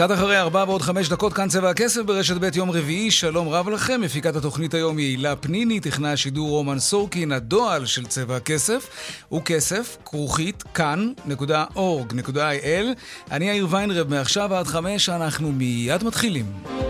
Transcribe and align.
קצת 0.00 0.12
אחרי 0.12 0.38
ארבע 0.38 0.64
ועוד 0.68 0.82
חמש 0.82 1.08
דקות, 1.08 1.32
כאן 1.32 1.48
צבע 1.48 1.70
הכסף 1.70 2.02
ברשת 2.02 2.36
ב' 2.40 2.56
יום 2.56 2.70
רביעי, 2.70 3.10
שלום 3.10 3.48
רב 3.48 3.68
לכם. 3.68 4.00
מפיקת 4.00 4.36
התוכנית 4.36 4.74
היום 4.74 4.96
היא 4.96 5.10
הילה 5.10 5.36
פניני, 5.36 5.80
טכנה 5.80 6.12
השידור 6.12 6.48
רומן 6.48 6.78
סורקין, 6.78 7.32
הדועל 7.32 7.86
של 7.86 8.06
צבע 8.06 8.36
הכסף 8.36 8.88
הוא 9.28 9.42
כסף, 9.44 9.96
כרוכית, 10.04 10.62
כאן.org.il. 10.62 12.86
אני 13.30 13.48
יאיר 13.48 13.66
ויינרב, 13.70 14.10
מעכשיו 14.10 14.54
עד 14.54 14.66
חמש, 14.66 15.08
אנחנו 15.08 15.52
מיד 15.52 16.04
מתחילים. 16.04 16.89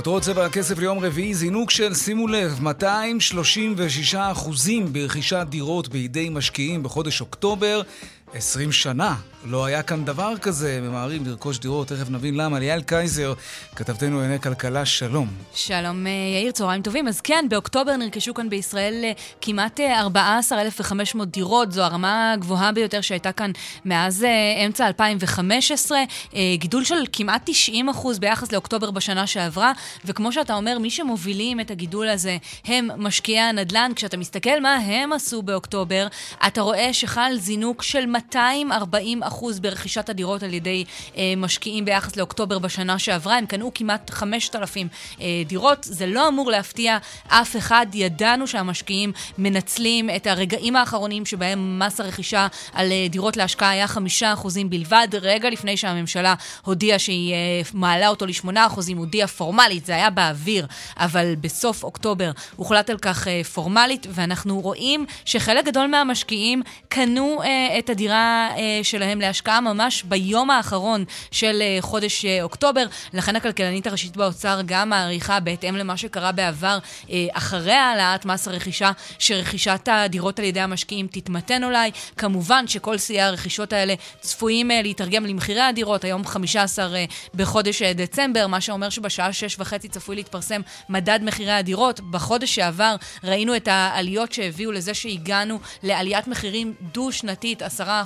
כותרות 0.00 0.22
צבע 0.22 0.44
הכסף 0.46 0.78
ליום 0.78 0.98
רביעי, 0.98 1.34
זינוק 1.34 1.70
של, 1.70 1.94
שימו 1.94 2.28
לב, 2.28 2.62
236 2.62 4.14
אחוזים 4.14 4.92
ברכישת 4.92 5.46
דירות 5.48 5.88
בידי 5.88 6.28
משקיעים 6.28 6.82
בחודש 6.82 7.20
אוקטובר. 7.20 7.82
20 8.34 8.72
שנה. 8.72 9.16
לא 9.44 9.64
היה 9.64 9.82
כאן 9.82 10.04
דבר 10.04 10.38
כזה, 10.38 10.80
ממהרים 10.82 11.26
לרכוש 11.26 11.58
דירות, 11.58 11.88
תכף 11.88 12.10
נבין 12.10 12.34
למה. 12.34 12.58
ליאל 12.58 12.82
קייזר, 12.82 13.34
כתבתנו 13.76 14.20
לענייני 14.20 14.40
כלכלה, 14.40 14.86
שלום. 14.86 15.28
שלום 15.54 16.06
אה, 16.06 16.12
יאיר, 16.34 16.52
צהריים 16.52 16.82
טובים. 16.82 17.08
אז 17.08 17.20
כן, 17.20 17.46
באוקטובר 17.50 17.96
נרכשו 17.96 18.34
כאן 18.34 18.50
בישראל 18.50 19.00
אה, 19.04 19.12
כמעט 19.40 19.80
14,500 19.80 21.26
אה, 21.26 21.32
דירות. 21.32 21.72
זו 21.72 21.82
הרמה 21.82 22.32
הגבוהה 22.32 22.72
ביותר 22.72 23.00
שהייתה 23.00 23.32
כאן 23.32 23.50
מאז 23.84 24.26
אמצע 24.66 24.86
2015. 24.86 25.98
גידול 26.54 26.84
של 26.84 27.04
כמעט 27.12 27.42
90 27.44 27.88
אחוז 27.88 28.18
ביחס 28.18 28.52
לאוקטובר 28.52 28.90
בשנה 28.90 29.26
שעברה. 29.26 29.72
וכמו 30.04 30.32
שאתה 30.32 30.54
אומר, 30.54 30.78
מי 30.78 30.90
שמובילים 30.90 31.60
את 31.60 31.70
הגידול 31.70 32.08
הזה 32.08 32.36
הם 32.64 32.88
משקיעי 32.96 33.40
הנדל"ן. 33.40 33.92
כשאתה 33.96 34.16
מסתכל 34.16 34.60
מה 34.60 34.74
הם 34.74 35.12
עשו 35.12 35.42
באוקטובר, 35.42 36.06
אתה 36.46 36.60
רואה 36.60 36.92
שחל 36.92 37.32
זינוק 37.38 37.82
של 37.82 38.06
240 38.28 39.22
אחוז 39.22 39.60
ברכישת 39.60 40.08
הדירות 40.08 40.42
על 40.42 40.54
ידי 40.54 40.84
אה, 41.16 41.32
משקיעים 41.36 41.84
ביחס 41.84 42.16
לאוקטובר 42.16 42.58
בשנה 42.58 42.98
שעברה. 42.98 43.38
הם 43.38 43.46
קנו 43.46 43.70
כמעט 43.74 44.10
5,000 44.10 44.88
אה, 45.20 45.26
דירות. 45.46 45.78
זה 45.82 46.06
לא 46.06 46.28
אמור 46.28 46.50
להפתיע 46.50 46.98
אף 47.28 47.56
אחד. 47.56 47.86
ידענו 47.94 48.46
שהמשקיעים 48.46 49.12
מנצלים 49.38 50.10
את 50.10 50.26
הרגעים 50.26 50.76
האחרונים 50.76 51.26
שבהם 51.26 51.78
מס 51.78 52.00
הרכישה 52.00 52.46
על 52.72 52.92
אה, 52.92 53.06
דירות 53.10 53.36
להשקעה 53.36 53.70
היה 53.70 53.86
5 53.86 54.22
אחוזים 54.22 54.70
בלבד. 54.70 55.08
רגע 55.22 55.50
לפני 55.50 55.76
שהממשלה 55.76 56.34
הודיעה 56.64 56.98
שהיא 56.98 57.34
אה, 57.34 57.60
מעלה 57.74 58.08
אותו 58.08 58.26
ל-8 58.26 58.58
אחוזים, 58.66 58.98
הודיעה 58.98 59.28
פורמלית, 59.28 59.86
זה 59.86 59.94
היה 59.94 60.10
באוויר, 60.10 60.66
אבל 60.96 61.34
בסוף 61.40 61.84
אוקטובר 61.84 62.30
הוחלט 62.56 62.90
על 62.90 62.98
כך 62.98 63.28
אה, 63.28 63.44
פורמלית, 63.44 64.06
ואנחנו 64.10 64.60
רואים 64.60 65.06
שחלק 65.24 65.64
גדול 65.64 65.86
מהמשקיעים 65.86 66.62
קנו 66.88 67.42
אה, 67.42 67.78
את 67.78 67.90
הדירה 67.90 68.09
הדירה 68.10 68.48
אה, 68.56 68.80
שלהם 68.82 69.20
להשקעה 69.20 69.60
ממש 69.60 70.02
ביום 70.02 70.50
האחרון 70.50 71.04
של 71.30 71.62
אה, 71.62 71.78
חודש 71.80 72.24
אה, 72.24 72.42
אוקטובר. 72.42 72.86
לכן 73.12 73.36
הכלכלנית 73.36 73.86
הראשית 73.86 74.16
באוצר 74.16 74.60
גם 74.66 74.88
מעריכה, 74.90 75.40
בהתאם 75.40 75.76
למה 75.76 75.96
שקרה 75.96 76.32
בעבר, 76.32 76.78
אחרי 77.32 77.72
העלאת 77.72 78.24
מס 78.24 78.48
הרכישה, 78.48 78.90
שרכישת 79.18 79.88
הדירות 79.92 80.38
על 80.38 80.44
ידי 80.44 80.60
המשקיעים 80.60 81.06
תתמתן 81.06 81.64
אולי. 81.64 81.90
כמובן 82.16 82.66
שכל 82.66 82.98
שיאי 82.98 83.20
הרכישות 83.20 83.72
האלה 83.72 83.94
צפויים 84.20 84.70
להתרגם 84.82 85.26
למחירי 85.26 85.60
הדירות, 85.60 86.04
היום 86.04 86.26
15 86.26 87.04
בחודש 87.34 87.82
דצמבר, 87.82 88.46
מה 88.46 88.60
שאומר 88.60 88.90
שבשעה 88.90 89.32
6 89.32 89.56
וחצי 89.58 89.88
צפוי 89.88 90.16
להתפרסם 90.16 90.60
מדד 90.88 91.18
מחירי 91.22 91.52
הדירות. 91.52 92.00
בחודש 92.00 92.54
שעבר 92.54 92.96
ראינו 93.24 93.56
את 93.56 93.68
העליות 93.68 94.32
שהביאו 94.32 94.72
לזה 94.72 94.94
שהגענו 94.94 95.58
לעליית 95.82 96.28
מחירים 96.28 96.74
דו-שנתית, 96.92 97.62
10 97.62 97.99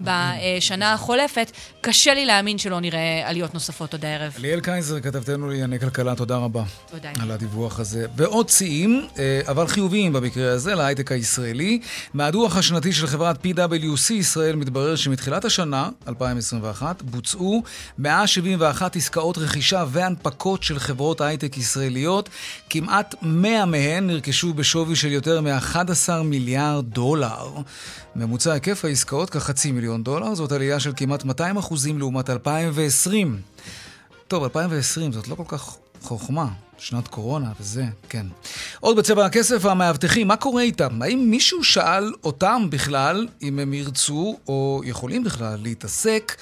בשנה 0.00 0.92
החולפת, 0.92 1.52
קשה 1.80 2.14
לי 2.14 2.26
להאמין 2.26 2.58
שלא 2.58 2.80
נראה 2.80 3.22
עליות 3.24 3.54
נוספות 3.54 3.92
עוד 3.92 4.04
הערב. 4.04 4.32
ליאל 4.38 4.60
קייזר, 4.60 5.00
כתבתנו 5.00 5.48
לענייני 5.48 5.78
כלכלה, 5.78 6.14
תודה 6.14 6.36
רבה. 6.36 6.62
תודה. 6.90 7.10
על 7.22 7.30
הדיווח 7.30 7.80
הזה. 7.80 8.06
ועוד 8.16 8.48
שיאים, 8.48 9.06
אה, 9.18 9.40
אבל 9.48 9.66
חיוביים 9.66 10.12
במקרה 10.12 10.52
הזה, 10.52 10.74
להייטק 10.74 11.12
הישראלי. 11.12 11.80
מהדוח 12.14 12.56
השנתי 12.56 12.92
של 12.92 13.06
חברת 13.06 13.46
PwC 13.46 14.12
ישראל 14.12 14.56
מתברר 14.56 14.96
שמתחילת 14.96 15.44
השנה, 15.44 15.88
2021, 16.08 17.02
בוצעו 17.02 17.62
171 17.98 18.96
עסקאות 18.96 19.38
רכישה 19.38 19.84
והנפקות 19.88 20.62
של 20.62 20.78
חברות 20.78 21.20
הייטק 21.20 21.56
ישראליות. 21.56 22.28
כמעט 22.70 23.14
100 23.22 23.64
מהן 23.64 24.06
נרכשו 24.06 24.54
בשווי 24.54 24.96
של 24.96 25.12
יותר 25.12 25.40
מ-11 25.40 26.22
מיליארד 26.24 26.84
דולר. 26.84 27.48
ממוצע 28.16 28.52
היקף 28.52 28.84
העסקאות 28.84 29.29
כחצי 29.30 29.72
מיליון 29.72 30.02
דולר, 30.02 30.34
זאת 30.34 30.52
עלייה 30.52 30.80
של 30.80 30.92
כמעט 30.96 31.24
200 31.24 31.56
אחוזים 31.56 31.98
לעומת 31.98 32.30
2020. 32.30 33.40
טוב, 34.28 34.42
2020 34.42 35.12
זאת 35.12 35.28
לא 35.28 35.34
כל 35.34 35.44
כך 35.48 35.76
חוכמה, 36.02 36.48
שנת 36.78 37.08
קורונה 37.08 37.52
וזה, 37.60 37.84
כן. 38.08 38.26
עוד 38.80 38.96
בצבע 38.96 39.26
הכסף, 39.26 39.64
המאבטחים, 39.64 40.28
מה 40.28 40.36
קורה 40.36 40.62
איתם? 40.62 41.02
האם 41.02 41.30
מישהו 41.30 41.64
שאל 41.64 42.12
אותם 42.24 42.66
בכלל 42.70 43.28
אם 43.42 43.58
הם 43.58 43.74
ירצו 43.74 44.36
או 44.48 44.80
יכולים 44.84 45.24
בכלל 45.24 45.58
להתעסק 45.62 46.36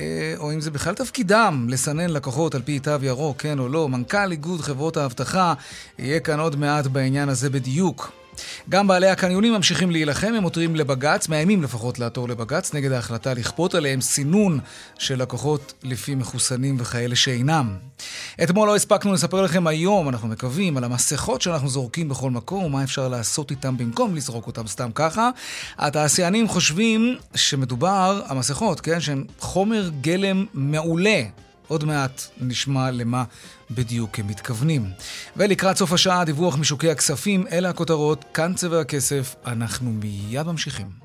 אה, 0.00 0.34
או 0.38 0.52
אם 0.52 0.60
זה 0.60 0.70
בכלל 0.70 0.94
תפקידם 0.94 1.66
לסנן 1.70 2.10
לקוחות 2.10 2.54
על 2.54 2.62
פי 2.62 2.78
תו 2.78 2.90
ירוק, 3.02 3.42
כן 3.42 3.58
או 3.58 3.68
לא. 3.68 3.88
מנכ"ל 3.88 4.30
איגוד 4.30 4.60
חברות 4.60 4.96
האבטחה 4.96 5.54
יהיה 5.98 6.20
כאן 6.20 6.40
עוד 6.40 6.56
מעט 6.56 6.86
בעניין 6.86 7.28
הזה 7.28 7.50
בדיוק. 7.50 8.23
גם 8.68 8.86
בעלי 8.86 9.08
הקניונים 9.08 9.52
ממשיכים 9.52 9.90
להילחם, 9.90 10.32
הם 10.36 10.42
עותרים 10.42 10.76
לבג"ץ, 10.76 11.28
מאיימים 11.28 11.62
לפחות 11.62 11.98
לעתור 11.98 12.28
לבג"ץ, 12.28 12.74
נגד 12.74 12.92
ההחלטה 12.92 13.34
לכפות 13.34 13.74
עליהם 13.74 14.00
סינון 14.00 14.60
של 14.98 15.22
לקוחות 15.22 15.72
לפי 15.82 16.14
מחוסנים 16.14 16.76
וכאלה 16.80 17.16
שאינם. 17.16 17.76
אתמול 18.42 18.68
לא 18.68 18.76
הספקנו 18.76 19.12
לספר 19.12 19.42
לכם 19.42 19.66
היום, 19.66 20.08
אנחנו 20.08 20.28
מקווים, 20.28 20.76
על 20.76 20.84
המסכות 20.84 21.42
שאנחנו 21.42 21.68
זורקים 21.68 22.08
בכל 22.08 22.30
מקום, 22.30 22.64
ומה 22.64 22.84
אפשר 22.84 23.08
לעשות 23.08 23.50
איתם 23.50 23.76
במקום 23.76 24.14
לזרוק 24.14 24.46
אותם 24.46 24.66
סתם 24.66 24.90
ככה. 24.94 25.30
התעשיינים 25.78 26.48
חושבים 26.48 27.16
שמדובר, 27.34 28.22
המסכות, 28.26 28.80
כן, 28.80 29.00
שהן 29.00 29.24
חומר 29.38 29.90
גלם 30.00 30.46
מעולה 30.54 31.22
עוד 31.68 31.84
מעט 31.84 32.22
נשמע 32.40 32.90
למה 32.90 33.24
בדיוק 33.70 34.18
הם 34.18 34.26
מתכוונים. 34.26 34.90
ולקראת 35.36 35.76
סוף 35.76 35.92
השעה, 35.92 36.24
דיווח 36.24 36.56
משוקי 36.56 36.90
הכספים, 36.90 37.46
אלה 37.52 37.70
הכותרות, 37.70 38.24
כאן 38.34 38.54
צבע 38.54 38.80
הכסף, 38.80 39.34
אנחנו 39.46 39.90
מיד 39.90 40.46
ממשיכים. 40.46 41.03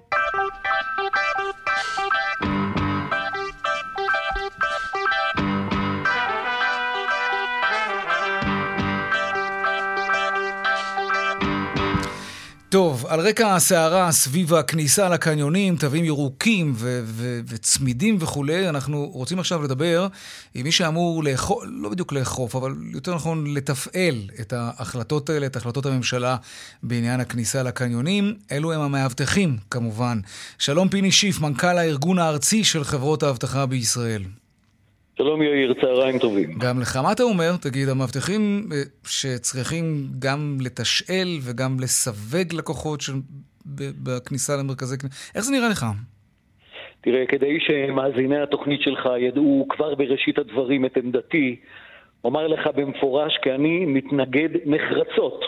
טוב, 12.69 13.05
על 13.05 13.19
רקע 13.19 13.55
הסערה 13.55 14.11
סביב 14.11 14.53
הכניסה 14.53 15.09
לקניונים, 15.09 15.75
תווים 15.75 16.05
ירוקים 16.05 16.73
ו- 16.75 17.01
ו- 17.05 17.39
וצמידים 17.47 18.17
וכולי, 18.19 18.69
אנחנו 18.69 19.09
רוצים 19.13 19.39
עכשיו 19.39 19.63
לדבר 19.63 20.07
עם 20.55 20.63
מי 20.63 20.71
שאמור 20.71 21.23
לאכוף, 21.23 21.63
לא 21.67 21.89
בדיוק 21.89 22.13
לאכוף, 22.13 22.55
אבל 22.55 22.75
יותר 22.91 23.15
נכון 23.15 23.53
לתפעל 23.53 24.29
את 24.39 24.53
ההחלטות 24.53 25.29
האלה, 25.29 25.45
את 25.45 25.55
החלטות 25.55 25.85
הממשלה 25.85 26.37
בעניין 26.83 27.19
הכניסה 27.19 27.63
לקניונים. 27.63 28.35
אלו 28.51 28.73
הם 28.73 28.81
המאבטחים, 28.81 29.57
כמובן. 29.71 30.19
שלום 30.57 30.89
פיני 30.89 31.11
שיף, 31.11 31.39
מנכ"ל 31.39 31.77
הארגון 31.77 32.19
הארצי 32.19 32.63
של 32.63 32.83
חברות 32.83 33.23
האבטחה 33.23 33.65
בישראל. 33.65 34.23
שלום 35.21 35.41
יאיר, 35.41 35.73
צהריים 35.81 36.19
טובים. 36.19 36.49
גם 36.59 36.79
לך. 36.81 36.95
מה 36.95 37.11
אתה 37.11 37.23
אומר? 37.23 37.51
תגיד, 37.61 37.89
המאבטחים 37.89 38.69
אה, 38.71 38.77
שצריכים 39.05 39.83
גם 40.19 40.57
לתשאל 40.61 41.27
וגם 41.41 41.77
לסווג 41.79 42.53
לקוחות 42.53 43.01
של... 43.01 43.13
בכניסה 44.03 44.53
למרכזי 44.57 44.97
כניסה, 44.97 45.31
איך 45.35 45.43
זה 45.43 45.51
נראה 45.51 45.69
לך? 45.69 45.85
תראה, 47.01 47.25
כדי 47.27 47.59
שמאזיני 47.59 48.41
התוכנית 48.41 48.81
שלך 48.81 49.09
ידעו 49.19 49.65
כבר 49.69 49.95
בראשית 49.95 50.37
הדברים 50.39 50.85
את 50.85 50.97
עמדתי, 50.97 51.55
אומר 52.23 52.47
לך 52.47 52.67
במפורש 52.75 53.37
כי 53.41 53.51
אני 53.51 53.85
מתנגד 53.85 54.49
נחרצות 54.65 55.41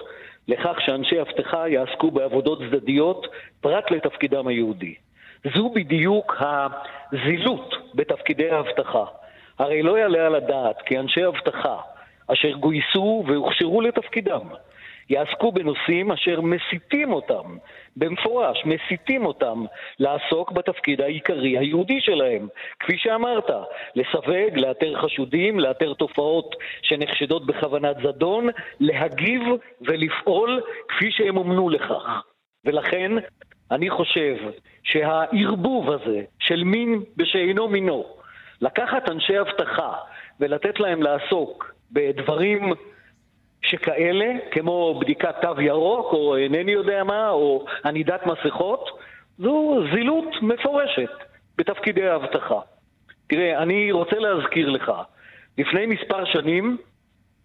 לכך 0.47 0.75
שאנשי 0.85 1.21
אבטחה 1.21 1.69
יעסקו 1.69 2.11
בעבודות 2.11 2.59
צדדיות 2.71 3.27
פרט 3.61 3.91
לתפקידם 3.91 4.47
היהודי. 4.47 4.93
זו 5.55 5.69
בדיוק 5.75 6.33
הזילות 6.41 7.73
בתפקידי 7.95 8.49
האבטחה. 8.49 9.05
הרי 9.61 9.81
לא 9.81 9.97
יעלה 9.97 10.25
על 10.25 10.35
הדעת 10.35 10.81
כי 10.85 10.99
אנשי 10.99 11.27
אבטחה 11.27 11.77
אשר 12.27 12.51
גויסו 12.51 13.23
והוכשרו 13.27 13.81
לתפקידם 13.81 14.47
יעסקו 15.09 15.51
בנושאים 15.51 16.11
אשר 16.11 16.41
מסיתים 16.41 17.13
אותם, 17.13 17.57
במפורש, 17.97 18.65
מסיתים 18.65 19.25
אותם 19.25 19.65
לעסוק 19.99 20.51
בתפקיד 20.51 21.01
העיקרי 21.01 21.57
היהודי 21.57 22.01
שלהם. 22.01 22.47
כפי 22.79 22.97
שאמרת, 22.97 23.49
לסווג, 23.95 24.57
לאתר 24.57 25.01
חשודים, 25.01 25.59
לאתר 25.59 25.93
תופעות 25.93 26.55
שנחשדות 26.81 27.45
בכוונת 27.45 27.97
זדון, 28.03 28.47
להגיב 28.79 29.41
ולפעול 29.81 30.61
כפי 30.87 31.11
שהם 31.11 31.37
אומנו 31.37 31.69
לכך. 31.69 32.23
ולכן, 32.65 33.11
אני 33.71 33.89
חושב 33.89 34.35
שהערבוב 34.83 35.91
הזה 35.91 36.21
של 36.39 36.63
מין 36.63 37.03
בשאינו 37.17 37.67
מינו, 37.67 38.20
לקחת 38.61 39.09
אנשי 39.09 39.39
אבטחה 39.39 39.93
ולתת 40.39 40.79
להם 40.79 41.03
לעסוק 41.03 41.73
בדברים 41.91 42.73
שכאלה, 43.61 44.33
כמו 44.51 44.99
בדיקת 44.99 45.35
תו 45.41 45.61
ירוק, 45.61 46.13
או 46.13 46.37
אינני 46.37 46.71
יודע 46.71 47.03
מה, 47.03 47.29
או 47.29 47.65
ענידת 47.85 48.25
מסכות, 48.25 48.89
זו 49.37 49.83
זילות 49.93 50.35
מפורשת 50.41 51.11
בתפקידי 51.57 52.07
האבטחה. 52.07 52.59
תראה, 53.27 53.63
אני 53.63 53.91
רוצה 53.91 54.15
להזכיר 54.19 54.69
לך, 54.69 54.91
לפני 55.57 55.85
מספר 55.85 56.25
שנים 56.25 56.77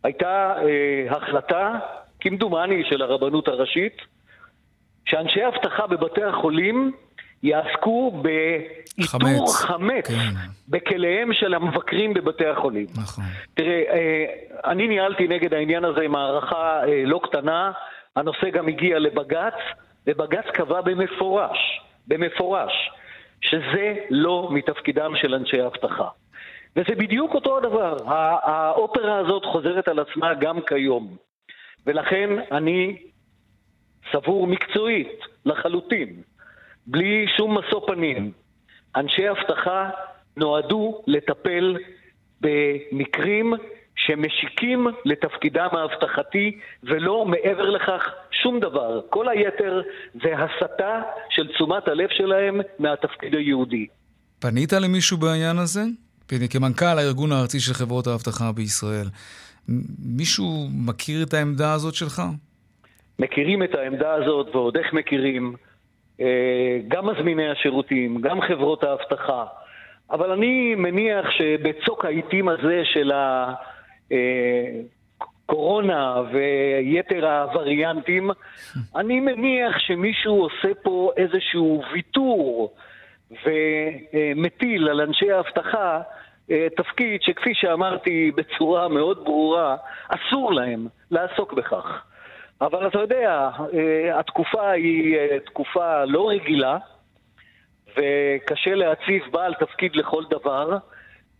הייתה 0.05 0.55
אה, 0.63 1.17
החלטה, 1.17 1.79
כמדומני, 2.21 2.85
של 2.85 3.03
הרבנות 3.03 3.49
הראשית, 3.49 3.97
שאנשי 5.07 5.47
אבטחה 5.47 5.87
בבתי 5.87 6.23
החולים 6.23 6.93
יעסקו 7.43 8.23
באיתור 8.23 9.07
חמץ, 9.07 9.55
חמץ 9.55 10.07
כן. 10.07 10.35
בכליהם 10.69 11.33
של 11.33 11.55
המבקרים 11.55 12.15
בבתי 12.15 12.47
החולים. 12.47 12.87
נכון. 12.97 13.25
תראה, 13.55 13.83
אה, 13.93 14.25
אני 14.65 14.89
ניהלתי 14.89 15.29
נגד 15.29 15.55
העניין 15.55 15.85
הזה 15.85 16.09
מערכה 16.09 16.83
אה, 16.89 17.03
לא 17.07 17.21
קטנה, 17.23 17.73
הנושא 18.17 18.51
גם 18.51 18.69
הגיע 18.69 18.99
לבג"ץ, 18.99 19.55
ובג"ץ 20.07 20.45
קבע 20.55 20.81
במפורש, 20.81 21.81
במפורש, 22.07 22.91
שזה 23.41 23.95
לא 24.11 24.49
מתפקידם 24.53 25.13
של 25.17 25.35
אנשי 25.35 25.67
אבטחה. 25.67 26.09
וזה 26.77 26.95
בדיוק 26.99 27.35
אותו 27.35 27.59
הדבר. 27.59 27.97
האופרה 28.43 29.19
הזאת 29.19 29.45
חוזרת 29.45 29.89
על 29.89 29.99
עצמה 29.99 30.35
גם 30.35 30.61
כיום. 30.61 31.17
ולכן 31.87 32.31
אני 32.53 32.97
סבור 34.13 34.47
מקצועית 34.47 35.21
לחלוטין 35.45 36.23
בלי 36.87 37.27
שום 37.37 37.59
משוא 37.59 37.81
פנים. 37.87 38.33
אנשי 38.97 39.31
אבטחה 39.31 39.91
נועדו 40.37 41.03
לטפל 41.07 41.77
במקרים 42.41 43.55
שמשיקים 43.97 44.87
לתפקידם 45.05 45.69
האבטחתי 45.73 46.59
ולא 46.83 47.25
מעבר 47.25 47.71
לכך 47.71 48.03
שום 48.31 48.61
דבר. 48.61 49.01
כל 49.11 49.29
היתר 49.29 49.83
זה 50.23 50.35
הסטה 50.39 51.03
של 51.31 51.49
תשומת 51.49 51.89
הלב 51.89 52.09
שלהם 52.11 52.61
מהתפקיד 52.79 53.35
היהודי. 53.35 53.87
פנית 54.39 54.73
למישהו 54.73 55.17
בעניין 55.17 55.59
הזה? 55.59 55.81
כמנכ"ל 56.51 56.99
הארגון 56.99 57.33
הארצי 57.33 57.61
של 57.61 57.75
חברות 57.75 58.07
האבטחה 58.07 58.53
בישראל. 58.53 59.07
מישהו 59.99 60.69
מכיר 60.87 61.23
את 61.23 61.35
העמדה 61.35 61.73
הזאת 61.73 61.95
שלך? 61.95 62.23
מכירים 63.19 63.63
את 63.63 63.75
העמדה 63.75 64.15
הזאת 64.15 64.55
ועוד 64.55 64.77
איך 64.77 64.93
מכירים. 64.93 65.57
אה, 66.21 66.79
גם 66.89 67.07
מזמיני 67.07 67.51
השירותים, 67.51 68.21
גם 68.21 68.41
חברות 68.41 68.85
האבטחה. 68.85 69.45
אבל 70.11 70.31
אני 70.31 70.75
מניח 70.75 71.31
שבצוק 71.31 72.05
העיתים 72.05 72.49
הזה 72.49 72.83
של 72.85 73.13
הקורונה 75.45 76.17
אה, 76.17 76.23
ויתר 76.33 77.27
הווריאנטים, 77.27 78.31
אני 78.97 79.21
מניח 79.21 79.79
שמישהו 79.79 80.43
עושה 80.43 80.75
פה 80.83 81.11
איזשהו 81.17 81.83
ויתור 81.93 82.75
ומטיל 83.31 84.89
על 84.89 85.01
אנשי 85.01 85.33
האבטחה 85.33 86.01
אה, 86.51 86.67
תפקיד 86.77 87.23
שכפי 87.23 87.55
שאמרתי 87.55 88.31
בצורה 88.37 88.89
מאוד 88.89 89.25
ברורה, 89.25 89.77
אסור 90.09 90.53
להם 90.53 90.87
לעסוק 91.11 91.53
בכך. 91.53 92.03
אבל 92.61 92.87
אתה 92.87 92.99
יודע, 92.99 93.51
אה, 93.75 94.19
התקופה 94.19 94.71
היא 94.71 95.17
אה, 95.17 95.41
תקופה 95.47 96.05
לא 96.05 96.29
רגילה, 96.29 96.79
וקשה 97.97 98.75
להציב 98.75 99.23
בעל 99.31 99.55
תפקיד 99.55 99.97
לכל 99.97 100.25
דבר, 100.31 100.79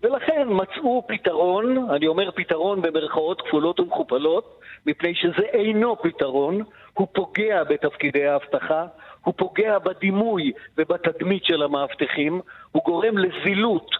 ולכן 0.03 0.47
מצאו 0.49 1.05
פתרון, 1.09 1.91
אני 1.91 2.07
אומר 2.07 2.31
פתרון 2.31 2.83
במרכאות 2.83 3.43
כפולות 3.43 3.81
ומכופלות, 3.81 4.61
מפני 4.87 5.15
שזה 5.15 5.43
אינו 5.43 5.97
פתרון, 6.03 6.63
הוא 6.93 7.09
פוגע 7.13 7.65
בתפקידי 7.65 8.27
האבטחה, 8.27 8.87
הוא 9.25 9.35
פוגע 9.37 9.79
בדימוי 9.79 10.53
ובתדמית 10.79 11.45
של 11.45 11.63
המאבטחים, 11.63 12.41
הוא 12.73 12.85
גורם 12.85 13.19
לזילות 13.19 13.91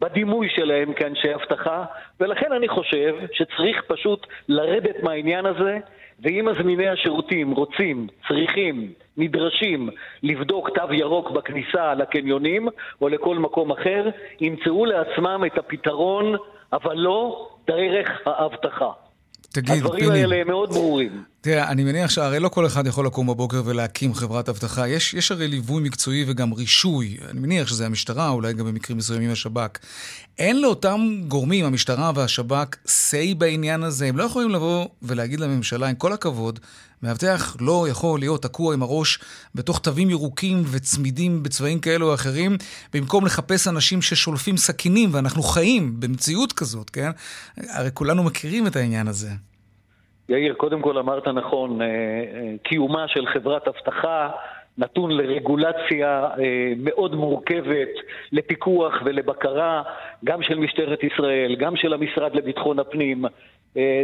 בדימוי 0.00 0.48
שלהם 0.48 0.92
כאנשי 0.92 1.34
אבטחה, 1.34 1.84
ולכן 2.20 2.52
אני 2.52 2.68
חושב 2.68 3.14
שצריך 3.32 3.82
פשוט 3.86 4.26
לרדת 4.48 5.02
מהעניין 5.02 5.46
הזה 5.46 5.78
ואם 6.22 6.48
מזמיני 6.50 6.88
השירותים 6.88 7.50
רוצים, 7.50 8.06
צריכים, 8.28 8.92
נדרשים 9.16 9.88
לבדוק 10.22 10.70
תו 10.70 10.94
ירוק 10.94 11.30
בכניסה 11.30 11.94
לקניונים 11.94 12.68
או 13.00 13.08
לכל 13.08 13.38
מקום 13.38 13.70
אחר, 13.72 14.08
ימצאו 14.40 14.84
לעצמם 14.84 15.42
את 15.46 15.58
הפתרון, 15.58 16.34
אבל 16.72 16.94
לא 16.96 17.48
דרך 17.66 18.20
האבטחה. 18.26 18.90
תגיד, 19.54 19.74
הדברים 19.74 20.04
פיני, 20.04 20.20
האלה 20.20 20.44
מאוד 20.44 20.70
ברורים. 20.70 21.22
תראה, 21.40 21.68
אני 21.68 21.84
מניח 21.84 22.10
שהרי 22.10 22.40
לא 22.40 22.48
כל 22.48 22.66
אחד 22.66 22.86
יכול 22.86 23.06
לקום 23.06 23.26
בבוקר 23.26 23.62
ולהקים 23.64 24.14
חברת 24.14 24.48
אבטחה. 24.48 24.88
יש, 24.88 25.14
יש 25.14 25.32
הרי 25.32 25.48
ליווי 25.48 25.82
מקצועי 25.82 26.24
וגם 26.26 26.52
רישוי. 26.52 27.16
אני 27.30 27.40
מניח 27.40 27.68
שזה 27.68 27.86
המשטרה, 27.86 28.28
אולי 28.28 28.52
גם 28.52 28.66
במקרים 28.66 28.98
מסוימים 28.98 29.30
השב"כ. 29.30 29.78
אין 30.38 30.60
לאותם 30.60 31.20
גורמים, 31.28 31.64
המשטרה 31.64 32.12
והשב"כ, 32.14 32.76
say 32.86 33.34
בעניין 33.38 33.82
הזה. 33.82 34.06
הם 34.06 34.16
לא 34.16 34.24
יכולים 34.24 34.50
לבוא 34.50 34.86
ולהגיד 35.02 35.40
לממשלה, 35.40 35.88
עם 35.88 35.94
כל 35.94 36.12
הכבוד, 36.12 36.60
מאבטח 37.02 37.56
לא 37.60 37.88
יכול 37.88 38.20
להיות 38.20 38.42
תקוע 38.42 38.74
עם 38.74 38.82
הראש 38.82 39.18
בתוך 39.54 39.78
תווים 39.78 40.10
ירוקים 40.10 40.62
וצמידים 40.70 41.42
בצבעים 41.42 41.80
כאלו 41.80 42.08
או 42.08 42.14
אחרים, 42.14 42.56
במקום 42.92 43.26
לחפש 43.26 43.68
אנשים 43.68 44.02
ששולפים 44.02 44.56
סכינים, 44.56 45.10
ואנחנו 45.12 45.42
חיים 45.42 46.00
במציאות 46.00 46.52
כזאת, 46.52 46.90
כן? 46.90 47.10
הרי 47.56 47.90
כולנו 47.94 48.22
מכירים 48.22 48.66
את 48.66 48.76
העניין 48.76 49.08
הזה. 49.08 49.30
יאיר, 50.28 50.54
קודם 50.54 50.82
כל 50.82 50.98
אמרת 50.98 51.28
נכון, 51.28 51.82
אה, 51.82 51.86
אה, 51.86 52.52
קיומה 52.62 53.08
של 53.08 53.26
חברת 53.26 53.68
אבטחה 53.68 54.30
נתון 54.78 55.10
לרגולציה 55.10 56.28
אה, 56.38 56.72
מאוד 56.76 57.14
מורכבת, 57.14 57.88
לפיקוח 58.32 59.02
ולבקרה, 59.04 59.82
גם 60.24 60.42
של 60.42 60.58
משטרת 60.58 61.04
ישראל, 61.04 61.56
גם 61.58 61.76
של 61.76 61.92
המשרד 61.92 62.34
לביטחון 62.34 62.78
הפנים. 62.78 63.24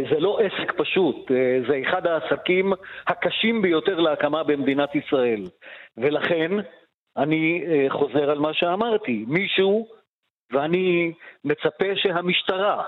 זה 0.09 0.19
לא 0.19 0.39
עסק 0.39 0.71
פשוט, 0.77 1.31
זה 1.67 1.81
אחד 1.87 2.07
העסקים 2.07 2.73
הקשים 3.07 3.61
ביותר 3.61 3.99
להקמה 3.99 4.43
במדינת 4.43 4.95
ישראל. 4.95 5.41
ולכן, 5.97 6.51
אני 7.17 7.63
חוזר 7.89 8.31
על 8.31 8.39
מה 8.39 8.53
שאמרתי, 8.53 9.25
מישהו, 9.27 9.87
ואני 10.51 11.11
מצפה 11.45 11.95
שהמשטרה, 11.95 12.83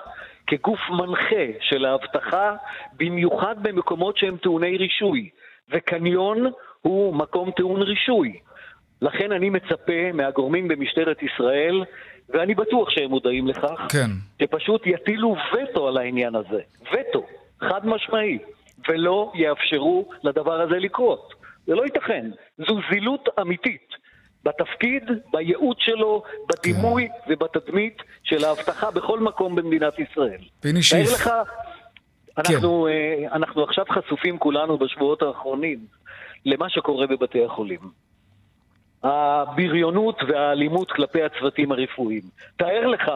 כגוף 0.47 0.79
מנחה 0.89 1.45
של 1.61 1.85
האבטחה, 1.85 2.55
במיוחד 2.93 3.55
במקומות 3.61 4.17
שהם 4.17 4.37
טעוני 4.37 4.77
רישוי. 4.77 5.29
וקניון 5.71 6.51
הוא 6.81 7.15
מקום 7.15 7.51
טעון 7.51 7.81
רישוי. 7.81 8.39
לכן 9.01 9.31
אני 9.31 9.49
מצפה 9.49 10.11
מהגורמים 10.13 10.67
במשטרת 10.67 11.23
ישראל, 11.23 11.83
ואני 12.29 12.55
בטוח 12.55 12.89
שהם 12.89 13.09
מודעים 13.09 13.47
לכך, 13.47 13.87
כן. 13.91 14.09
שפשוט 14.41 14.87
יטילו 14.87 15.35
וטו 15.53 15.87
על 15.87 15.97
העניין 15.97 16.35
הזה. 16.35 16.59
וטו, 16.91 17.25
חד 17.59 17.85
משמעי, 17.87 18.39
ולא 18.89 19.31
יאפשרו 19.35 20.09
לדבר 20.23 20.61
הזה 20.61 20.75
לקרות. 20.79 21.33
זה 21.65 21.75
לא 21.75 21.83
ייתכן. 21.83 22.29
זו 22.57 22.79
זילות 22.91 23.29
אמיתית. 23.41 23.92
בתפקיד, 24.43 25.03
בייעוד 25.31 25.77
שלו, 25.79 26.23
בדימוי 26.49 27.07
כן. 27.07 27.33
ובתדמית 27.33 28.01
של 28.23 28.45
האבטחה 28.45 28.91
בכל 28.91 29.19
מקום 29.19 29.55
במדינת 29.55 29.99
ישראל. 29.99 30.41
פיני 30.59 30.83
שיף. 30.83 31.07
תאר 31.07 31.15
לך, 31.15 31.29
אנחנו, 32.37 32.87
כן. 32.89 33.27
אנחנו 33.31 33.63
עכשיו 33.63 33.85
חשופים 33.91 34.37
כולנו 34.37 34.77
בשבועות 34.77 35.21
האחרונים 35.21 35.79
למה 36.45 36.69
שקורה 36.69 37.07
בבתי 37.07 37.45
החולים. 37.45 37.79
הבריונות 39.03 40.19
והאלימות 40.27 40.91
כלפי 40.91 41.23
הצוותים 41.23 41.71
הרפואיים. 41.71 42.21
תאר 42.57 42.87
לך 42.87 43.11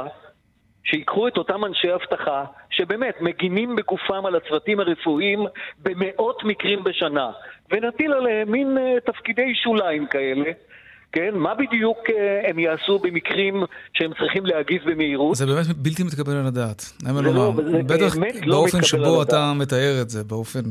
שיקחו 0.84 1.28
את 1.28 1.38
אותם 1.38 1.66
אנשי 1.66 1.94
אבטחה, 1.94 2.46
שבאמת 2.70 3.22
מגינים 3.22 3.76
בגופם 3.76 4.26
על 4.26 4.36
הצוותים 4.36 4.80
הרפואיים 4.80 5.46
במאות 5.80 6.44
מקרים 6.44 6.84
בשנה, 6.84 7.32
ונטיל 7.72 8.14
עליהם 8.14 8.52
מין 8.52 8.78
uh, 8.78 9.12
תפקידי 9.12 9.56
שוליים 9.56 10.08
כאלה, 10.08 10.52
כן? 11.12 11.30
מה 11.34 11.56
בדיוק 11.56 11.98
uh, 11.98 12.50
הם 12.50 12.60
יעשו 12.60 13.00
במקרים 13.00 13.64
שהם 13.94 14.12
צריכים 14.20 14.46
להגיב 14.46 14.82
במהירות? 14.86 15.36
זה 15.36 15.46
באמת 15.46 15.68
בלתי 15.68 16.04
מתקבל 16.04 16.36
על 16.36 16.46
הדעת. 16.46 16.80
זה 17.00 17.12
לא, 17.22 17.54
זה 17.72 17.84
בטח 17.84 18.16
באמת 18.16 18.36
לא 18.46 18.56
באופן 18.56 18.84
שבו 18.84 19.22
אתה 19.22 19.54
מתאר 19.54 20.02
את 20.02 20.10
זה, 20.10 20.24
באופן, 20.24 20.62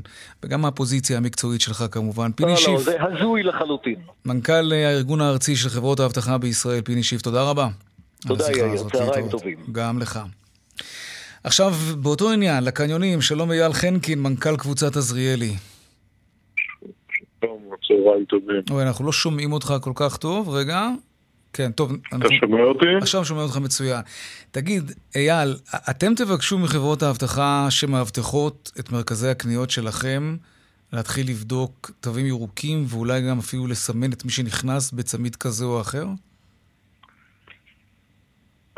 וגם 0.42 0.60
מהפוזיציה 0.60 1.16
המקצועית 1.16 1.60
שלך 1.60 1.84
כמובן. 1.90 2.32
פיני 2.32 2.50
לא, 2.50 2.56
שיף. 2.56 2.68
לא, 2.68 2.78
זה 2.78 2.96
הזוי 3.02 3.42
לחלוטין. 3.42 3.96
מנכ"ל 4.24 4.72
אה, 4.72 4.88
הארגון 4.88 5.20
הארצי 5.20 5.56
של 5.56 5.68
חברות 5.68 6.00
האבטחה 6.00 6.38
בישראל, 6.38 6.80
פיני 6.80 7.02
שיף, 7.02 7.22
תודה 7.22 7.42
רבה. 7.42 7.68
תודה 8.26 8.44
יאיר, 8.52 8.82
צהריים 8.92 9.28
טובים. 9.28 9.58
גם 9.72 9.98
לך. 9.98 10.20
עכשיו, 11.44 11.72
באותו 11.98 12.30
עניין, 12.30 12.64
לקניונים, 12.64 13.20
שלום 13.20 13.52
אייל 13.52 13.72
חנקין, 13.72 14.22
מנכ"ל 14.22 14.56
קבוצת 14.56 14.96
עזריאלי. 14.96 15.54
צהריים 18.04 18.24
טובים. 18.24 18.62
אוי, 18.70 18.82
אנחנו 18.82 19.06
לא 19.06 19.12
שומעים 19.12 19.52
אותך 19.52 19.74
כל 19.80 19.92
כך 19.94 20.16
טוב, 20.16 20.48
רגע. 20.48 20.88
כן, 21.52 21.72
טוב. 21.72 21.92
אתה 22.08 22.16
אנחנו... 22.16 22.36
שומע 22.40 22.62
אותי? 22.62 22.86
עכשיו 23.00 23.24
שומע 23.24 23.42
אותך 23.42 23.56
מצוין. 23.56 24.00
תגיד, 24.50 24.82
אייל, 25.16 25.54
אתם 25.90 26.14
תבקשו 26.14 26.58
מחברות 26.58 27.02
האבטחה 27.02 27.66
שמאבטחות 27.70 28.72
את 28.80 28.92
מרכזי 28.92 29.28
הקניות 29.28 29.70
שלכם 29.70 30.36
להתחיל 30.92 31.30
לבדוק 31.30 31.90
תווים 32.00 32.26
ירוקים 32.26 32.84
ואולי 32.88 33.20
גם 33.30 33.38
אפילו 33.38 33.66
לסמן 33.66 34.12
את 34.12 34.24
מי 34.24 34.30
שנכנס 34.30 34.92
בצמיד 34.92 35.36
כזה 35.36 35.64
או 35.64 35.80
אחר? 35.80 36.06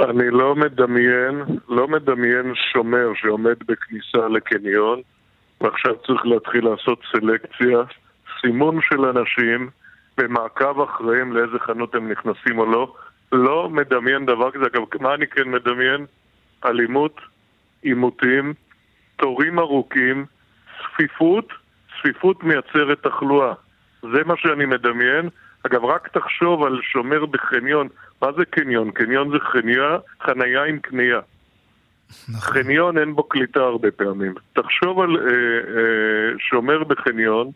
אני 0.00 0.30
לא 0.30 0.54
מדמיין, 0.54 1.42
לא 1.68 1.88
מדמיין 1.88 2.52
שומר 2.72 3.08
שעומד 3.14 3.56
בכניסה 3.66 4.28
לקניון 4.28 5.00
ועכשיו 5.60 5.94
צריך 6.06 6.26
להתחיל 6.26 6.64
לעשות 6.64 7.00
סלקציה, 7.12 7.78
סימון 8.40 8.78
של 8.83 9.04
אנשים 9.04 9.71
במעקב 10.18 10.80
אחריהם 10.80 11.33
לאיזה 11.33 11.59
חנות 11.59 11.95
הם 11.95 12.12
נכנסים 12.12 12.59
או 12.59 12.66
לא. 12.66 12.95
לא 13.33 13.71
מדמיין 13.71 14.26
דבר 14.26 14.50
כזה. 14.50 14.64
אגב, 14.66 14.83
מה 15.00 15.14
אני 15.14 15.26
כן 15.26 15.49
מדמיין? 15.50 16.07
אלימות, 16.64 17.21
עימותים, 17.83 18.54
תורים 19.16 19.59
ארוכים, 19.59 20.26
צפיפות, 20.83 21.52
צפיפות 21.99 22.45
מייצרת 22.45 23.02
תחלואה. 23.02 23.52
זה 24.02 24.25
מה 24.26 24.35
שאני 24.37 24.66
מדמיין. 24.66 25.28
אגב, 25.66 25.85
רק 25.85 26.09
תחשוב 26.09 26.64
על 26.64 26.80
שומר 26.83 27.26
בחניון. 27.26 27.88
מה 28.23 28.28
זה 28.37 28.45
קניון? 28.45 28.90
קניון 28.90 29.30
זה 29.30 29.38
חניה, 29.38 29.99
חנייה 30.23 30.64
עם 30.64 30.78
קנייה. 30.78 31.21
נכון. 32.28 32.40
חניון 32.40 32.99
אין 32.99 33.14
בו 33.14 33.23
קליטה 33.23 33.61
הרבה 33.61 33.90
פעמים. 33.90 34.35
תחשוב 34.52 35.00
על 35.00 35.16
אה, 35.16 35.23
אה, 35.23 36.38
שומר 36.38 36.85
בחניון, 36.85 37.50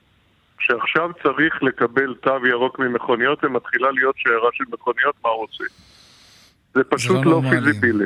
שעכשיו 0.66 1.10
צריך 1.22 1.62
לקבל 1.62 2.14
תו 2.14 2.46
ירוק 2.46 2.78
ממכוניות 2.78 3.44
ומתחילה 3.44 3.90
להיות 3.90 4.14
שיירה 4.18 4.48
של 4.52 4.64
מכוניות, 4.72 5.14
מה 5.24 5.30
הוא 5.30 5.44
עושה? 5.44 5.64
זה 6.74 6.84
פשוט 6.84 7.18
זה 7.18 7.24
לא, 7.24 7.42
לא 7.42 7.50
פיזיבילי. 7.50 8.04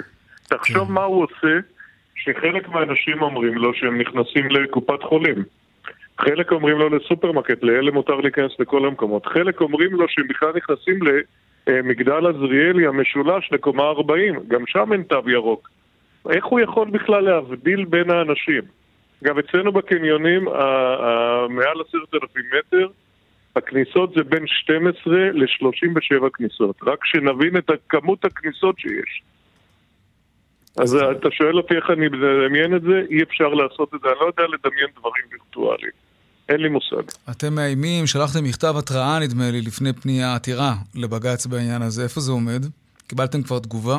תחשוב 0.49 0.89
כן. 0.89 0.93
מה 0.93 1.05
הוא 1.05 1.25
עושה, 1.25 1.59
שחלק 2.15 2.69
מהאנשים 2.69 3.23
אומרים 3.23 3.55
לו 3.55 3.75
שהם 3.75 4.01
נכנסים 4.01 4.51
לקופת 4.51 5.03
חולים. 5.03 5.45
חלק 6.21 6.53
אומרים 6.53 6.79
לו 6.79 6.89
לסופרמרקט, 6.89 7.63
לאלה 7.63 7.91
מותר 7.91 8.15
להיכנס 8.15 8.53
לכל 8.59 8.87
המקומות. 8.87 9.27
חלק 9.27 9.61
אומרים 9.61 9.93
לו 9.93 10.09
שהם 10.09 10.29
בכלל 10.29 10.53
נכנסים 10.57 10.99
למגדל 11.67 12.27
עזריאלי 12.27 12.87
המשולש 12.87 13.53
לקומה 13.53 13.83
40, 13.83 14.35
גם 14.49 14.67
שם 14.67 14.93
אין 14.93 15.03
תו 15.03 15.31
ירוק. 15.31 15.71
איך 16.31 16.45
הוא 16.45 16.61
יכול 16.61 16.91
בכלל 16.91 17.25
להבדיל 17.25 17.85
בין 17.85 18.11
האנשים? 18.11 18.63
גם 19.25 19.39
אצלנו 19.39 19.73
בקניונים, 19.73 20.45
מעל 21.49 21.81
עשרת 21.89 22.15
אלפים 22.15 22.45
מטר, 22.59 22.89
הכניסות 23.57 24.13
זה 24.17 24.25
בין 24.25 24.47
12 24.47 25.15
ל-37 25.15 26.31
כניסות. 26.35 26.77
רק 26.87 27.05
שנבין 27.05 27.57
את 27.57 27.71
כמות 27.89 28.25
הכניסות 28.25 28.79
שיש. 28.79 29.23
אז 30.79 30.95
אתה 30.95 31.29
שואל 31.31 31.57
אותי 31.57 31.75
איך 31.77 31.91
אני 31.91 32.09
מדמיין 32.09 32.77
את 32.77 32.83
זה, 32.83 33.03
אי 33.11 33.23
אפשר 33.23 33.49
לעשות 33.49 33.95
את 33.95 34.01
זה, 34.01 34.09
אני 34.09 34.17
לא 34.21 34.27
יודע 34.27 34.43
לדמיין 34.43 34.89
דברים 34.99 35.25
וירטואליים. 35.31 35.93
אין 36.49 36.61
לי 36.61 36.69
מושג. 36.69 37.03
אתם 37.31 37.55
מאיימים, 37.55 38.07
שלחתם 38.07 38.45
מכתב 38.45 38.75
התראה, 38.79 39.19
נדמה 39.21 39.51
לי, 39.51 39.61
לפני 39.61 39.93
פנייה 39.93 40.35
עתירה 40.35 40.73
לבג"ץ 40.95 41.47
בעניין 41.47 41.83
הזה. 41.83 42.03
איפה 42.03 42.21
זה 42.21 42.33
עומד? 42.33 42.63
קיבלתם 43.09 43.43
כבר 43.43 43.59
תגובה? 43.59 43.99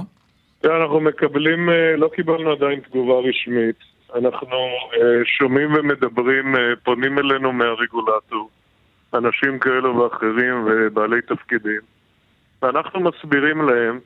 אנחנו 0.65 0.99
מקבלים, 0.99 1.69
אה, 1.69 1.97
לא 1.97 2.09
קיבלנו 2.15 2.51
עדיין 2.51 2.79
תגובה 2.79 3.29
רשמית. 3.29 3.96
אנחנו 4.15 4.57
אה, 4.93 5.25
שומעים 5.25 5.73
ומדברים, 5.73 6.55
אה, 6.55 6.61
פונים 6.83 7.19
אלינו 7.19 7.53
מהרגולטור, 7.53 8.49
אנשים 9.13 9.59
כאלו 9.59 9.95
ואחרים 9.95 10.65
ובעלי 10.65 11.21
תפקידים, 11.21 11.81
ואנחנו 12.61 12.99
מסבירים 12.99 13.61
להם 13.61 13.99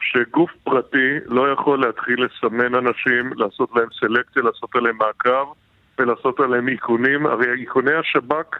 שגוף 0.00 0.50
פרטי 0.64 1.18
לא 1.26 1.52
יכול 1.52 1.80
להתחיל 1.80 2.24
לסמן 2.24 2.74
אנשים, 2.74 3.32
לעשות 3.36 3.70
להם 3.76 3.88
סלקציה, 4.00 4.42
לעשות 4.42 4.76
עליהם 4.76 4.96
מעקב 4.96 5.52
ולעשות 5.98 6.40
עליהם 6.40 6.68
איכונים. 6.68 7.26
הרי 7.26 7.46
איכוני 7.60 7.94
השב"כ 7.94 8.58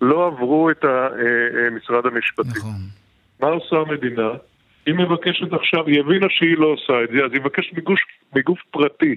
לא 0.00 0.26
עברו 0.26 0.70
את 0.70 0.84
אה, 0.84 1.70
משרד 1.70 2.06
המשפטים. 2.06 2.50
נכון. 2.56 2.80
מה 3.40 3.48
עושה 3.48 3.76
המדינה? 3.76 4.30
היא 4.86 4.94
מבקשת 4.94 5.52
עכשיו, 5.52 5.86
היא 5.86 6.00
הבינה 6.00 6.26
שהיא 6.30 6.58
לא 6.58 6.66
עושה 6.66 7.04
את 7.04 7.08
זה, 7.08 7.24
אז 7.24 7.32
היא 7.32 7.40
מבקשת 7.40 7.72
מגוף, 7.72 7.98
מגוף 8.36 8.58
פרטי 8.70 9.16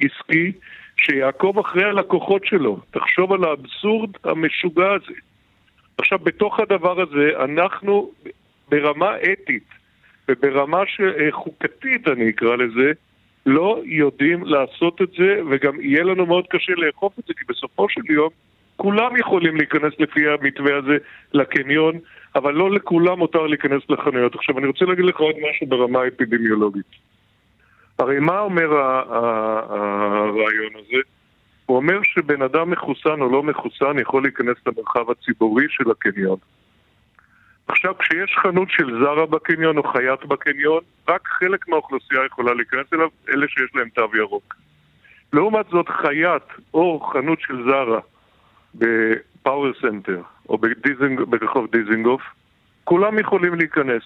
עסקי 0.00 0.52
שיעקוב 0.96 1.58
אחרי 1.58 1.84
הלקוחות 1.84 2.46
שלו. 2.46 2.80
תחשוב 2.90 3.32
על 3.32 3.44
האבסורד 3.44 4.10
המשוגע 4.24 4.92
הזה. 4.92 5.18
עכשיו, 5.98 6.18
בתוך 6.18 6.60
הדבר 6.60 7.00
הזה, 7.00 7.30
אנחנו 7.44 8.10
ברמה 8.68 9.16
אתית 9.32 9.68
וברמה 10.28 10.78
אה, 10.80 11.32
חוקתית, 11.32 12.08
אני 12.08 12.30
אקרא 12.30 12.56
לזה, 12.56 12.92
לא 13.46 13.80
יודעים 13.84 14.44
לעשות 14.44 15.02
את 15.02 15.08
זה, 15.18 15.40
וגם 15.50 15.80
יהיה 15.80 16.04
לנו 16.04 16.26
מאוד 16.26 16.44
קשה 16.50 16.72
לאכוף 16.76 17.18
את 17.18 17.24
זה, 17.24 17.34
כי 17.34 17.44
בסופו 17.48 17.88
של 17.88 18.00
יום 18.10 18.30
כולם 18.76 19.16
יכולים 19.16 19.56
להיכנס 19.56 19.92
לפי 19.98 20.28
המתווה 20.28 20.76
הזה 20.78 20.96
לקניון, 21.32 21.98
אבל 22.34 22.54
לא 22.54 22.70
לכולם 22.70 23.18
מותר 23.18 23.46
להיכנס 23.46 23.82
לחנויות. 23.88 24.34
עכשיו, 24.34 24.58
אני 24.58 24.66
רוצה 24.66 24.84
להגיד 24.84 25.04
לך 25.04 25.20
עוד 25.20 25.34
משהו 25.50 25.66
ברמה 25.66 26.02
האפידמיולוגית. 26.02 26.86
הרי 27.98 28.20
מה 28.20 28.40
אומר 28.40 28.74
הרעיון 29.68 30.72
הזה? 30.74 31.00
הוא 31.66 31.76
אומר 31.76 31.98
שבן 32.02 32.42
אדם 32.42 32.70
מחוסן 32.70 33.20
או 33.20 33.32
לא 33.32 33.42
מחוסן 33.42 33.98
יכול 33.98 34.22
להיכנס 34.22 34.56
למרחב 34.66 35.10
הציבורי 35.10 35.66
של 35.68 35.90
הקניון. 35.90 36.38
עכשיו, 37.68 37.98
כשיש 37.98 38.36
חנות 38.42 38.70
של 38.70 38.98
זרה 39.00 39.26
בקניון 39.26 39.78
או 39.78 39.82
חייט 39.82 40.24
בקניון, 40.24 40.80
רק 41.08 41.28
חלק 41.28 41.68
מהאוכלוסייה 41.68 42.24
יכולה 42.26 42.54
להיכנס 42.54 42.86
אליו, 42.92 43.08
אלה 43.28 43.48
שיש 43.48 43.70
להם 43.74 43.88
תו 43.88 44.16
ירוק. 44.16 44.54
לעומת 45.32 45.66
זאת, 45.70 45.88
חייט 45.88 46.42
או 46.74 47.00
חנות 47.00 47.40
של 47.40 47.64
Zara 47.64 48.00
בפאוור 48.74 49.72
סנטר 49.80 50.22
או 50.48 50.58
בדיזינג, 50.58 51.20
ברחוב 51.20 51.66
דיזינגוף, 51.72 52.22
כולם 52.84 53.18
יכולים 53.18 53.54
להיכנס. 53.54 54.02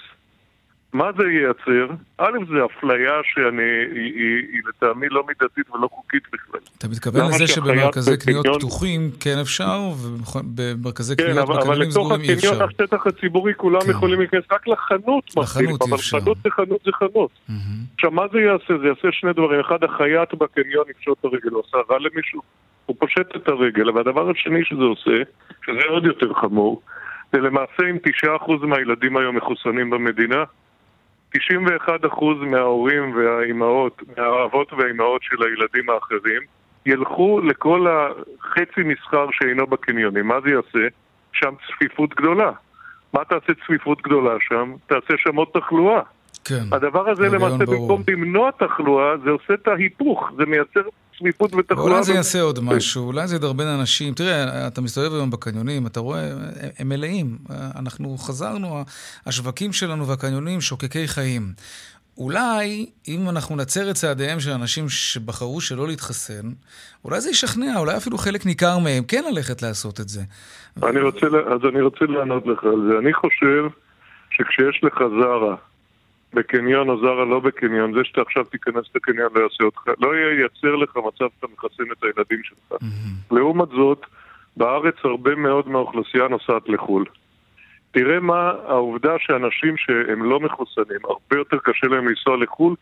מה 0.92 1.10
זה 1.18 1.24
ייצר? 1.24 1.94
א', 2.18 2.38
זה 2.48 2.64
אפליה 2.64 3.12
שאני, 3.24 3.62
היא, 3.62 4.14
היא, 4.14 4.46
היא 4.52 4.60
לטעמי 4.68 5.08
לא 5.08 5.24
מידתית 5.26 5.70
ולא 5.70 5.88
חוקית 5.92 6.22
בכלל. 6.32 6.60
אתה 6.78 6.88
מתכוון 6.88 7.26
לזה 7.28 7.46
שבמרכזי 7.46 8.16
קניות 8.18 8.46
בקניון... 8.46 8.58
פתוחים 8.58 9.10
כן 9.20 9.38
אפשר, 9.40 9.78
ובמרכזי 10.36 11.16
כן, 11.16 11.24
קניות 11.24 11.48
בקניונים 11.48 11.90
סגורים 11.90 12.20
אי 12.20 12.34
אפשר. 12.34 12.48
כן, 12.48 12.54
אבל 12.54 12.62
לתוך 12.62 12.72
הקניון, 12.72 12.86
השטח 12.90 13.06
הציבורי, 13.06 13.52
כולם 13.56 13.80
כן. 13.80 13.90
יכולים 13.90 14.18
להיכנס 14.20 14.44
רק 14.52 14.68
לחנות. 14.68 15.24
לחנות 15.36 15.82
אי 15.82 15.94
אפשר. 15.94 16.16
אבל 16.16 16.24
חנות 16.24 16.38
זה 16.44 16.50
חנות 16.50 16.80
זה 16.84 16.90
חנות. 16.92 17.30
Mm-hmm. 17.48 17.94
עכשיו, 17.94 18.10
מה 18.10 18.22
זה 18.32 18.40
יעשה? 18.40 18.78
זה 18.82 18.86
יעשה 18.86 19.08
שני 19.12 19.32
דברים. 19.32 19.60
אחד, 19.60 19.84
החייט 19.84 20.34
בקניון 20.34 20.84
יפשוט 20.90 21.18
את 21.20 21.24
הרגל, 21.24 21.50
הוא 21.50 21.62
עושה 21.66 21.78
רע 21.90 21.98
למישהו, 21.98 22.40
הוא 22.86 22.96
פושט 22.98 23.36
את 23.36 23.48
הרגל. 23.48 23.90
והדבר 23.90 24.30
השני 24.30 24.64
שזה 24.64 24.82
עושה, 24.82 25.22
שזה 25.66 25.80
עוד 25.88 26.04
יותר 26.04 26.34
חמור, 26.34 26.82
זה 27.32 27.38
למעשה 27.38 27.82
אם 27.90 27.96
9% 28.46 28.66
מהילדים 28.66 29.16
היום 29.16 29.36
מחוסנים 29.36 29.90
במדינה, 29.90 30.44
91% 31.36 31.38
מההורים 32.40 33.14
והאימהות, 33.16 34.02
מהאבות 34.16 34.72
והאימהות 34.72 35.22
של 35.22 35.42
הילדים 35.42 35.90
האחרים, 35.90 36.42
ילכו 36.86 37.40
לכל 37.40 37.86
החצי 37.90 38.82
מסחר 38.84 39.26
שאינו 39.32 39.66
בקניונים. 39.66 40.28
מה 40.28 40.40
זה 40.44 40.50
יעשה? 40.50 40.88
שם 41.32 41.54
צפיפות 41.66 42.14
גדולה. 42.14 42.50
מה 43.12 43.24
תעשה 43.24 43.52
צפיפות 43.64 44.02
גדולה 44.02 44.34
שם? 44.40 44.74
תעשה 44.86 45.14
שם 45.16 45.36
עוד 45.36 45.48
תחלואה. 45.54 46.00
כן. 46.44 46.62
הדבר 46.72 47.10
הזה 47.10 47.28
למעשה, 47.28 47.64
ברור. 47.66 47.88
במקום 47.88 48.02
למנוע 48.08 48.50
תחלואה, 48.50 49.18
זה 49.24 49.30
עושה 49.30 49.54
את 49.54 49.68
ההיפוך. 49.68 50.30
זה 50.36 50.46
מייצר 50.46 50.82
צפיפות 51.20 51.54
ותחלואה. 51.54 51.84
אולי 51.84 52.02
זה 52.04 52.12
יעשה 52.12 52.40
עוד 52.40 52.60
משהו, 52.60 53.06
אולי 53.06 53.28
זה 53.28 53.36
ידרבן 53.36 53.66
אנשים. 53.66 54.14
תראה, 54.14 54.66
אתה 54.66 54.80
מסתובב 54.80 55.14
היום 55.14 55.30
בקניונים, 55.30 55.86
אתה 55.86 56.00
רואה, 56.00 56.30
הם 56.78 56.88
מלאים. 56.88 57.38
אנחנו 57.78 58.18
חזרנו, 58.18 58.84
השווקים 59.26 59.72
שלנו 59.72 60.08
והקניונים 60.08 60.60
שוקקי 60.60 61.08
חיים. 61.08 61.52
אולי, 62.18 62.86
אם 63.08 63.28
אנחנו 63.28 63.56
נצר 63.56 63.90
את 63.90 63.94
צעדיהם 63.94 64.40
של 64.40 64.50
אנשים 64.50 64.88
שבחרו 64.88 65.60
שלא 65.60 65.86
להתחסן, 65.88 66.50
אולי 67.04 67.20
זה 67.20 67.30
ישכנע, 67.30 67.78
אולי 67.78 67.96
אפילו 67.96 68.18
חלק 68.18 68.46
ניכר 68.46 68.78
מהם 68.78 69.04
כן 69.04 69.24
ללכת 69.30 69.62
לעשות 69.62 70.00
את 70.00 70.08
זה. 70.08 70.22
אני 70.82 71.00
רוצה, 71.00 71.26
אז 71.26 71.60
אני 71.72 71.82
רוצה 71.82 72.04
לענות 72.04 72.46
לך 72.46 72.64
על 72.64 72.88
זה. 72.88 72.98
אני 72.98 73.12
חושב 73.12 73.64
שכשיש 74.30 74.80
לך 74.84 74.94
זרה 75.20 75.56
בקניון 76.34 76.88
או 76.88 77.00
זרה 77.00 77.24
לא 77.24 77.40
בקניון, 77.40 77.94
זה 77.94 78.00
שאתה 78.04 78.20
עכשיו 78.20 78.44
תיכנס 78.44 78.84
לקניון 78.94 79.28
לא 79.34 79.40
יעשה 79.40 79.64
אותך, 79.64 79.80
לא 80.00 80.14
ייצר 80.16 80.76
לך 80.76 80.96
מצב 80.96 81.26
שאתה 81.36 81.46
מחסן 81.54 81.92
את 81.92 82.02
הילדים 82.02 82.42
שלך. 82.42 82.72
Mm-hmm. 82.72 83.34
לעומת 83.36 83.68
זאת, 83.68 84.06
בארץ 84.56 84.94
הרבה 85.04 85.34
מאוד 85.34 85.68
מהאוכלוסייה 85.68 86.28
נוסעת 86.28 86.68
לחו"ל. 86.68 87.04
תראה 87.90 88.20
מה 88.20 88.52
העובדה 88.68 89.12
שאנשים 89.18 89.76
שהם 89.76 90.22
לא 90.22 90.40
מחוסנים, 90.40 90.98
הרבה 91.04 91.36
יותר 91.36 91.56
קשה 91.64 91.86
להם 91.86 92.08
לנסוע 92.08 92.36
לחו"ל, 92.36 92.74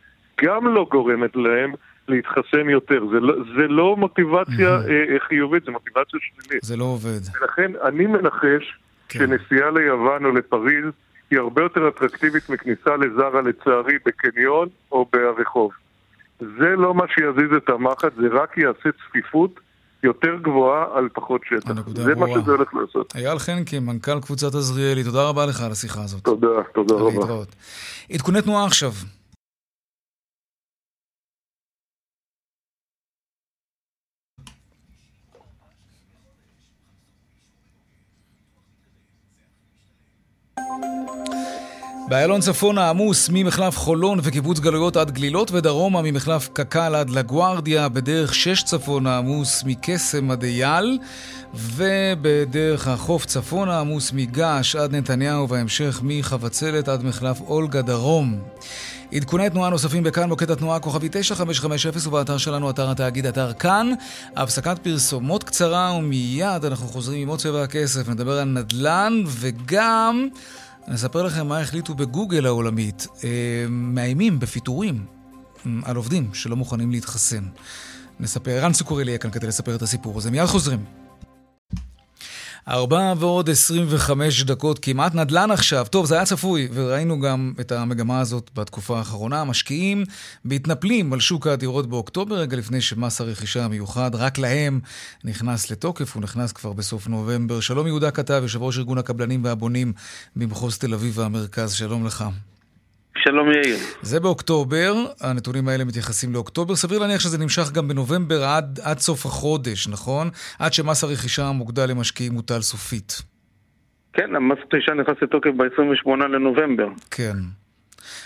גם 0.45 0.75
לא 0.75 0.87
גורמת 0.91 1.37
להם 1.37 1.73
להתחסן 2.09 2.69
יותר. 2.69 3.07
זה 3.11 3.21
לא, 3.21 3.35
זה 3.57 3.69
לא 3.69 3.97
מוטיבציה 3.97 4.79
mm-hmm. 4.79 5.21
חיובית, 5.29 5.65
זה 5.65 5.71
מוטיבציה 5.71 6.21
שלילית. 6.23 6.63
זה 6.63 6.77
לא 6.77 6.85
עובד. 6.85 7.21
ולכן 7.41 7.73
אני 7.85 8.07
מנחש 8.07 8.79
כן. 9.09 9.19
שנסיעה 9.19 9.71
ליוון 9.71 10.25
או 10.25 10.31
לפריז 10.33 10.85
היא 11.31 11.39
הרבה 11.39 11.63
יותר 11.63 11.89
אטרקטיבית 11.89 12.51
מכניסה 12.51 12.97
לזרה 12.97 13.41
לצערי 13.43 13.95
בקניון 14.07 14.69
או 14.93 15.07
ברחוב. 15.13 15.71
זה 16.41 16.69
לא 16.77 16.95
מה 16.95 17.05
שיזיז 17.09 17.53
את 17.57 17.69
המחט, 17.69 18.13
זה 18.17 18.27
רק 18.33 18.59
יעשה 18.59 18.89
צפיפות 19.07 19.61
יותר 20.03 20.37
גבוהה 20.43 20.85
על 20.95 21.09
פחות 21.13 21.41
שטח. 21.45 21.75
זה 21.87 22.15
ברורה. 22.15 22.35
מה 22.35 22.43
שזה 22.43 22.53
הולך 22.53 22.75
לעשות. 22.75 23.13
אייל 23.17 23.39
חנקי, 23.39 23.79
מנכ"ל 23.79 24.21
קבוצת 24.21 24.55
עזריאלי, 24.55 25.05
תודה 25.05 25.29
רבה 25.29 25.47
לך 25.47 25.61
על 25.63 25.73
השיחה 25.73 26.05
הזאת. 26.05 26.25
תודה, 26.25 26.63
תודה 26.75 26.95
רבה. 26.95 27.11
להתראות. 27.21 27.49
עדכוני 28.13 28.43
תנועה 28.43 28.67
עכשיו. 28.67 28.93
באיילון 42.09 42.41
צפונה 42.41 42.91
עמוס 42.91 43.29
ממחלף 43.33 43.77
חולון 43.79 44.19
וקיבוץ 44.23 44.59
גלויות 44.59 44.97
עד 44.97 45.11
גלילות 45.11 45.51
ודרומה 45.53 46.03
ממחלף 46.03 46.49
קק"ל 46.53 46.95
עד 46.95 47.11
לגוארדיה, 47.11 47.89
בדרך 47.89 48.35
שש 48.35 48.63
צפונה 48.63 49.19
עמוס 49.19 49.65
מקסם 49.67 50.31
עד 50.31 50.45
אייל 50.45 50.99
ובדרך 51.55 52.89
החוף 52.89 53.25
צפונה 53.27 53.81
עמוס 53.81 54.13
מגעש 54.13 54.77
עד 54.77 54.95
נתניהו 54.95 55.49
והמשך 55.49 56.01
מחבצלת 56.03 56.89
עד 56.89 57.05
מחלף 57.05 57.41
אולגה 57.41 57.83
דרום. 57.83 58.39
עדכוני 59.13 59.51
תנועה 59.51 59.71
נוספים 59.71 60.03
בכאן, 60.03 60.29
מוקד 60.29 60.51
התנועה 60.51 60.81
כוכבי 60.81 61.09
9550 61.11 62.07
ובאתר 62.07 62.39
שלנו, 62.39 62.71
אתר 62.71 62.91
התאגיד, 62.91 63.27
אתר 63.27 63.53
כאן. 63.53 63.93
הפסקת 64.37 64.79
פרסומות 64.79 65.45
קצרה 65.45 65.93
ומיד 65.99 66.65
אנחנו 66.65 66.89
חוזרים 66.89 67.23
עם 67.23 67.29
עוד 67.29 67.39
צבע 67.39 67.63
הכסף, 67.63 68.09
נדבר 68.09 68.39
על 68.39 68.45
נדל"ן 68.45 69.23
וגם... 69.27 70.29
אני 70.89 70.97
אספר 70.97 71.23
לכם 71.23 71.47
מה 71.47 71.61
החליטו 71.61 71.95
בגוגל 71.95 72.47
העולמית. 72.47 73.07
אה, 73.25 73.67
מאיימים 73.69 74.39
בפיטורים 74.39 75.05
אה, 75.67 75.71
על 75.85 75.97
עובדים 75.97 76.31
שלא 76.35 76.57
מוכנים 76.57 76.91
להתחסן. 76.91 77.45
נספר, 78.21 78.51
ערן 78.51 78.73
סוכרלי 78.73 79.11
יהיה 79.11 79.19
כאן 79.19 79.31
כדי 79.31 79.47
לספר 79.47 79.75
את 79.75 79.83
הסיפור 79.83 80.19
הזה. 80.19 80.31
מיד 80.31 80.47
חוזרים. 80.47 80.85
ארבע 82.69 83.15
ועוד 83.19 83.51
עשרים 83.51 83.87
וחמש 83.89 84.43
דקות, 84.43 84.79
כמעט 84.79 85.15
נדל"ן 85.15 85.51
עכשיו. 85.51 85.87
טוב, 85.91 86.07
זה 86.07 86.15
היה 86.15 86.25
צפוי, 86.25 86.69
וראינו 86.73 87.21
גם 87.21 87.53
את 87.61 87.73
המגמה 87.73 88.21
הזאת 88.21 88.51
בתקופה 88.55 88.99
האחרונה. 88.99 89.41
המשקיעים 89.41 90.05
מתנפלים 90.45 91.13
על 91.13 91.21
שוק 91.21 91.47
הדירות 91.47 91.89
באוקטובר, 91.89 92.35
רגע 92.35 92.57
לפני 92.57 92.81
שמס 92.81 93.21
הרכישה 93.21 93.65
המיוחד, 93.65 94.15
רק 94.15 94.39
להם 94.39 94.81
נכנס 95.25 95.71
לתוקף, 95.71 96.15
הוא 96.15 96.23
נכנס 96.23 96.53
כבר 96.53 96.73
בסוף 96.73 97.09
נובמבר. 97.09 97.61
שלום 97.61 97.87
יהודה 97.87 98.11
כתב, 98.11 98.39
יושב 98.43 98.63
ראש 98.63 98.79
ארגון 98.79 98.99
הקבלנים 98.99 99.45
והבונים 99.45 99.93
במחוז 100.37 100.79
תל 100.79 100.95
אביב 100.95 101.19
והמרכז, 101.19 101.73
שלום 101.73 102.07
לך. 102.07 102.25
שלום 103.25 103.51
יאיר. 103.53 103.77
זה 104.03 104.21
באוקטובר, 104.21 104.95
הנתונים 105.21 105.69
האלה 105.69 105.85
מתייחסים 105.85 106.33
לאוקטובר. 106.33 106.77
סביר 106.77 106.99
להניח 106.99 107.21
שזה 107.21 107.39
נמשך 107.39 107.73
גם 107.73 107.89
בנובמבר 107.89 108.45
עד, 108.45 108.81
עד 108.83 108.99
סוף 108.99 109.27
החודש, 109.27 109.89
נכון? 109.89 110.31
עד 110.59 110.73
שמס 110.73 111.05
הרכישה 111.05 111.45
המוגדל 111.47 111.87
למשקיעים 111.91 112.33
מוטל 112.33 112.61
סופית. 112.61 113.23
כן, 114.13 114.37
המס 114.37 114.59
הרכישה 114.63 114.95
נכנס 114.95 115.17
לתוקף 115.23 115.51
ב-28 115.57 116.25
לנובמבר. 116.25 116.89
כן. 117.11 117.37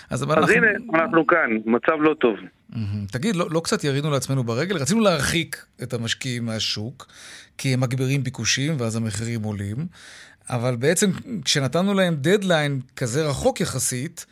אז, 0.09 0.23
אז 0.23 0.31
אנחנו... 0.31 0.53
הנה, 0.53 0.67
אנחנו 0.93 1.27
כאן, 1.27 1.49
מצב 1.65 2.01
לא 2.01 2.13
טוב. 2.13 2.35
תגיד, 3.11 3.35
לא, 3.35 3.47
לא 3.51 3.59
קצת 3.59 3.83
ירינו 3.83 4.11
לעצמנו 4.11 4.43
ברגל? 4.43 4.77
רצינו 4.77 5.01
להרחיק 5.01 5.65
את 5.83 5.93
המשקיעים 5.93 6.45
מהשוק, 6.45 7.07
כי 7.57 7.73
הם 7.73 7.79
מגבירים 7.79 8.23
ביקושים 8.23 8.75
ואז 8.79 8.95
המחירים 8.95 9.43
עולים, 9.43 9.77
אבל 10.49 10.75
בעצם 10.75 11.09
כשנתנו 11.45 11.93
להם 11.93 12.15
דדליין 12.15 12.79
כזה 12.95 13.29
רחוק 13.29 13.61
יחסית, 13.61 14.25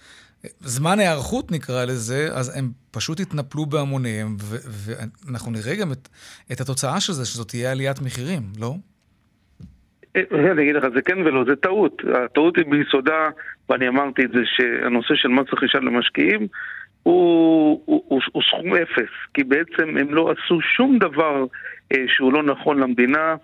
זמן 0.60 1.00
היערכות 1.00 1.52
נקרא 1.52 1.86
לזה, 1.86 2.28
אז 2.34 2.58
הם 2.58 2.72
פשוט 2.92 3.20
התנפלו 3.20 3.66
בהמוניהם, 3.66 4.36
ואנחנו 4.40 5.52
נראה 5.52 5.76
גם 5.76 5.92
את, 5.92 6.10
את 6.52 6.62
התוצאה 6.62 7.00
של 7.00 7.14
זה, 7.14 7.26
שזאת 7.26 7.48
תהיה 7.48 7.72
עליית 7.72 8.02
מחירים, 8.02 8.42
לא? 8.60 8.74
אה, 10.16 10.52
אני 10.52 10.62
אגיד 10.62 10.76
לך, 10.76 10.84
זה 10.96 11.02
כן 11.02 11.18
ולא, 11.18 11.44
זה 11.48 11.56
טעות. 11.56 12.02
הטעות 12.26 12.58
היא 12.58 12.66
ביסודה, 12.66 13.30
ואני 13.70 13.88
אמרתי 13.88 14.26
את 14.26 14.32
זה, 14.32 14.40
שהנושא 14.46 15.16
של 15.16 15.28
מס 15.28 15.54
רכישה 15.54 15.80
למשקיעים 15.80 16.48
הוא, 17.04 17.82
הוא, 17.86 18.04
הוא, 18.08 18.22
הוא 18.32 18.42
סכום 18.48 18.76
אפס, 18.76 19.12
כי 19.34 19.44
בעצם 19.44 19.98
הם 19.98 20.14
לא 20.14 20.32
עשו 20.32 20.62
שום 20.62 20.98
דבר 20.98 21.46
אה, 21.94 22.04
שהוא 22.08 22.34
לא 22.34 22.44
נכון 22.44 22.80
למדינה, 22.80 23.36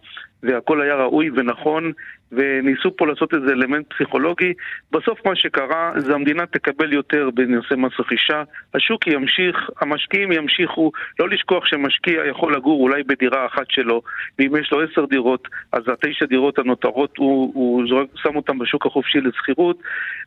והכל 0.43 0.82
היה 0.82 0.95
ראוי 0.95 1.30
ונכון, 1.36 1.91
וניסו 2.32 2.95
פה 2.97 3.08
לעשות 3.08 3.34
איזה 3.34 3.52
אלמנט 3.52 3.93
פסיכולוגי. 3.93 4.54
בסוף 4.91 5.26
מה 5.26 5.36
שקרה 5.36 5.91
זה 5.95 6.13
המדינה 6.13 6.45
תקבל 6.45 6.93
יותר 6.93 7.30
בנושא 7.34 7.73
מס 7.73 8.00
רכישה, 8.00 8.43
השוק 8.73 9.08
ימשיך, 9.08 9.69
המשקיעים 9.82 10.32
ימשיכו, 10.32 10.91
לא 11.19 11.30
לשכוח 11.30 11.65
שמשקיע 11.65 12.26
יכול 12.26 12.56
לגור 12.56 12.82
אולי 12.82 13.04
בדירה 13.04 13.45
אחת 13.45 13.71
שלו, 13.71 14.02
ואם 14.39 14.56
יש 14.56 14.71
לו 14.71 14.82
עשר 14.82 15.06
דירות, 15.06 15.47
אז 15.71 15.84
התשע 15.88 16.26
דירות 16.26 16.60
הנותרות 16.60 17.17
הוא, 17.17 17.52
הוא 17.54 17.84
זורק, 17.89 18.08
שם 18.15 18.36
אותן 18.36 18.58
בשוק 18.58 18.86
החופשי 18.86 19.21
לשכירות, 19.21 19.82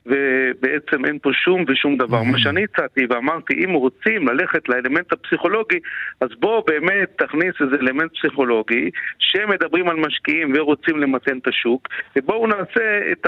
ובעצם 0.06 1.04
אין 1.04 1.18
פה 1.18 1.30
שום 1.32 1.64
ושום 1.68 1.96
דבר. 1.96 2.22
מה 2.22 2.38
שאני 2.38 2.64
הצעתי 2.64 3.06
ואמרתי, 3.10 3.64
אם 3.64 3.72
רוצים 3.72 4.28
ללכת 4.28 4.68
לאלמנט 4.68 5.12
הפסיכולוגי, 5.12 5.78
אז 6.20 6.28
בואו 6.38 6.64
באמת 6.66 7.08
תכניס 7.18 7.54
איזה 7.60 7.76
אלמנט 7.80 8.10
פסיכולוגי, 8.18 8.90
שמדברים 9.18 9.88
על 9.88 9.96
משקיעים 10.00 10.52
ורוצים 10.56 10.98
למתן 10.98 11.38
את 11.38 11.46
השוק, 11.48 11.88
ובואו 12.16 12.46
נעשה 12.46 12.98
את 13.12 13.26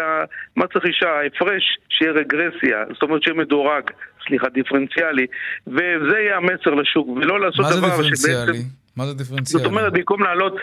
מס 0.57 0.69
רכישה, 0.77 1.09
ההפרש, 1.09 1.79
שיהיה 1.89 2.13
רגרסיה, 2.13 2.85
זאת 2.93 3.03
אומרת 3.03 3.23
שיהיה 3.23 3.37
מדורג, 3.37 3.91
סליחה, 4.27 4.49
דיפרנציאלי, 4.49 5.27
וזה 5.67 6.19
יהיה 6.19 6.37
המסר 6.37 6.71
לשוק, 6.75 7.09
ולא 7.09 7.41
לעשות 7.41 7.67
דבר 7.79 8.03
שבעצם... 8.03 8.03
מה 8.03 8.07
זה 8.07 8.11
דיפרנציאלי? 8.11 8.63
מה 8.97 9.07
זה 9.07 9.15
דיפרנציאלי? 9.15 9.65
זאת 9.65 9.73
אומרת, 9.73 9.93
במקום 9.93 10.23
לעלות 10.23 10.57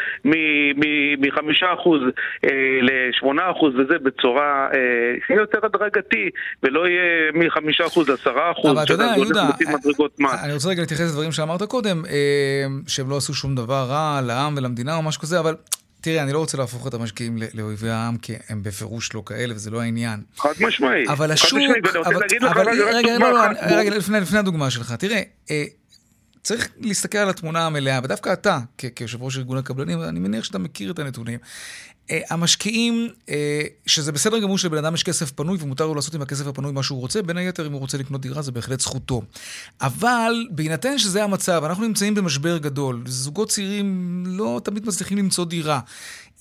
מחמישה 1.20 1.66
אחוז 1.74 2.02
אה, 2.44 2.50
לשמונה 2.82 3.52
אחוז 3.52 3.74
וזה 3.76 4.00
בצורה, 4.04 4.68
אה, 5.30 5.36
יותר 5.36 5.60
הדרגתי, 5.64 6.30
ולא 6.64 6.88
יהיה 6.88 7.32
מחמישה 7.34 7.86
אחוז 7.86 8.10
לעשרה 8.10 8.52
אחוז, 8.52 8.72
אבל 8.72 8.84
אתה 8.84 8.94
יודע, 8.94 9.06
יהודה, 9.16 9.50
אני 10.44 10.54
רוצה 10.54 10.70
רגע 10.70 10.82
להתייחס 10.82 11.12
לדברים 11.12 11.32
שאמרת 11.32 11.64
קודם, 11.64 12.06
אה, 12.06 12.66
שהם 12.88 13.10
לא 13.10 13.18
עשו 13.18 13.34
שום 13.34 13.56
דבר 13.56 13.86
רע 13.90 14.22
לעם 14.28 14.58
ולמדינה 14.58 14.96
או 14.96 15.02
משהו 15.02 15.22
כזה, 15.22 15.40
אבל 15.40 15.56
תראה, 16.02 16.24
אני 16.24 16.34
לא 16.34 16.40
רוצה 16.40 16.58
להפוך 16.58 16.88
את 16.88 16.94
המשקיעים 16.94 17.38
לאויבי 17.54 17.90
העם, 17.90 18.18
כי 18.18 18.34
הם 18.50 18.64
בפירוש 18.64 19.14
לא 19.14 19.24
כאלה, 19.26 19.56
וזה 19.56 19.72
לא 19.72 19.82
העניין. 19.82 20.22
חד 20.38 20.54
משמעי. 20.60 21.08
אבל 21.08 21.32
השוק... 21.32 21.60
אבל, 22.06 22.22
אבל, 22.48 22.70
רגע, 22.94 23.18
לא, 23.18 23.34
לא, 23.34 23.40
רגע, 23.62 23.90
לפני, 23.90 24.20
לפני 24.20 24.40
הדוגמה 24.40 24.70
שלך. 24.72 24.92
תראה, 24.92 25.22
אה, 25.52 25.64
צריך 26.44 26.70
להסתכל 26.80 27.18
על 27.18 27.30
התמונה 27.30 27.66
המלאה, 27.66 28.00
ודווקא 28.04 28.34
אתה, 28.34 28.60
כיושב 28.96 29.24
ראש 29.24 29.38
ארגון 29.38 29.58
הקבלנים, 29.58 30.02
אני 30.04 30.20
מניח 30.20 30.44
שאתה 30.44 30.60
מכיר 30.60 30.92
את 30.92 31.00
הנתונים. 31.00 31.40
אה, 32.12 32.22
המשקיעים, 32.30 33.10
אה, 33.30 33.62
שזה 33.86 34.12
בסדר 34.12 34.40
גמור 34.40 34.58
שלבן 34.58 34.78
אדם 34.78 34.94
יש 34.94 35.04
כסף 35.04 35.32
פנוי 35.32 35.58
ומותר 35.62 35.88
לו 35.88 35.96
לעשות 35.96 36.16
עם 36.16 36.22
הכסף 36.22 36.48
הפנוי 36.48 36.72
מה 36.72 36.84
שהוא 36.84 37.00
רוצה, 37.00 37.22
בין 37.22 37.38
היתר 37.38 37.68
אם 37.68 37.72
הוא 37.72 37.80
רוצה 37.80 37.98
לקנות 37.98 38.22
דירה 38.22 38.42
זה 38.42 38.52
בהחלט 38.52 38.80
זכותו. 38.80 39.22
אבל 39.82 40.48
בהינתן 40.52 40.98
שזה 40.98 41.24
המצב, 41.24 41.64
אנחנו 41.66 41.84
נמצאים 41.84 42.16
במשבר 42.16 42.58
גדול, 42.58 43.04
זוגות 43.06 43.50
צעירים 43.50 44.24
לא 44.28 44.62
תמיד 44.64 44.88
מצליחים 44.88 45.18
למצוא 45.18 45.46
דירה. 45.46 45.80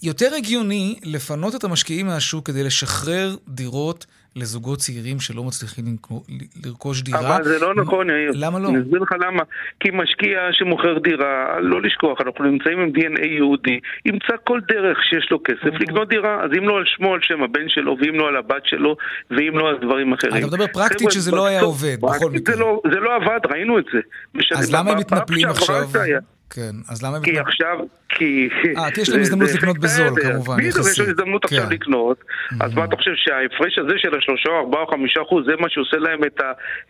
יותר 0.02 0.34
הגיוני 0.34 0.98
לפנות 1.02 1.54
את 1.54 1.64
המשקיעים 1.64 2.06
מהשוק 2.06 2.46
כדי 2.46 2.62
לשחרר 2.62 3.36
דירות 3.48 4.06
לזוגות 4.36 4.78
צעירים 4.78 5.20
שלא 5.20 5.44
מצליחים 5.44 5.84
לרכוש 6.64 7.02
דירה. 7.02 7.36
אבל 7.36 7.44
זה 7.44 7.58
לא 7.58 7.74
נכון, 7.74 8.10
יאיר. 8.10 8.30
למה 8.34 8.58
לא? 8.58 8.68
אני 8.68 8.80
אסביר 8.80 9.00
לך 9.02 9.12
למה. 9.20 9.42
כי 9.80 9.88
משקיע 9.92 10.40
שמוכר 10.52 10.98
דירה, 10.98 11.60
לא 11.60 11.82
לשכוח, 11.82 12.20
אנחנו 12.20 12.44
נמצאים 12.44 12.78
עם 12.80 12.90
DNA 12.96 13.26
יהודי, 13.26 13.80
ימצא 14.04 14.34
כל 14.44 14.60
דרך 14.68 14.98
שיש 15.10 15.28
לו 15.30 15.38
כסף 15.44 15.64
אוקיי. 15.64 15.78
לקנות 15.80 16.08
דירה. 16.08 16.44
אז 16.44 16.50
אם 16.58 16.68
לא 16.68 16.76
על 16.76 16.84
שמו, 16.86 17.14
על 17.14 17.20
שם 17.22 17.42
הבן 17.42 17.68
שלו, 17.68 17.96
ואם 18.00 18.14
לא 18.14 18.28
על 18.28 18.36
הבת 18.36 18.62
שלו, 18.64 18.96
ואם 19.30 19.58
לא 19.58 19.68
על 19.68 19.76
דברים 19.78 20.12
אחרים. 20.12 20.36
אתה 20.36 20.46
מדבר 20.46 20.66
פרקטית 20.66 21.10
שזה 21.10 21.30
לא 21.30 21.46
היה 21.46 21.60
עובד, 21.60 21.96
בכל 22.00 22.30
מקרה. 22.30 22.56
לא- 22.56 22.80
זה 22.92 23.00
לא 23.00 23.16
עבד, 23.16 23.40
ראינו 23.50 23.78
את 23.78 23.84
זה. 23.92 23.98
אז 24.56 24.74
למה 24.74 24.90
הם 24.90 24.98
מתנפלים 24.98 25.48
עכשיו? 25.48 25.88
כן, 26.50 26.72
אז 26.88 27.02
למה... 27.02 27.18
כי 27.22 27.38
עכשיו, 27.38 27.78
כי... 28.08 28.48
אה, 28.76 28.90
כי 28.90 29.00
יש 29.00 29.08
להם 29.08 29.20
הזדמנות 29.20 29.50
לקנות 29.54 29.78
בזול, 29.78 30.22
כמובן, 30.22 30.60
יחסית. 30.60 30.74
בדיוק, 30.74 30.86
יש 30.92 31.00
להם 31.00 31.08
הזדמנות 31.08 31.44
עכשיו 31.44 31.62
כן. 31.62 31.72
לקנות, 31.72 32.24
אז 32.60 32.74
מה 32.74 32.84
אתה 32.84 32.96
חושב 32.96 33.10
שההפרש 33.16 33.78
הזה 33.78 33.92
של 33.96 34.14
השלושה, 34.18 34.48
ארבעה 34.60 34.82
או 34.82 34.86
חמישה 34.86 35.20
אחוז, 35.22 35.44
זה 35.46 35.52
מה 35.60 35.68
שעושה 35.68 35.96
להם 35.96 36.20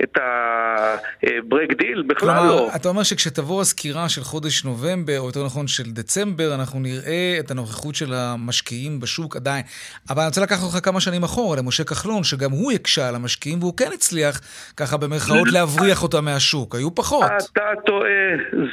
את 0.03 0.16
הברק 0.16 1.73
דיל? 1.73 2.03
בכלל 2.03 2.29
לא. 2.29 2.57
כלומר, 2.57 2.77
אתה 2.77 2.88
אומר 2.88 3.03
שכשתבוא 3.03 3.61
הסקירה 3.61 4.09
של 4.09 4.21
חודש 4.21 4.64
נובמבר, 4.64 5.18
או 5.21 5.27
יותר 5.27 5.44
נכון 5.44 5.66
של 5.66 5.90
דצמבר, 5.90 6.55
אנחנו 6.55 6.81
נראה 6.81 7.37
את 7.40 7.51
הנוכחות 7.51 7.94
של 7.94 8.14
המשקיעים 8.14 9.01
בשוק 9.01 9.37
עדיין. 9.37 9.62
אבל 10.11 10.21
אני 10.21 10.29
רוצה 10.29 10.42
לקחת 10.42 10.62
אותך 10.62 10.85
כמה 10.85 11.01
שנים 11.01 11.23
אחורה, 11.23 11.57
למשה 11.57 11.85
כחלון, 11.85 12.25
שגם 12.25 12.51
הוא 12.51 12.73
הקשה 12.73 13.09
על 13.09 13.14
המשקיעים, 13.14 13.59
והוא 13.59 13.77
כן 13.77 13.90
הצליח, 13.94 14.40
ככה 14.77 14.97
במרכאות, 14.97 15.49
להבריח 15.53 16.03
אותם 16.03 16.25
מהשוק. 16.25 16.75
היו 16.75 16.94
פחות. 16.94 17.25
אתה 17.53 17.61
טועה, 17.87 18.11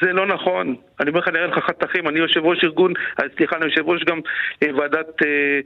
זה 0.02 0.12
לא 0.14 0.28
נכון. 0.28 0.75
אני 1.00 1.10
אומר 1.10 1.20
לך, 1.20 1.28
אני 1.28 1.38
אראה 1.38 1.48
לך 1.48 1.66
חתכים, 1.66 2.08
אני 2.08 2.20
יושב 2.20 2.46
ראש 2.46 2.64
ארגון, 2.64 2.94
סליחה, 3.38 3.56
אני 3.56 3.66
יושב 3.66 3.90
ראש 3.90 4.04
גם 4.04 4.20
אה, 4.64 4.76
ועדת 4.76 5.22
אה, 5.26 5.60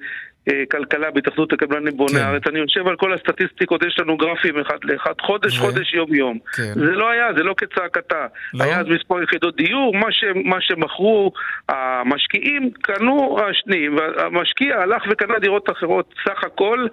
כלכלה 0.71 1.12
בהתאחדות 1.12 1.54
הקבלנים 1.54 1.97
בוני 1.97 2.12
כן. 2.12 2.17
הארץ, 2.17 2.43
אני 2.47 2.60
יושב 2.60 2.88
על 2.88 2.95
כל 2.95 3.13
הסטטיסטיקות, 3.13 3.84
יש 3.84 3.99
לנו 3.99 4.17
גרפים 4.17 4.60
אחד 4.60 4.78
לאחד, 4.84 5.13
חודש, 5.21 5.60
ו... 5.60 5.62
חודש, 5.62 5.93
יום 5.93 6.15
יום. 6.15 6.38
כן. 6.54 6.73
זה 6.73 6.91
לא 6.91 7.10
היה, 7.10 7.34
זה 7.38 7.43
לא 7.43 7.54
כצעקתה. 7.58 8.28
לא? 8.54 8.63
היה 8.63 8.80
אז 8.80 8.86
מספר 8.88 9.23
יחידות 9.23 9.56
דיור, 9.56 9.93
מה, 9.93 10.12
ש, 10.12 10.23
מה 10.45 10.58
שמכרו 10.62 11.32
המשקיעים, 11.69 12.71
קנו 12.82 13.38
השניים, 13.49 13.97
והמשקיע 13.97 14.80
הלך 14.82 15.04
וקנה 15.10 15.39
דירות 15.39 15.69
אחרות. 15.69 16.13
סך 16.25 16.43
הכל, 16.43 16.88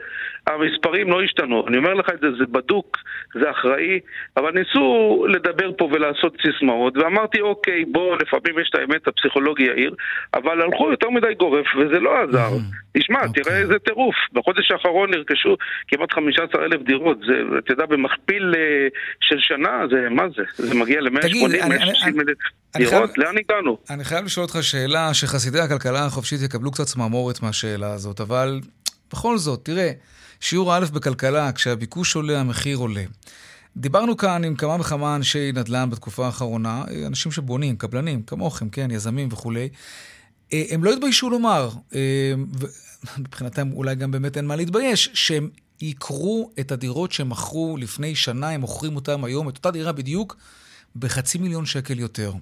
המספרים 0.46 1.10
לא 1.10 1.22
השתנו. 1.22 1.68
אני 1.68 1.76
אומר 1.76 1.94
לך 1.94 2.06
את 2.14 2.20
זה, 2.20 2.26
זה 2.38 2.44
בדוק, 2.50 2.96
זה 3.34 3.50
אחראי, 3.50 4.00
אבל 4.36 4.50
ניסו 4.52 5.26
לדבר 5.28 5.72
פה 5.78 5.88
ולעשות 5.92 6.36
סיסמאות, 6.42 6.96
ואמרתי, 6.96 7.40
אוקיי, 7.40 7.84
בוא, 7.84 8.16
לפעמים 8.16 8.60
יש 8.62 8.70
את 8.74 8.78
האמת 8.80 9.08
הפסיכולוגי 9.08 9.64
יאיר, 9.64 9.94
אבל 10.34 10.62
הלכו 10.62 10.90
יותר 10.90 11.10
מדי 11.10 11.34
גורף, 11.34 11.66
וזה 11.76 12.00
לא 12.00 12.22
עזר. 12.22 12.48
תשמע, 12.98 13.18
אוקיי. 13.26 13.42
תראה 13.46 13.58
איזה 13.58 13.78
טירוף. 13.78 14.14
בחודש 14.32 14.70
האחרון 14.70 15.10
נרכשו 15.10 15.56
כמעט 15.88 16.12
15 16.12 16.64
אלף 16.64 16.82
דירות. 16.82 17.18
זה, 17.26 17.58
אתה 17.58 17.72
יודע, 17.72 17.86
במכפיל 17.86 18.54
אה, 18.56 18.88
של 19.20 19.36
שנה, 19.38 19.70
זה, 19.90 20.08
מה 20.10 20.22
זה? 20.36 20.42
זה 20.56 20.74
מגיע 20.74 21.00
ל-180, 21.00 21.68
160 21.68 22.20
אלף 22.20 22.38
דירות? 22.76 23.18
לאן 23.18 23.34
הגענו? 23.38 23.78
אני 23.90 24.04
חייב 24.04 24.24
לשאול 24.24 24.44
אותך 24.44 24.58
שאלה 24.62 25.14
שחסידי 25.14 25.60
הכלכלה 25.60 26.06
החופשית 26.06 26.42
יקבלו 26.42 26.70
קצת 26.70 26.84
צמרמורת 26.84 27.42
מהשאלה 27.42 27.92
הזאת, 27.92 28.20
אבל 28.20 28.60
בכל 29.12 29.38
זאת, 29.38 29.60
תראה, 29.64 29.90
שיעור 30.40 30.76
א' 30.76 30.84
בכלכלה, 30.94 31.52
כשהביקוש 31.52 32.16
עולה, 32.16 32.40
המחיר 32.40 32.76
עולה. 32.76 33.02
דיברנו 33.76 34.16
כאן 34.16 34.44
עם 34.44 34.54
כמה 34.54 34.80
וכמה 34.80 35.16
אנשי 35.16 35.52
נדל"ן 35.54 35.90
בתקופה 35.90 36.26
האחרונה, 36.26 36.84
אנשים 37.06 37.32
שבונים, 37.32 37.76
קבלנים, 37.76 38.22
כמוכם, 38.22 38.68
כן, 38.68 38.90
יזמים 38.90 39.28
וכולי. 39.32 39.68
אה, 40.52 40.62
הם 40.70 40.84
לא 40.84 40.92
התביישו 40.92 41.30
לומר, 41.30 41.68
אה, 41.94 42.34
מבחינתם 43.18 43.72
אולי 43.72 43.94
גם 43.94 44.10
באמת 44.10 44.36
אין 44.36 44.46
מה 44.46 44.56
להתבייש, 44.56 45.10
שהם 45.14 45.48
יקרו 45.80 46.50
את 46.60 46.72
הדירות 46.72 47.12
שהם 47.12 47.28
מכרו 47.28 47.76
לפני 47.76 48.14
שנה, 48.14 48.50
הם 48.50 48.60
מוכרים 48.60 48.96
אותם 48.96 49.24
היום, 49.24 49.48
את 49.48 49.56
אותה 49.56 49.70
דירה 49.70 49.92
בדיוק, 49.92 50.36
בחצי 50.96 51.38
מיליון 51.38 51.66
שקל 51.66 51.98
יותר. 51.98 52.32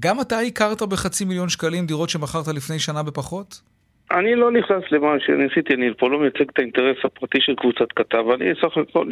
גם 0.00 0.20
אתה 0.20 0.38
הכרת 0.38 0.82
בחצי 0.82 1.24
מיליון 1.24 1.48
שקלים 1.48 1.86
דירות 1.86 2.10
שמכרת 2.10 2.48
לפני 2.48 2.78
שנה 2.78 3.02
בפחות? 3.02 3.60
אני 4.10 4.34
לא 4.34 4.50
נכנס 4.50 4.82
למה 4.90 5.08
שניסיתי, 5.26 5.74
אני 5.74 5.86
פה 5.98 6.10
לא 6.10 6.18
מייצג 6.18 6.48
את 6.52 6.58
האינטרס 6.58 6.96
הפרטי 7.04 7.38
של 7.40 7.54
קבוצת 7.54 7.92
כתב, 7.96 8.24
אני 8.34 8.44
סך 8.60 8.76
הכל 8.76 9.06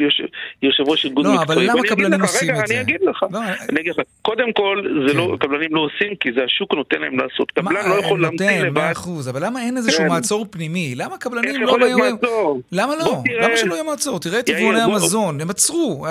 יושב 0.61 0.83
ראש 0.87 1.05
ארגון 1.05 1.25
מקצועי. 1.27 1.37
לא, 1.37 1.53
אבל 1.53 1.77
למה 1.77 1.87
קבלנים 1.87 2.21
עושים 2.21 2.49
את 2.49 2.55
זה? 2.55 2.63
רגע, 2.63 2.73
אני 2.73 2.81
אגיד 2.81 3.01
לך. 3.01 3.25
לא, 3.31 3.39
אני 3.69 3.81
אגיד 3.81 3.91
לך. 3.91 4.05
קודם 4.21 4.53
כל, 4.53 4.81
לא, 4.85 5.27
כן. 5.31 5.47
קבלנים 5.47 5.75
לא 5.75 5.79
עושים, 5.79 6.15
כי 6.15 6.29
זה 6.35 6.43
השוק 6.43 6.73
נותן 6.73 7.01
להם 7.01 7.19
לעשות. 7.19 7.51
קבלן 7.51 7.89
לא 7.89 7.95
יכול 7.99 8.21
להמציא 8.21 8.61
לבד. 8.61 8.73
מאה 8.73 8.91
אחוז, 8.91 9.29
אבל 9.29 9.45
למה 9.45 9.61
אין 9.61 9.77
איזשהו 9.77 10.03
כן. 10.03 10.07
מעצור 10.07 10.45
פנימי? 10.49 10.93
למה 10.97 11.17
קבלנים 11.17 11.61
לא... 11.61 11.77
מעצור? 11.97 12.61
למה 12.71 12.95
לא? 12.95 13.21
למה 13.41 13.57
שלא 13.57 13.73
יהיה 13.73 13.83
מעצור? 13.83 14.19
תראה 14.19 14.39
את 14.39 14.49
יבואני 14.49 14.81
המזון, 14.81 15.41
הם 15.41 15.49
עצרו. 15.49 16.05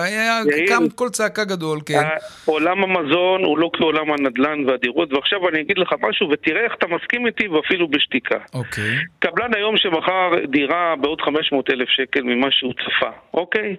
קם 0.69 0.89
קול 0.95 1.09
צעקה 1.09 1.45
גדול, 1.45 1.79
כן. 1.87 2.03
עולם 2.45 2.83
המזון 2.83 3.45
הוא 3.45 3.59
לא 3.59 3.71
כעולם 3.73 4.13
הנדל"ן 4.13 4.69
והדירות, 4.69 5.13
ועכשיו 5.13 5.49
אני 5.49 5.61
אגיד 5.61 5.79
לך 5.79 5.95
משהו, 6.03 6.29
ותראה 6.31 6.65
איך 6.65 6.75
אתה 6.79 6.87
מסכים 6.87 7.27
איתי, 7.27 7.49
ואפילו 7.49 7.89
בשתיקה. 7.89 8.37
אוקיי. 8.79 8.97
קבלן 9.19 9.55
היום 9.55 9.77
שמכר 9.77 10.31
דירה 10.47 10.97
בעוד 10.97 11.21
500 11.21 11.71
אלף 11.71 11.89
שקל 11.89 12.23
ממה 12.23 12.51
שהוא 12.51 12.73
צפה, 12.73 13.11
אוקיי? 13.35 13.77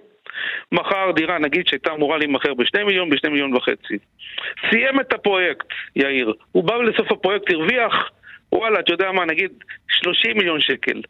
מכר 0.72 1.10
דירה, 1.14 1.38
נגיד 1.38 1.66
שהייתה 1.66 1.92
אמורה 1.92 2.18
להימכר 2.18 2.54
ב-2 2.54 2.84
מיליון, 2.84 3.10
ב-2 3.10 3.28
מיליון 3.30 3.54
וחצי. 3.54 3.98
סיים 4.70 5.00
את 5.00 5.12
הפרויקט, 5.12 5.66
יאיר. 5.96 6.32
הוא 6.52 6.64
בא 6.64 6.74
לסוף 6.74 7.12
הפרויקט, 7.12 7.50
הרוויח, 7.50 8.10
וואלה, 8.52 8.80
אתה 8.80 8.92
יודע 8.92 9.12
מה, 9.12 9.24
נגיד 9.24 9.50
30 9.88 10.36
מיליון 10.36 10.60
שקל. 10.60 11.00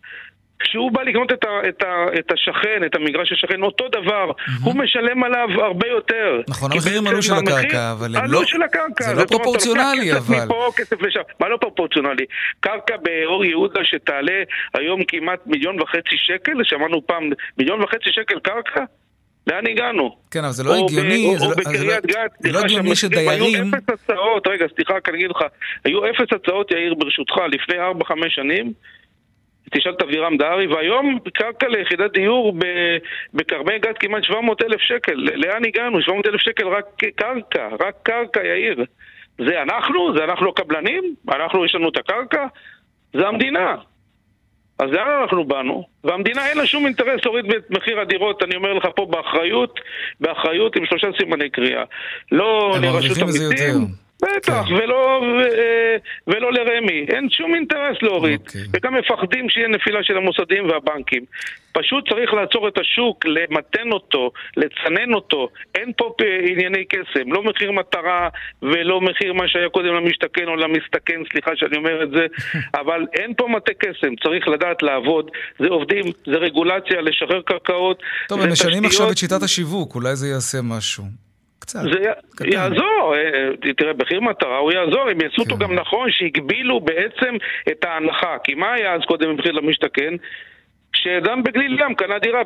כשהוא 0.59 0.92
בא 0.92 1.03
לקנות 1.03 1.33
את, 1.33 1.45
ה, 1.45 1.69
את, 1.69 1.83
ה, 1.83 2.19
את 2.19 2.33
השכן, 2.33 2.85
את 2.87 2.95
המגרש 2.95 3.33
השכן, 3.33 3.62
אותו 3.62 3.88
דבר, 3.88 4.31
mm-hmm. 4.31 4.64
הוא 4.64 4.75
משלם 4.77 5.25
עליו 5.25 5.49
הרבה 5.64 5.87
יותר. 5.87 6.40
נכון, 6.49 6.73
המחירים 6.73 7.07
עלו 7.07 7.23
של 7.23 7.35
הקרקע, 7.35 7.92
אבל 7.92 8.16
הם 8.16 8.25
לא... 8.33 8.45
של 8.45 8.62
הקרקע. 8.62 9.05
זה 9.05 9.14
לא 9.14 9.25
פרופורציונלי, 9.25 10.12
אבל... 10.12 10.21
כסף 10.21 10.45
מפה, 10.45 10.71
כסף 10.77 11.03
לשם. 11.03 11.21
מה 11.40 11.49
לא 11.49 11.57
פרופורציונלי? 11.61 12.25
קרקע 12.61 12.97
באור 12.97 13.45
יהודה 13.45 13.81
שתעלה 13.85 14.42
היום 14.75 15.05
כמעט 15.09 15.40
מיליון 15.47 15.81
וחצי 15.83 16.16
שקל, 16.16 16.53
שמענו 16.62 17.07
פעם 17.07 17.31
מיליון 17.59 17.83
וחצי 17.83 18.11
שקל 18.12 18.38
קרקע? 18.38 18.85
לאן 19.47 19.66
הגענו? 19.66 20.16
כן, 20.31 20.45
אבל 20.45 20.53
זה 20.53 20.64
לא 20.64 20.75
הגיוני, 20.75 21.27
או, 21.27 21.38
זה, 21.38 21.45
לא, 21.45 21.55
בקריית 21.57 22.05
לא- 22.05 22.12
גת, 22.12 22.31
זה 22.38 22.53
לא 22.53 22.59
הגיוני 22.59 22.97
שדיירים... 22.97 23.64
היו 23.64 23.79
אפס 23.79 23.90
הצעות, 23.90 24.47
רגע, 24.47 24.66
סליחה, 24.75 24.95
אני 25.09 25.16
אגיד 25.16 25.31
לך, 25.31 25.42
היו 25.85 26.11
אפס 26.11 26.33
הצעות, 26.33 26.71
יאיר, 26.71 26.95
ברשותך, 26.95 27.35
לפני 27.53 27.77
4-5 27.79 28.12
שנים, 28.29 28.73
תשאל 29.70 29.92
את 29.92 30.02
אבירם 30.02 30.37
דהרי, 30.37 30.66
והיום 30.66 31.18
קרקע 31.35 31.68
ליחידת 31.68 32.12
דיור 32.12 32.55
בכרמי 33.35 33.79
גת 33.79 33.98
כמעט 33.98 34.24
700 34.24 34.62
אלף 34.62 34.81
שקל. 34.81 35.14
לאן 35.14 35.64
הגענו? 35.64 36.02
700 36.02 36.26
אלף 36.26 36.40
שקל 36.40 36.68
רק 36.68 36.85
קרקע, 37.16 37.68
רק 37.81 37.94
קרקע, 38.02 38.44
יאיר. 38.44 38.85
זה 39.38 39.62
אנחנו? 39.62 40.16
זה 40.16 40.24
אנחנו 40.24 40.48
הקבלנים? 40.48 41.14
אנחנו, 41.29 41.64
יש 41.64 41.74
לנו 41.74 41.88
את 41.88 41.96
הקרקע? 41.96 42.46
זה 43.12 43.29
המדינה. 43.29 43.76
אז 44.79 44.90
לאן 44.90 45.20
אנחנו 45.22 45.44
באנו? 45.44 45.85
והמדינה 46.05 46.46
אין 46.46 46.59
לה 46.59 46.66
שום 46.66 46.87
אינטרס 46.87 47.24
להוריד 47.24 47.44
את 47.55 47.70
מחיר 47.70 48.00
הדירות, 48.00 48.42
אני 48.42 48.57
אומר 48.57 48.72
לך 48.72 48.87
פה 48.96 49.07
באחריות, 49.11 49.81
באחריות 50.20 50.76
עם 50.76 50.87
שלושה 50.87 51.09
סימני 51.18 51.50
קריאה. 51.50 51.85
לא 52.33 52.76
לרשות 52.83 53.18
המיסים. 53.18 54.06
בטח, 54.22 54.64
כן. 54.68 54.74
ולא, 54.74 55.22
ו, 55.22 55.40
אה, 55.59 55.96
ולא 56.26 56.52
לרמי. 56.52 57.07
אין 57.09 57.31
שום 57.31 57.55
אינטרס 57.55 58.02
להוריד. 58.02 58.40
אוקיי. 58.40 58.61
וגם 58.72 58.94
מפחדים 58.94 59.48
שיהיה 59.50 59.68
נפילה 59.68 60.02
של 60.02 60.16
המוסדים 60.16 60.68
והבנקים. 60.68 61.24
פשוט 61.72 62.09
צריך 62.09 62.35
לעצור 62.35 62.68
את 62.68 62.79
השוק, 62.79 63.24
למתן 63.26 63.92
אותו, 63.92 64.31
לצנן 64.57 65.14
אותו. 65.14 65.48
אין 65.74 65.92
פה 65.96 66.14
ענייני 66.50 66.85
קסם. 66.85 67.33
לא 67.33 67.42
מחיר 67.42 67.72
מטרה 67.72 68.29
ולא 68.62 69.00
מחיר 69.00 69.33
מה 69.33 69.48
שהיה 69.48 69.68
קודם 69.68 69.94
למשתכן 69.94 70.48
או 70.48 70.57
למסתכן, 70.57 71.20
סליחה 71.33 71.50
שאני 71.55 71.76
אומר 71.76 72.02
את 72.02 72.11
זה. 72.11 72.26
אבל 72.81 73.07
אין 73.12 73.35
פה 73.37 73.48
מטה 73.48 73.72
קסם. 73.74 74.16
צריך 74.24 74.48
לדעת 74.48 74.83
לעבוד. 74.83 75.31
זה 75.59 75.68
עובדים, 75.68 76.05
זה 76.26 76.37
רגולציה, 76.37 77.00
לשחרר 77.00 77.42
קרקעות. 77.42 78.02
טוב, 78.29 78.40
הם 78.40 78.52
משנים 78.52 78.85
עכשיו 78.85 79.11
את 79.11 79.18
שיטת 79.18 79.42
השיווק, 79.42 79.94
אולי 79.94 80.16
זה 80.16 80.29
יעשה 80.29 80.59
משהו. 80.62 81.25
קצת. 81.66 81.83
זה 81.83 82.12
קטן. 82.37 82.52
יעזור, 82.52 83.14
אה, 83.14 83.72
תראה, 83.76 83.92
מחיר 84.02 84.20
מטרה 84.20 84.59
הוא 84.59 84.72
יעזור, 84.72 85.09
הם 85.11 85.20
יעשו 85.20 85.42
אותו 85.42 85.57
כן. 85.57 85.62
גם 85.62 85.74
נכון, 85.74 86.09
שהגבילו 86.11 86.81
בעצם 86.81 87.35
את 87.70 87.85
ההנחה. 87.85 88.37
כי 88.44 88.55
מה 88.55 88.72
היה 88.72 88.94
אז 88.94 89.00
קודם 89.07 89.37
במחיר 89.37 89.52
למשתכן? 89.52 90.14
שאדם 90.92 91.42
בגליל 91.42 91.81
ים 91.81 91.94
קנה 91.94 92.18
דירה 92.18 92.42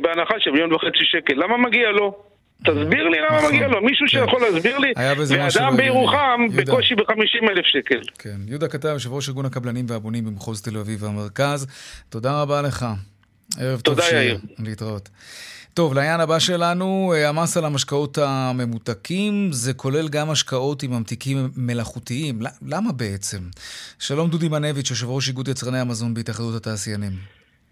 בהנחה 0.00 0.34
של 0.38 0.50
מיליון 0.50 0.72
וחצי 0.72 1.04
שקל, 1.04 1.34
למה 1.34 1.56
מגיע 1.56 1.90
לו? 1.90 2.16
תסביר 2.64 3.08
לי 3.08 3.18
למה 3.18 3.36
נכון, 3.38 3.54
מגיע 3.54 3.68
לו, 3.68 3.82
מישהו 3.82 4.06
כן. 4.06 4.18
שיכול 4.18 4.42
להסביר 4.42 4.78
לי, 4.78 4.92
ואדם 5.28 5.76
בירוחם 5.76 6.40
בקושי 6.56 6.94
ב-50 6.94 7.50
אלף 7.50 7.64
שקל. 7.64 8.00
כן, 8.18 8.36
יהודה 8.48 8.68
כתב, 8.68 8.88
יושב 8.88 9.12
ראש 9.12 9.28
ארגון 9.28 9.46
הקבלנים 9.46 9.84
והבונים 9.88 10.24
במחוז 10.24 10.62
תל 10.62 10.78
אביב 10.78 11.02
והמרכז, 11.02 11.66
תודה 12.08 12.42
רבה 12.42 12.62
לך. 12.62 12.86
ערב 13.60 13.80
טוב 13.80 14.00
שיהיה. 14.00 14.34
להתראות. 14.58 15.08
טוב, 15.74 15.94
לעניין 15.94 16.20
הבא 16.20 16.38
שלנו, 16.38 17.12
אה, 17.16 17.28
המס 17.28 17.56
על 17.56 17.64
המשקאות 17.64 18.18
הממותקים, 18.18 19.48
זה 19.52 19.74
כולל 19.74 20.08
גם 20.08 20.30
השקעות 20.30 20.82
עם 20.82 20.90
ממתיקים 20.90 21.48
מלאכותיים. 21.56 22.38
למה 22.66 22.92
בעצם? 22.92 23.38
שלום 23.98 24.30
דודי 24.30 24.48
מנביץ', 24.48 24.90
יושב 24.90 25.08
ראש 25.08 25.28
איגוד 25.28 25.48
יצרני 25.48 25.78
המזון 25.78 26.14
בהתאחדות 26.14 26.54
התעשיינים. 26.54 27.12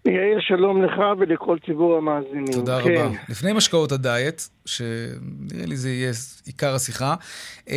יאיר, 0.05 0.39
שלום 0.39 0.83
לך 0.83 0.93
ולכל 1.19 1.57
ציבור 1.65 1.97
המאזינים. 1.97 2.53
תודה 2.53 2.81
כן. 2.83 2.89
רבה. 2.89 3.17
לפני 3.29 3.53
משקאות 3.53 3.91
הדיאט, 3.91 4.41
שנראה 4.65 5.65
לי 5.65 5.77
זה 5.77 5.89
יהיה 5.89 6.11
עיקר 6.45 6.75
השיחה, 6.75 7.15
אמ, 7.67 7.73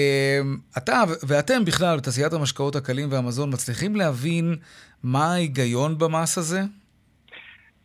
אתה 0.78 1.02
ואתם 1.22 1.64
בכלל, 1.64 1.96
בתעשיית 1.96 2.32
המשקאות 2.32 2.76
הקלים 2.76 3.08
והמזון, 3.10 3.52
מצליחים 3.52 3.96
להבין 3.96 4.56
מה 5.02 5.32
ההיגיון 5.32 5.98
במס 5.98 6.38
הזה? 6.38 6.60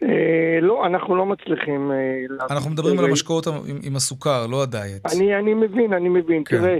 אה, 0.03 0.59
לא, 0.61 0.85
אנחנו 0.85 1.15
לא 1.15 1.25
מצליחים 1.25 1.91
אה. 1.91 2.45
אנחנו 2.49 2.71
מדברים 2.71 2.99
על 2.99 3.05
המשקאות 3.05 3.47
עם 3.83 3.95
הסוכר, 3.95 4.47
לא 4.47 4.63
הדיאט. 4.63 5.05
אני 5.05 5.53
מבין, 5.53 5.93
אני 5.93 6.09
מבין. 6.09 6.43
כן. 6.45 6.57
תראה, 6.57 6.77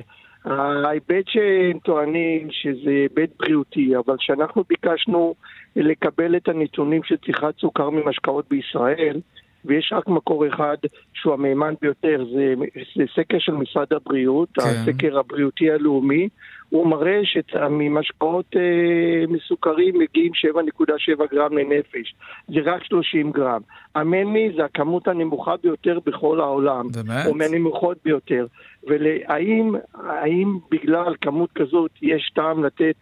ההיבט 0.86 1.26
שהם 1.28 1.80
טוענים 1.80 2.48
שזה 2.52 2.90
היבט 2.90 3.30
בריאותי, 3.40 3.94
אבל 4.06 4.16
כשאנחנו 4.18 4.64
ביקשנו 4.70 5.36
לקבל 5.76 6.36
את 6.36 6.48
הנתונים 6.48 7.04
של 7.04 7.16
צריכת 7.26 7.56
סוכר 7.60 7.90
ממשקאות 7.90 8.46
בישראל, 8.50 9.20
ויש 9.66 9.94
רק 9.96 10.08
מקור 10.08 10.48
אחד 10.48 10.78
שהוא 11.14 11.34
המהימן 11.34 11.74
ביותר, 11.82 12.26
זה, 12.34 12.54
זה 12.96 13.04
סקר 13.16 13.40
של 13.40 13.52
משרד 13.52 13.88
הבריאות, 13.94 14.50
כן. 14.54 14.62
הסקר 14.62 15.20
הבריאותי 15.20 15.72
הלאומי, 15.72 16.30
הוא 16.70 16.88
מראה 16.88 17.20
שממשקאות 17.24 18.46
אה, 18.56 19.28
מסוכרים 19.28 20.00
מגיעים 20.00 20.32
7.7 20.34 21.26
גרם 21.32 21.58
לנפש, 21.58 22.16
זה 22.48 22.60
רק 22.66 22.84
30 22.84 23.32
גרם. 23.32 23.62
הממי 23.96 24.50
זה 24.56 24.66
הכמות 24.66 25.08
הנמוכה 25.08 25.54
ביותר 25.64 26.00
בכל 26.06 26.40
העולם, 26.40 26.88
באמת? 26.92 27.26
או 27.26 27.34
מהנמוכות 27.36 27.98
ביותר. 28.06 28.48
והאם 28.84 30.58
בגלל 30.72 31.16
כמות 31.22 31.50
כזאת 31.56 31.92
יש 32.02 32.32
טעם 32.36 32.64
לתת 32.64 32.96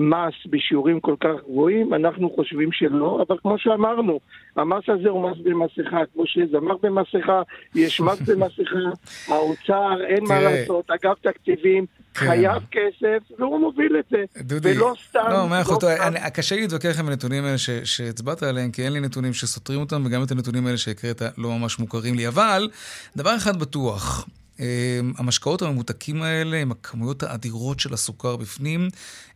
מס 0.00 0.34
בשיעורים 0.46 1.00
כל 1.00 1.14
כך 1.20 1.44
גבוהים? 1.48 1.94
אנחנו 1.94 2.30
חושבים 2.30 2.72
שלא, 2.72 3.24
אבל 3.28 3.36
כמו 3.42 3.58
שאמרנו, 3.58 4.20
המס 4.56 4.84
הזה 4.88 5.08
הוא 5.08 5.30
מס 5.30 5.38
במסכה, 5.42 6.00
כמו 6.14 6.22
שזמר 6.26 6.76
במסכה, 6.82 7.42
יש 7.74 8.00
מס 8.00 8.20
במסכה, 8.28 8.78
האוצר, 9.28 10.04
אין 10.08 10.24
מה 10.28 10.40
לעשות, 10.40 10.90
אגף 10.90 11.18
תקציבים, 11.22 11.86
כן. 12.14 12.26
חייב 12.26 12.62
כסף, 12.70 13.38
והוא 13.38 13.60
מוביל 13.60 13.96
את 13.98 14.04
זה. 14.10 14.42
דודי, 14.42 14.72
ולא 14.76 14.94
סתם... 15.08 15.20
לא, 15.30 15.48
מאה 15.48 15.62
אחוז, 15.62 15.84
לא 15.84 16.28
קשה 16.34 16.54
לי 16.54 16.60
להתווכח 16.60 17.00
עם 17.00 17.08
הנתונים 17.08 17.44
האלה 17.44 17.58
שהצבעת 17.84 18.42
עליהם, 18.42 18.70
כי 18.70 18.84
אין 18.84 18.92
לי 18.92 19.00
נתונים 19.00 19.32
שסותרים 19.32 19.80
אותם, 19.80 20.02
וגם 20.06 20.22
את 20.22 20.30
הנתונים 20.30 20.66
האלה 20.66 20.78
שהקראת 20.78 21.22
לא 21.38 21.48
ממש 21.58 21.78
מוכרים 21.78 22.14
לי. 22.14 22.28
אבל, 22.28 22.68
דבר 23.16 23.36
אחד 23.36 23.60
בטוח, 23.60 24.26
המשקאות 25.18 25.62
הממותקים 25.62 26.22
האלה, 26.22 26.56
עם 26.56 26.70
הכמויות 26.70 27.22
האדירות 27.22 27.80
של 27.80 27.94
הסוכר 27.94 28.36
בפנים, 28.36 28.88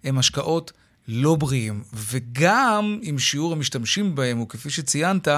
הם 0.04 0.14
משקאות 0.14 0.72
לא 1.08 1.34
בריאים. 1.34 1.82
וגם 1.94 2.98
אם 3.02 3.18
שיעור 3.18 3.52
המשתמשים 3.52 4.14
בהם 4.14 4.38
הוא 4.38 4.48
כפי 4.48 4.70
שציינת, 4.70 5.28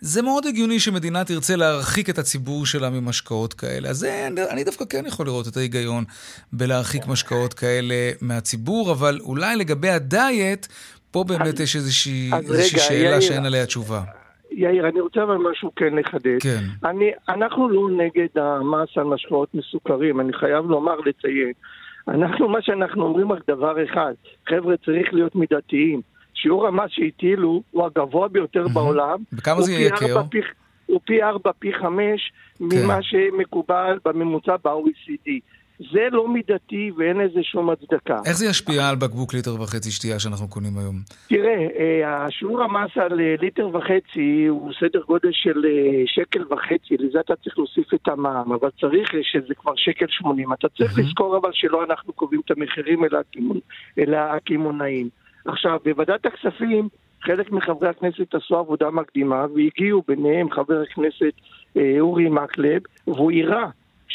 זה 0.00 0.22
מאוד 0.22 0.46
הגיוני 0.46 0.80
שמדינה 0.80 1.24
תרצה 1.24 1.56
להרחיק 1.56 2.10
את 2.10 2.18
הציבור 2.18 2.66
שלה 2.66 2.90
ממשקאות 2.90 3.54
כאלה. 3.54 3.88
אז 3.88 3.98
זה, 3.98 4.28
אני 4.50 4.64
דווקא 4.64 4.84
כן 4.84 5.04
יכול 5.06 5.26
לראות 5.26 5.48
את 5.48 5.56
ההיגיון 5.56 6.04
בלהרחיק 6.52 7.06
משקאות 7.06 7.54
כאלה 7.54 8.10
מהציבור, 8.20 8.92
אבל 8.92 9.20
אולי 9.20 9.56
לגבי 9.56 9.90
הדיאט, 9.90 10.66
פה 11.10 11.24
באמת 11.24 11.60
יש 11.60 11.76
איזושהי, 11.76 12.30
איזושהי 12.50 12.78
שאלה 12.78 13.20
שאין 13.20 13.46
עליה 13.46 13.66
תשובה. 13.66 14.02
יאיר, 14.50 14.88
אני 14.88 15.00
רוצה 15.00 15.22
אבל 15.22 15.36
משהו 15.36 15.72
כן 15.76 15.94
לחדד. 15.94 16.38
כן. 16.42 16.88
אני, 16.88 17.10
אנחנו 17.28 17.68
לא 17.68 17.88
נגד 17.90 18.38
המס 18.38 18.88
על 18.96 19.04
משקאות 19.04 19.54
מסוכרים, 19.54 20.20
אני 20.20 20.32
חייב 20.32 20.70
לומר, 20.70 20.96
לציין. 21.06 21.52
אנחנו, 22.08 22.48
מה 22.48 22.62
שאנחנו 22.62 23.04
אומרים 23.04 23.32
רק 23.32 23.42
דבר 23.48 23.84
אחד, 23.84 24.12
חבר'ה, 24.48 24.76
צריך 24.76 25.14
להיות 25.14 25.34
מידתיים. 25.34 26.00
שיעור 26.34 26.66
המס 26.66 26.90
שהטילו 26.90 27.62
הוא 27.70 27.86
הגבוה 27.86 28.28
ביותר 28.28 28.64
mm-hmm. 28.64 28.72
בעולם. 28.72 29.18
בכמה 29.32 29.62
זה 29.62 29.72
יהיה 29.72 29.86
יקר? 29.86 30.22
הוא 30.86 31.00
פי 31.04 31.22
ארבע, 31.22 31.50
פי 31.58 31.72
חמש, 31.72 32.32
כן. 32.58 32.64
ממה 32.84 32.98
שמקובל 33.02 33.98
בממוצע 34.04 34.56
ב-OECD. 34.64 35.30
זה 35.78 36.08
לא 36.12 36.28
מידתי 36.28 36.90
ואין 36.96 37.16
לזה 37.16 37.42
שום 37.42 37.70
הצדקה. 37.70 38.20
איך 38.26 38.36
זה 38.36 38.46
ישפיע 38.46 38.88
על 38.88 38.96
בקבוק 38.96 39.34
ליטר 39.34 39.54
וחצי 39.62 39.90
שתייה 39.90 40.18
שאנחנו 40.18 40.48
קונים 40.48 40.78
היום? 40.78 40.96
תראה, 41.28 41.66
אה, 41.78 42.24
השיעור 42.24 42.62
המס 42.62 42.90
על 42.96 43.20
אה, 43.20 43.34
ליטר 43.40 43.68
וחצי 43.68 44.46
הוא 44.48 44.72
סדר 44.80 45.02
גודל 45.06 45.28
של 45.32 45.64
אה, 45.66 46.02
שקל 46.06 46.42
וחצי, 46.50 46.96
לזה 46.98 47.20
אתה 47.20 47.36
צריך 47.36 47.58
להוסיף 47.58 47.94
את 47.94 48.08
המע"מ, 48.08 48.52
אבל 48.52 48.68
צריך 48.80 49.12
שזה 49.22 49.54
כבר 49.54 49.72
שקל 49.76 50.06
שמונים. 50.08 50.52
אתה 50.52 50.68
צריך 50.68 50.98
לזכור 50.98 51.36
אבל 51.36 51.50
שלא 51.52 51.84
אנחנו 51.84 52.12
קובעים 52.12 52.40
את 52.44 52.50
המחירים 52.50 53.04
אלא 53.98 54.16
הקמעונאים. 54.16 55.08
עכשיו, 55.44 55.78
בוועדת 55.84 56.26
הכספים 56.26 56.88
חלק 57.22 57.52
מחברי 57.52 57.88
הכנסת 57.88 58.34
עשו 58.34 58.56
עבודה 58.56 58.90
מקדימה 58.90 59.46
והגיעו 59.54 60.02
ביניהם 60.08 60.50
חבר 60.50 60.82
הכנסת 60.82 61.32
אורי 62.00 62.28
מקלב 62.28 62.82
והוא 63.06 63.32
הראה 63.32 63.68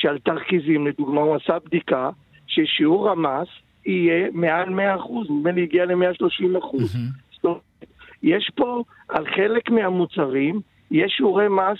שעל 0.03 0.19
תרכיזים, 0.19 0.87
לדוגמה, 0.87 1.21
הוא 1.21 1.35
עשה 1.35 1.59
בדיקה 1.65 2.09
ששיעור 2.47 3.09
המס 3.09 3.47
יהיה 3.85 4.27
מעל 4.33 4.69
100 4.69 4.95
אחוז, 4.95 5.27
נדמה 5.29 5.51
לי 5.51 5.63
הגיע 5.63 5.85
ל-130 5.85 6.59
אחוז. 6.59 6.95
זאת 7.31 7.45
אומרת, 7.45 7.61
יש 8.23 8.51
פה, 8.55 8.83
על 9.09 9.25
חלק 9.35 9.69
מהמוצרים, 9.69 10.61
יש 10.91 11.13
שיעורי 11.17 11.47
מס 11.47 11.79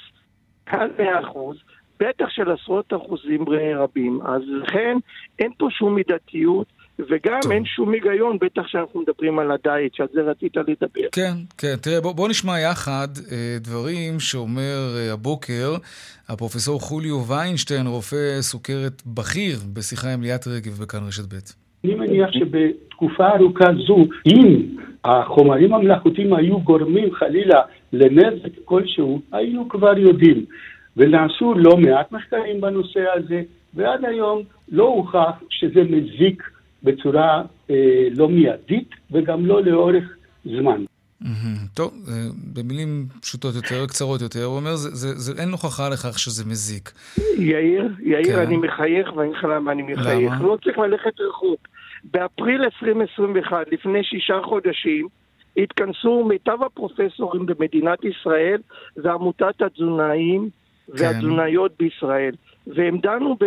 מעל 0.71 0.89
100 0.97 1.19
אחוז, 1.19 1.57
בטח 1.99 2.29
של 2.29 2.51
עשרות 2.51 2.93
אחוזים 2.93 3.45
רבים. 3.75 4.19
אז 4.25 4.41
לכן 4.47 4.97
אין 5.39 5.51
פה 5.57 5.67
שום 5.71 5.95
מידתיות. 5.95 6.67
וגם 6.99 7.39
טוב. 7.41 7.51
אין 7.51 7.65
שום 7.65 7.93
היגיון, 7.93 8.37
בטח 8.41 8.67
שאנחנו 8.67 9.01
מדברים 9.01 9.39
על 9.39 9.51
הדיאט, 9.51 9.93
שעל 9.93 10.07
זה 10.13 10.21
רצית 10.21 10.57
לדבר. 10.57 11.07
כן, 11.11 11.33
כן. 11.57 11.75
תראה, 11.81 12.01
בוא, 12.01 12.13
בוא 12.13 12.29
נשמע 12.29 12.59
יחד 12.59 13.07
אה, 13.31 13.57
דברים 13.59 14.19
שאומר 14.19 14.79
אה, 14.95 15.13
הבוקר 15.13 15.75
הפרופסור 16.29 16.79
חוליו 16.79 17.23
ויינשטיין, 17.27 17.87
רופא 17.87 18.41
סוכרת 18.41 19.01
בכיר, 19.05 19.57
בשיחה 19.73 20.13
עם 20.13 20.21
ליאת 20.21 20.47
רגב 20.47 20.71
בכאן 20.81 20.99
רשת 21.07 21.33
ב'. 21.33 21.37
אני 21.83 21.95
מניח 21.95 22.29
שבתקופה 22.31 23.27
ארוכה 23.27 23.65
זו, 23.87 23.97
אם 24.27 24.65
החומרים 25.05 25.73
המלאכותיים 25.73 26.33
היו 26.33 26.59
גורמים 26.59 27.13
חלילה 27.13 27.61
לנזק 27.93 28.51
כלשהו, 28.65 29.21
היינו 29.31 29.69
כבר 29.69 29.97
יודעים. 29.97 30.45
ונעשו 30.97 31.53
לא 31.53 31.77
מעט 31.77 32.11
מחקרים 32.11 32.61
בנושא 32.61 33.03
הזה, 33.15 33.41
ועד 33.73 34.05
היום 34.05 34.41
לא 34.71 34.83
הוכח 34.83 35.43
שזה 35.49 35.83
מזיק 35.83 36.43
בצורה 36.83 37.43
אה, 37.69 38.07
לא 38.15 38.29
מיידית 38.29 38.89
וגם 39.11 39.45
לא 39.45 39.63
לאורך 39.63 40.03
זמן. 40.45 40.83
טוב, 41.73 41.93
אה, 42.07 42.13
במילים 42.53 43.05
פשוטות 43.21 43.55
יותר, 43.55 43.85
קצרות 43.87 44.21
יותר, 44.21 44.43
הוא 44.43 44.55
אומר, 44.55 44.75
זה, 44.75 44.89
זה, 44.89 45.15
זה, 45.15 45.41
אין 45.41 45.49
הוכחה 45.51 45.89
לכך 45.89 46.19
שזה 46.19 46.45
מזיק. 46.45 46.91
יאיר, 47.37 47.89
יאיר, 47.99 48.35
כן. 48.35 48.39
אני 48.39 48.57
מחייך, 48.57 49.15
ואני 49.15 49.29
אגיד 49.29 49.37
לך 49.37 49.43
למה 49.43 49.71
אני 49.71 49.81
מחייך. 49.81 50.31
למה? 50.33 50.43
לא 50.43 50.57
צריך 50.63 50.77
ללכת 50.77 51.19
רחוק. 51.29 51.67
באפריל 52.03 52.63
2021, 52.63 53.57
לפני 53.71 54.03
שישה 54.03 54.39
חודשים, 54.43 55.07
התכנסו 55.57 56.25
מיטב 56.25 56.63
הפרופסורים 56.63 57.45
במדינת 57.45 57.99
ישראל 58.03 58.61
ועמותת 58.97 59.61
התזונאים 59.61 60.49
כן. 60.87 61.03
והתזונאיות 61.03 61.71
בישראל. 61.79 62.35
והם 62.67 62.97
דנו, 62.97 63.37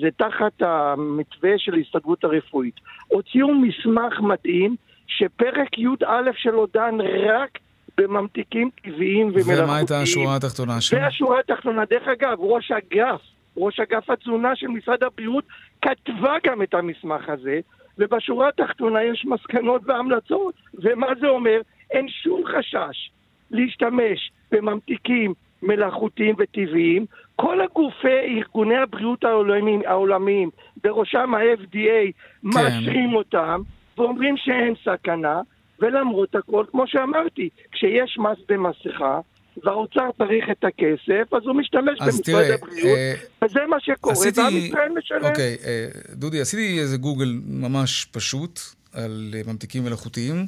זה 0.00 0.08
תחת 0.16 0.62
המתווה 0.62 1.50
של 1.58 1.74
ההסתדרות 1.74 2.24
הרפואית. 2.24 2.74
הוציאו 3.08 3.54
מסמך 3.54 4.20
מדהים, 4.20 4.76
שפרק 5.06 5.78
י"א 5.78 6.30
שלו 6.36 6.66
דן 6.74 6.98
רק 7.00 7.58
בממתיקים 7.98 8.70
טבעיים 8.82 9.26
ומלאכותיים. 9.26 9.64
ומה 9.64 9.76
הייתה 9.76 10.00
השורה 10.00 10.36
התחתונה 10.36 10.80
שלו? 10.80 11.00
והשורה 11.00 11.40
התחתונה, 11.40 11.84
דרך 11.90 12.08
אגב, 12.08 12.36
ראש 12.40 12.70
אגף, 12.70 13.20
ראש 13.56 13.80
אגף 13.80 14.10
התזונה 14.10 14.56
של 14.56 14.66
משרד 14.66 15.02
הבריאות, 15.02 15.44
כתבה 15.82 16.36
גם 16.46 16.62
את 16.62 16.74
המסמך 16.74 17.28
הזה, 17.28 17.60
ובשורה 17.98 18.48
התחתונה 18.48 19.02
יש 19.02 19.26
מסקנות 19.26 19.82
והמלצות. 19.86 20.54
ומה 20.74 21.06
זה 21.20 21.28
אומר? 21.28 21.60
אין 21.90 22.08
שום 22.08 22.42
חשש 22.46 23.10
להשתמש 23.50 24.30
בממתיקים 24.52 25.34
מלאכותיים 25.62 26.34
וטבעיים. 26.38 27.06
כל 27.36 27.60
הגופי, 27.60 28.38
ארגוני 28.38 28.76
הבריאות 28.76 29.24
העולמיים, 29.24 29.82
העולמיים 29.86 30.50
בראשם 30.84 31.34
ה-FDA, 31.34 32.12
כן. 32.12 32.12
מאשרים 32.42 33.14
אותם 33.14 33.62
ואומרים 33.98 34.34
שאין 34.36 34.74
סכנה, 34.84 35.40
ולמרות 35.80 36.34
הכל, 36.34 36.64
כמו 36.70 36.84
שאמרתי, 36.86 37.48
כשיש 37.72 38.18
מס 38.18 38.38
במסכה, 38.48 39.20
והאוצר 39.64 40.10
צריך 40.18 40.44
את 40.50 40.64
הכסף, 40.64 41.34
אז 41.34 41.42
הוא 41.46 41.54
משתמש 41.54 41.98
במשרד 42.00 42.50
הבריאות, 42.50 42.98
אה, 42.98 43.14
וזה 43.42 43.60
מה 43.68 43.76
שקורה, 43.80 44.12
עשיתי, 44.12 44.40
ועם 44.40 44.56
ישראל 44.56 44.88
משלם. 44.98 45.24
אוקיי, 45.24 45.56
אה, 45.64 45.86
דודי, 46.12 46.40
עשיתי 46.40 46.80
איזה 46.80 46.96
גוגל 46.96 47.38
ממש 47.46 48.04
פשוט 48.04 48.60
על 48.92 49.34
אה, 49.34 49.40
ממתיקים 49.46 49.84
מלאכותיים. 49.84 50.46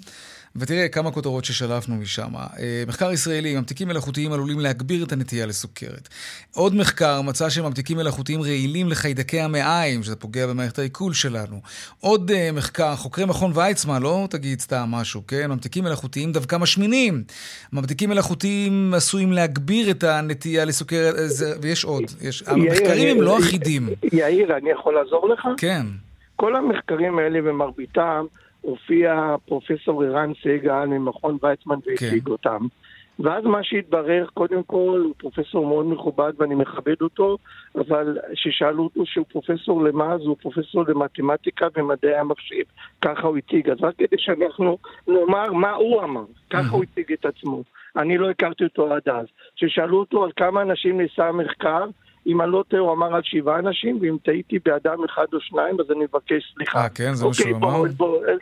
ותראה 0.56 0.88
כמה 0.88 1.10
כותרות 1.10 1.44
ששלפנו 1.44 1.96
משם. 1.96 2.36
אה, 2.36 2.84
מחקר 2.86 3.12
ישראלי, 3.12 3.56
ממתיקים 3.56 3.88
מלאכותיים 3.88 4.32
עלולים 4.32 4.60
להגביר 4.60 5.04
את 5.04 5.12
הנטייה 5.12 5.46
לסוכרת. 5.46 6.08
עוד 6.54 6.74
מחקר 6.74 7.22
מצא 7.22 7.50
שממתיקים 7.50 7.96
מלאכותיים 7.96 8.42
רעילים 8.42 8.88
לחיידקי 8.88 9.40
המעיים, 9.40 10.02
שזה 10.02 10.16
פוגע 10.16 10.46
במערכת 10.46 10.78
העיכול 10.78 11.12
שלנו. 11.12 11.60
עוד 12.00 12.30
uh, 12.30 12.56
מחקר, 12.56 12.96
חוקרי 12.96 13.24
מכון 13.24 13.50
ויצמן, 13.54 14.02
לא 14.02 14.26
תגיד 14.30 14.60
סתם 14.60 14.84
משהו, 14.88 15.26
כן? 15.26 15.50
ממתיקים 15.50 15.84
מלאכותיים 15.84 16.32
דווקא 16.32 16.56
משמינים. 16.56 17.24
ממתיקים 17.72 18.10
מלאכותיים 18.10 18.94
עשויים 18.96 19.32
להגביר 19.32 19.90
את 19.90 20.04
הנטייה 20.04 20.64
לסוכרת, 20.64 21.14
ויש 21.62 21.84
עוד. 21.84 22.02
יש... 22.20 22.42
המחקרים 22.46 23.16
הם 23.16 23.22
לא 23.22 23.38
אחידים. 23.38 23.88
יאיר, 24.12 24.56
אני 24.56 24.70
יכול 24.70 24.94
לעזור 24.94 25.28
לך? 25.28 25.48
כן. 25.56 25.86
כל 26.36 26.56
המחקרים 26.56 27.18
האלה 27.18 27.42
במרביתם 27.42 28.24
הופיע 28.64 29.36
פרופסור 29.46 30.04
ערן 30.04 30.32
סגל 30.42 30.84
ממכון 30.86 31.38
ויצמן 31.42 31.78
והציג 31.86 32.24
כן. 32.24 32.30
אותם. 32.30 32.66
ואז 33.18 33.44
מה 33.44 33.58
שהתברר, 33.62 34.26
קודם 34.34 34.62
כל, 34.62 35.02
הוא 35.04 35.14
פרופסור 35.16 35.66
מאוד 35.66 35.86
מכובד 35.86 36.32
ואני 36.38 36.54
מכבד 36.54 37.02
אותו, 37.02 37.36
אבל 37.74 38.18
כששאלו 38.32 38.82
אותו 38.82 39.06
שהוא 39.06 39.26
פרופסור 39.32 39.84
למה, 39.84 40.12
אז 40.12 40.20
הוא 40.20 40.36
פרופסור 40.40 40.84
למתמטיקה 40.88 41.66
ומדעי 41.76 42.16
המחשב. 42.16 42.62
ככה 43.00 43.26
הוא 43.26 43.36
הציג. 43.36 43.70
אז 43.70 43.76
רק 43.80 43.94
כדי 43.98 44.16
שאנחנו 44.18 44.78
נאמר 45.08 45.52
מה 45.52 45.72
הוא 45.72 46.02
אמר, 46.02 46.24
ככה 46.50 46.70
הוא 46.70 46.84
הציג 46.84 47.12
את 47.12 47.26
עצמו. 47.26 47.62
אני 47.96 48.18
לא 48.18 48.30
הכרתי 48.30 48.64
אותו 48.64 48.92
עד 48.92 49.08
אז. 49.08 49.26
כששאלו 49.56 49.98
אותו 49.98 50.24
על 50.24 50.30
כמה 50.36 50.62
אנשים 50.62 51.00
נעשה 51.00 51.28
המחקר, 51.28 51.84
אם 52.26 52.40
אני 52.40 52.52
לא 52.52 52.64
טועה, 52.68 52.82
הוא 52.82 52.92
אמר 52.92 53.14
על 53.14 53.20
שבעה 53.24 53.58
אנשים, 53.58 53.98
ואם 54.00 54.16
טעיתי 54.22 54.58
באדם 54.64 55.04
אחד 55.04 55.24
או 55.32 55.40
שניים, 55.40 55.80
אז 55.80 55.90
אני 55.90 56.04
מבקש 56.04 56.54
סליחה. 56.54 56.78
אה, 56.78 56.88
כן? 56.88 57.14
זה 57.14 57.26
מה 57.26 57.34
שהוא 57.34 57.56
אמר? 57.56 57.82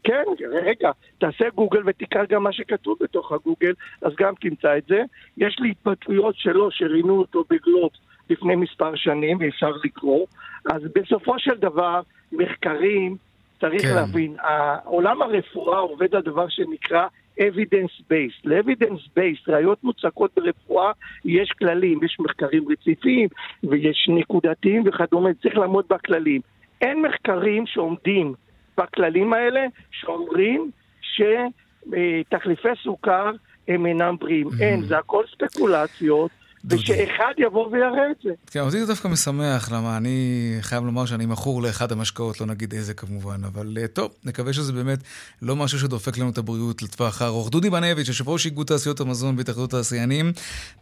כן, 0.04 0.22
רגע, 0.62 0.90
תעשה 1.18 1.44
גוגל 1.54 1.80
ותקרא 1.86 2.24
גם 2.28 2.42
מה 2.42 2.52
שכתוב 2.52 2.96
בתוך 3.00 3.32
הגוגל, 3.32 3.72
אז 4.02 4.12
גם 4.18 4.34
תמצא 4.40 4.76
את 4.78 4.84
זה. 4.88 5.02
יש 5.36 5.56
לי 5.58 5.70
התפתחויות 5.70 6.34
שלו, 6.36 6.70
שראינו 6.70 7.18
אותו 7.18 7.44
בגלובס 7.50 7.98
לפני 8.30 8.56
מספר 8.56 8.96
שנים, 8.96 9.38
ואפשר 9.40 9.70
לקרוא. 9.84 10.26
אז 10.70 10.82
בסופו 10.94 11.38
של 11.38 11.54
דבר, 11.58 12.00
מחקרים, 12.32 13.16
צריך 13.60 13.82
כן. 13.82 13.94
להבין, 13.94 14.36
עולם 14.84 15.22
הרפואה 15.22 15.78
עובד 15.78 16.14
על 16.14 16.22
דבר 16.22 16.48
שנקרא 16.48 17.06
evidence-based. 17.40 18.40
ל-evidence-based, 18.44 19.48
ראיות 19.48 19.84
מוצקות 19.84 20.30
ברפואה, 20.36 20.92
יש 21.24 21.52
כללים, 21.58 22.04
יש 22.04 22.16
מחקרים 22.20 22.64
רציפים 22.72 23.28
ויש 23.64 24.08
נקודתיים 24.08 24.82
וכדומה, 24.86 25.30
צריך 25.42 25.56
לעמוד 25.56 25.84
בכללים. 25.90 26.40
אין 26.80 27.02
מחקרים 27.02 27.66
שעומדים 27.66 28.34
בכללים 28.78 29.32
האלה, 29.32 29.66
שאומרים 29.90 30.70
שתחליפי 31.02 32.68
סוכר 32.82 33.30
הם 33.68 33.86
אינם 33.86 34.16
בריאים. 34.20 34.48
אין, 34.60 34.80
זה 34.80 34.98
הכל 34.98 35.24
ספקולציות. 35.26 36.30
ושאחד 36.64 37.32
יבוא 37.38 37.68
ויראה 37.72 38.10
את 38.10 38.16
זה. 38.22 38.30
כן, 38.46 38.60
אותי 38.60 38.80
זה 38.80 38.86
דווקא 38.86 39.08
משמח, 39.08 39.72
למה 39.72 39.96
אני 39.96 40.56
חייב 40.60 40.84
לומר 40.84 41.06
שאני 41.06 41.26
מכור 41.26 41.62
לאחד 41.62 41.92
המשקאות, 41.92 42.40
לא 42.40 42.46
נגיד 42.46 42.72
איזה 42.72 42.94
כמובן, 42.94 43.44
אבל 43.44 43.78
אה, 43.80 43.88
טוב, 43.88 44.10
נקווה 44.24 44.52
שזה 44.52 44.72
באמת 44.72 44.98
לא 45.42 45.56
משהו 45.56 45.78
שדופק 45.78 46.18
לנו 46.18 46.30
את 46.30 46.38
הבריאות 46.38 46.82
לטווח 46.82 47.22
הארוך. 47.22 47.50
דודי 47.50 47.70
בנביץ', 47.70 48.08
יושב 48.08 48.28
ראש 48.28 48.46
איגוד 48.46 48.66
תעשיות 48.66 49.00
המזון 49.00 49.36
בהתאחדות 49.36 49.74
התעשיינים, 49.74 50.32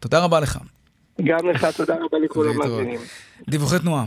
תודה 0.01 0.25
רבה 0.25 0.41
לך. 0.41 0.59
גם 1.25 1.49
לך, 1.49 1.67
תודה 1.77 1.95
רבה 1.95 2.19
לכל 2.25 2.49
המאזינים. 2.49 3.01
דיווחי 3.49 3.79
תנועה. 3.79 4.05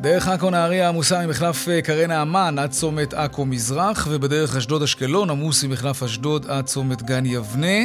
דרך 0.00 0.28
עכו 0.28 0.50
נהריה 0.50 0.88
עמוסה 0.88 1.26
ממחלף 1.26 1.68
אה, 1.68 1.82
קרן 1.82 2.10
האמן 2.10 2.58
עד 2.58 2.70
צומת 2.70 3.14
עכו 3.14 3.46
מזרח, 3.46 4.08
ובדרך 4.10 4.56
אשדוד 4.56 4.82
אשקלון 4.82 5.30
עמוס 5.30 5.64
ממחלף 5.64 6.02
אשדוד 6.02 6.46
עד 6.48 6.64
צומת 6.64 7.02
גן 7.02 7.26
יבנה. 7.26 7.76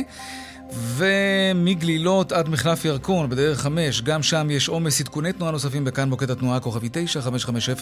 ומגלילות 0.72 2.32
עד 2.32 2.50
מחלף 2.50 2.86
ירקון 2.86 3.30
בדרך 3.30 3.62
5, 3.62 4.02
גם 4.02 4.24
שם 4.24 4.48
יש 4.52 4.70
עומס 4.70 5.02
עדכוני 5.02 5.34
תנועה 5.34 5.52
נוספים 5.52 5.86
בכאן 5.86 6.10
מוקד 6.10 6.32
התנועה 6.32 6.60
כוכבי 6.60 6.90
9550 6.92 7.76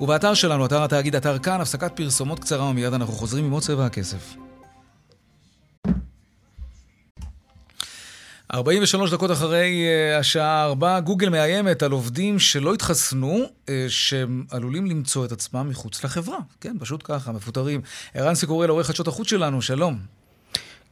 ובאתר 0.00 0.34
שלנו, 0.34 0.66
אתר 0.66 0.82
התאגיד, 0.84 1.16
אתר 1.16 1.38
כאן, 1.38 1.60
הפסקת 1.60 1.92
פרסומות 1.96 2.38
קצרה 2.38 2.64
ומיד 2.64 2.94
אנחנו 2.94 3.14
חוזרים 3.14 3.44
עם 3.44 3.50
עוד 3.50 3.62
צבע 3.62 3.86
הכסף. 3.86 4.36
43 8.54 9.10
דקות 9.10 9.30
אחרי 9.30 9.86
uh, 9.86 10.20
השעה 10.20 10.64
4, 10.64 11.00
גוגל 11.00 11.28
מאיימת 11.28 11.82
על 11.82 11.92
עובדים 11.92 12.38
שלא 12.38 12.74
התחסנו, 12.74 13.44
uh, 13.44 13.70
שעלולים 13.88 14.86
למצוא 14.86 15.24
את 15.24 15.32
עצמם 15.32 15.68
מחוץ 15.68 16.04
לחברה. 16.04 16.38
כן, 16.60 16.76
פשוט 16.80 17.00
ככה, 17.04 17.32
מפוטרים. 17.32 17.80
ערן 18.14 18.34
סיקורל, 18.34 18.68
עורך 18.68 18.86
חדשות 18.86 19.08
החוץ 19.08 19.28
שלנו, 19.28 19.62
שלום. 19.62 20.23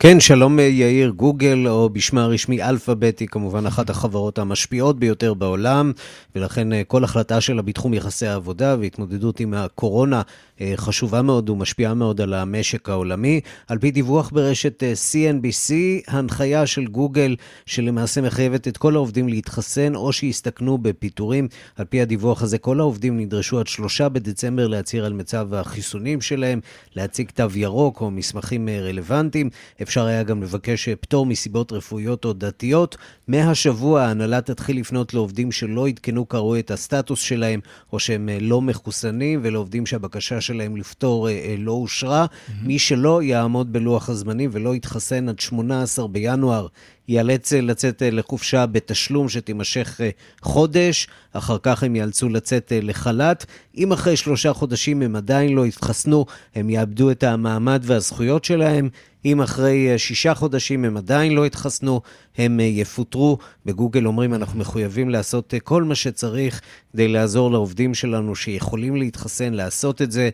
כן, 0.02 0.20
שלום 0.20 0.58
אה, 0.58 0.64
יאיר, 0.64 1.10
גוגל, 1.10 1.68
או 1.68 1.90
בשמה 1.90 2.22
הרשמי 2.24 2.62
אלפאבית, 2.62 3.18
היא 3.18 3.28
כמובן 3.28 3.66
אחת 3.66 3.90
החברות 3.90 4.38
המשפיעות 4.38 4.98
ביותר 4.98 5.34
בעולם, 5.34 5.92
ולכן 6.36 6.72
אה, 6.72 6.84
כל 6.84 7.04
החלטה 7.04 7.40
שלה 7.40 7.62
בתחום 7.62 7.94
יחסי 7.94 8.26
העבודה 8.26 8.76
והתמודדות 8.80 9.40
עם 9.40 9.54
הקורונה 9.54 10.22
אה, 10.60 10.72
חשובה 10.76 11.22
מאוד 11.22 11.50
ומשפיעה 11.50 11.94
מאוד 11.94 12.20
על 12.20 12.34
המשק 12.34 12.88
העולמי. 12.88 13.40
על 13.68 13.78
פי 13.78 13.90
דיווח 13.90 14.30
ברשת 14.32 14.82
CNBC, 14.82 15.72
הנחיה 16.08 16.66
של 16.66 16.86
גוגל, 16.86 17.36
שלמעשה 17.66 18.20
מחייבת 18.20 18.68
את 18.68 18.76
כל 18.76 18.94
העובדים 18.94 19.28
להתחסן 19.28 19.94
או 19.94 20.12
שיסתכנו 20.12 20.78
בפיטורים. 20.78 21.48
על 21.76 21.84
פי 21.84 22.00
הדיווח 22.00 22.42
הזה, 22.42 22.58
כל 22.58 22.80
העובדים 22.80 23.20
נדרשו 23.20 23.60
עד 23.60 23.66
שלושה 23.66 24.08
בדצמבר 24.08 24.66
להצהיר 24.66 25.06
על 25.06 25.12
מצב 25.12 25.54
החיסונים 25.54 26.20
שלהם, 26.20 26.60
להציג 26.96 27.30
תו 27.34 27.46
ירוק 27.54 28.00
או 28.00 28.10
מסמכים 28.10 28.68
רלוונטיים. 28.68 29.50
אפשר 29.92 30.06
היה 30.06 30.22
גם 30.22 30.42
לבקש 30.42 30.88
אה, 30.88 30.96
פטור 30.96 31.26
מסיבות 31.26 31.72
רפואיות 31.72 32.24
או 32.24 32.32
דתיות. 32.32 32.96
מהשבוע 33.28 34.02
ההנהלה 34.02 34.40
תתחיל 34.40 34.80
לפנות 34.80 35.14
לעובדים 35.14 35.52
שלא 35.52 35.88
עדכנו 35.88 36.28
כראוי 36.28 36.60
את 36.60 36.70
הסטטוס 36.70 37.20
שלהם, 37.20 37.60
או 37.92 37.98
שהם 37.98 38.28
אה, 38.28 38.38
לא 38.40 38.62
מחוסנים, 38.62 39.40
ולעובדים 39.42 39.86
שהבקשה 39.86 40.40
שלהם 40.40 40.76
לפטור 40.76 41.28
אה, 41.28 41.54
לא 41.58 41.72
אושרה. 41.72 42.26
Mm-hmm. 42.26 42.52
מי 42.62 42.78
שלא 42.78 43.22
יעמוד 43.22 43.72
בלוח 43.72 44.08
הזמנים 44.08 44.50
ולא 44.52 44.74
יתחסן 44.74 45.28
עד 45.28 45.40
18 45.40 46.08
בינואר 46.08 46.66
ייאלץ 47.12 47.52
לצאת 47.52 48.02
לחופשה 48.06 48.66
בתשלום 48.66 49.28
שתימשך 49.28 50.00
חודש, 50.42 51.08
אחר 51.32 51.56
כך 51.62 51.82
הם 51.82 51.96
ייאלצו 51.96 52.28
לצאת 52.28 52.72
לחל"ת. 52.82 53.46
אם 53.76 53.92
אחרי 53.92 54.16
שלושה 54.16 54.52
חודשים 54.52 55.02
הם 55.02 55.16
עדיין 55.16 55.52
לא 55.52 55.66
יתחסנו, 55.66 56.26
הם 56.54 56.70
יאבדו 56.70 57.10
את 57.10 57.22
המעמד 57.22 57.82
והזכויות 57.86 58.44
שלהם. 58.44 58.88
אם 59.24 59.42
אחרי 59.42 59.92
אה, 59.92 59.98
שישה 59.98 60.34
חודשים 60.34 60.84
הם 60.84 60.96
עדיין 60.96 61.34
לא 61.34 61.46
התחסנו, 61.46 62.00
הם 62.38 62.60
אה, 62.60 62.64
יפוטרו. 62.64 63.38
בגוגל 63.66 64.06
אומרים, 64.06 64.34
אנחנו 64.34 64.58
מחויבים 64.60 65.10
לעשות 65.10 65.54
אה, 65.54 65.60
כל 65.60 65.82
מה 65.82 65.94
שצריך 65.94 66.60
כדי 66.92 67.08
לעזור 67.08 67.50
לעובדים 67.50 67.94
שלנו 67.94 68.36
שיכולים 68.36 68.96
להתחסן, 68.96 69.52
לעשות 69.52 70.02
את 70.02 70.12
זה. 70.12 70.30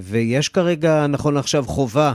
ויש 0.00 0.48
כרגע, 0.48 1.06
נכון 1.06 1.36
עכשיו, 1.36 1.64
חובה 1.66 2.12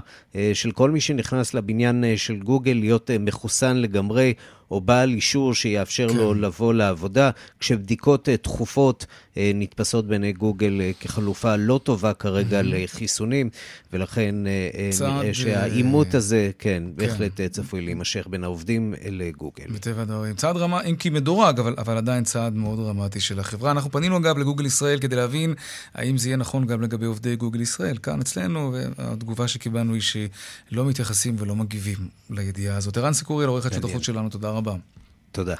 של 0.53 0.71
כל 0.71 0.91
מי 0.91 1.01
שנכנס 1.01 1.53
לבניין 1.53 2.03
של 2.15 2.35
גוגל 2.35 2.71
להיות 2.71 3.11
מחוסן 3.19 3.77
לגמרי. 3.87 4.33
או 4.71 4.81
בעל 4.81 5.09
אישור 5.09 5.53
שיאפשר 5.53 6.09
כן. 6.09 6.15
לו 6.15 6.33
לבוא 6.33 6.73
לעבודה, 6.73 7.29
כשבדיקות 7.59 8.27
uh, 8.27 8.31
תכופות 8.41 9.05
uh, 9.33 9.37
נתפסות 9.55 10.07
בעיני 10.07 10.33
גוגל 10.33 10.81
uh, 10.81 11.03
כחלופה 11.03 11.55
לא 11.55 11.79
טובה 11.83 12.13
כרגע. 12.13 12.61
לחיסונים, 12.63 13.49
ולכן 13.93 14.35
נראה 14.35 15.33
שהעימות 15.33 16.13
הזה, 16.13 16.51
כן, 16.59 16.69
כן. 16.69 16.83
בהחלט 16.95 17.41
צפוי 17.41 17.81
להימשך 17.81 18.27
בין 18.29 18.43
העובדים 18.43 18.93
לגוגל. 19.11 19.65
מטבע 19.69 20.01
הדברים. 20.01 20.35
צעד 20.35 20.55
דרמטי, 20.55 20.89
אם 20.89 20.95
כי 20.95 21.09
מדורג, 21.09 21.59
אבל, 21.59 21.75
אבל 21.77 21.97
עדיין 21.97 22.23
צעד 22.23 22.55
מאוד 22.55 22.79
דרמטי 22.79 23.19
של 23.19 23.39
החברה. 23.39 23.71
אנחנו 23.71 23.91
פנינו 23.91 24.17
אגב 24.17 24.37
לגוגל 24.37 24.65
ישראל 24.65 24.99
כדי 24.99 25.15
להבין 25.15 25.53
האם 25.93 26.17
זה 26.17 26.29
יהיה 26.29 26.37
נכון 26.37 26.65
גם 26.65 26.81
לגבי 26.81 27.05
עובדי 27.05 27.35
גוגל 27.35 27.61
ישראל. 27.61 27.97
כאן 27.97 28.21
אצלנו, 28.21 28.73
והתגובה 28.97 29.47
שקיבלנו 29.47 29.93
היא 29.93 30.01
שלא 30.01 30.85
מתייחסים 30.85 31.35
ולא 31.39 31.55
מגיבים 31.55 31.97
לידיעה 32.29 32.77
הזאת. 32.77 32.97
ערן 32.97 33.13
סיקוריאל, 33.13 33.49
עורך 33.49 33.65
השותפות 33.65 34.03
שלנו, 34.03 34.29
תודה 34.29 34.49
רבה. 34.49 34.56
תודה. 35.31 35.55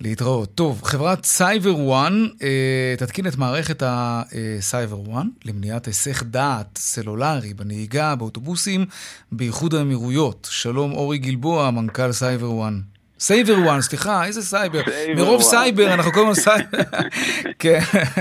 להתראות. 0.00 0.48
טוב, 0.54 0.82
חברת 0.84 1.24
SaverOne 1.24 2.26
אה, 2.42 2.94
תתקין 2.98 3.26
את 3.26 3.36
מערכת 3.36 3.82
ה 3.86 5.00
SaverOne 5.00 5.26
למניעת 5.44 5.86
היסח 5.86 6.22
דעת 6.22 6.78
סלולרי 6.78 7.54
בנהיגה 7.54 8.14
באוטובוסים 8.14 8.84
באיחוד 9.32 9.74
האמירויות. 9.74 10.48
שלום 10.50 10.92
אורי 10.92 11.18
גלבוע, 11.18 11.70
מנכ"ל 11.70 12.12
SaverOne. 12.12 12.80
SaverOne, 13.18 13.80
סליחה, 13.80 14.24
איזה 14.24 14.42
סייבר? 14.42 14.80
מרוב 15.16 15.42
סייבר 15.42 15.94
אנחנו 15.94 16.12
כל 16.12 16.20
הזמן 16.20 16.34
סייבר. 16.34 16.78
כן, 17.58 17.78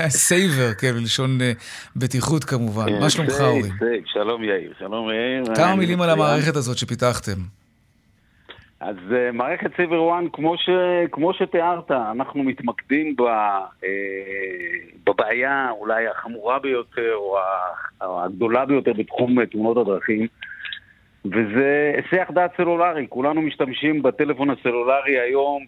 saver, 0.09 0.73
כן, 0.74 0.91
בלשון 0.91 1.41
אה, 1.41 1.51
בטיחות 1.95 2.43
כמובן. 2.43 2.99
מה 2.99 3.09
שלומך 3.09 3.41
אורי? 3.41 3.70
שלום 4.05 4.43
יאיר, 4.43 4.74
שלום 4.80 5.09
יאיר. 5.09 5.55
כמה 5.55 5.76
מילים 5.76 6.01
על 6.01 6.09
המערכת 6.09 6.55
הזאת 6.55 6.78
שפיתחתם. 6.78 7.64
אז 8.80 8.95
uh, 9.09 9.32
מערכת 9.34 9.76
סייבר 9.76 10.09
1, 10.09 10.23
כמו, 10.34 10.57
ש, 10.57 10.69
כמו 11.11 11.34
שתיארת, 11.34 11.91
אנחנו 11.91 12.43
מתמקדים 12.43 13.15
ב, 13.15 13.21
uh, 13.21 13.86
בבעיה 15.05 15.69
אולי 15.71 16.07
החמורה 16.07 16.59
ביותר, 16.59 17.13
או, 17.15 17.38
או 18.01 18.23
הגדולה 18.23 18.65
ביותר 18.65 18.93
בתחום 18.93 19.45
תאונות 19.45 19.78
הדרכים, 19.78 20.28
וזה 21.26 21.93
היסח 21.95 22.32
דעת 22.34 22.51
סלולרי. 22.57 23.05
כולנו 23.09 23.41
משתמשים 23.41 24.01
בטלפון 24.01 24.49
הסלולרי 24.49 25.19
היום, 25.19 25.65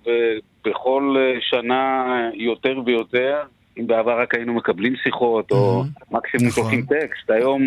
ובכל 0.66 1.16
שנה 1.39 2.05
יותר 2.34 2.80
ויותר. 2.86 3.43
אם 3.80 3.88
בעבר 3.88 4.22
רק 4.22 4.36
היינו 4.36 4.53
מקבלים 4.53 4.95
שיחות, 4.95 5.51
או 5.51 5.84
מקסימום 6.12 6.47
נכון. 6.47 6.64
שולחים 6.64 6.82
טקסט, 6.82 7.30
היום... 7.30 7.62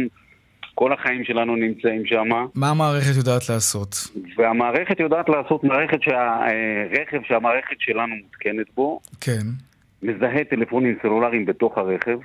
כל 0.75 0.93
החיים 0.93 1.25
שלנו 1.25 1.57
נמצאים 1.57 2.07
שם. 2.07 2.29
מה 2.55 2.71
המערכת 2.71 3.17
יודעת 3.17 3.49
לעשות? 3.49 3.97
והמערכת 4.37 5.01
יודעת 5.01 5.29
לעשות 5.29 5.65
מערכת 5.65 6.03
שהרכב 6.03 7.19
שהמערכת 7.29 7.77
שלנו 7.79 8.15
מותקנת 8.23 8.67
בו. 8.75 9.01
כן. 9.21 9.70
מזהה 10.03 10.45
טלפונים 10.45 10.99
סלולריים 11.03 11.47
בתוך 11.47 11.79
הרכב. 11.79 12.19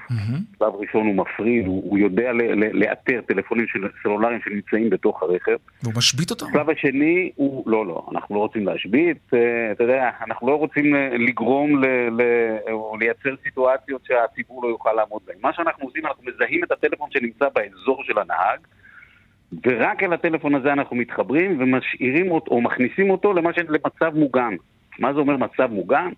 שלב 0.58 0.74
mm-hmm. 0.74 0.82
ראשון 0.82 1.08
הוא 1.08 1.16
מפריד, 1.16 1.66
הוא, 1.66 1.84
הוא 1.90 1.98
יודע 1.98 2.32
לאתר 2.74 3.22
טלפונים 3.28 3.68
של, 3.68 3.80
סלולריים 4.04 4.40
שנמצאים 4.44 4.90
בתוך 4.90 5.24
הרכב. 5.24 5.56
והוא 5.84 5.94
משבית 5.98 6.32
אותם? 6.32 6.46
השלב 6.46 6.70
השני 6.70 7.32
הוא, 7.36 7.64
לא, 7.70 7.86
לא, 7.86 8.08
אנחנו 8.12 8.36
לא 8.36 8.40
רוצים 8.40 8.66
להשבית, 8.66 9.18
uh, 9.34 9.38
אתה 9.72 9.84
יודע, 9.84 10.10
אנחנו 10.28 10.48
לא 10.48 10.56
רוצים 10.56 10.96
uh, 10.96 10.98
לגרום 11.28 11.84
ל, 11.84 11.88
ל, 11.88 12.22
או 12.72 12.98
לייצר 12.98 13.36
סיטואציות 13.44 14.06
שהציבור 14.06 14.64
לא 14.64 14.70
יוכל 14.70 14.94
לעמוד 14.94 15.22
בהן. 15.28 15.38
מה 15.42 15.54
שאנחנו 15.54 15.86
עושים, 15.86 16.06
אנחנו 16.06 16.24
מזהים 16.24 16.64
את 16.64 16.72
הטלפון 16.72 17.10
שנמצא 17.12 17.46
באזור 17.56 18.04
של 18.04 18.20
הנהג, 18.20 18.60
ורק 19.66 20.04
אל 20.04 20.14
הטלפון 20.14 20.56
הזה 20.56 20.74
אנחנו 20.74 20.96
מתחברים 20.96 21.62
ומשאירים 21.62 22.32
אותו, 22.32 22.52
או 22.52 22.62
מכניסים 22.62 23.10
אותו 23.10 23.34
למצב 23.34 24.16
מוגן. 24.16 24.56
מה 25.00 25.14
זה 25.14 25.20
אומר 25.20 25.38
מצב 25.38 25.72
מוגן? 25.72 26.10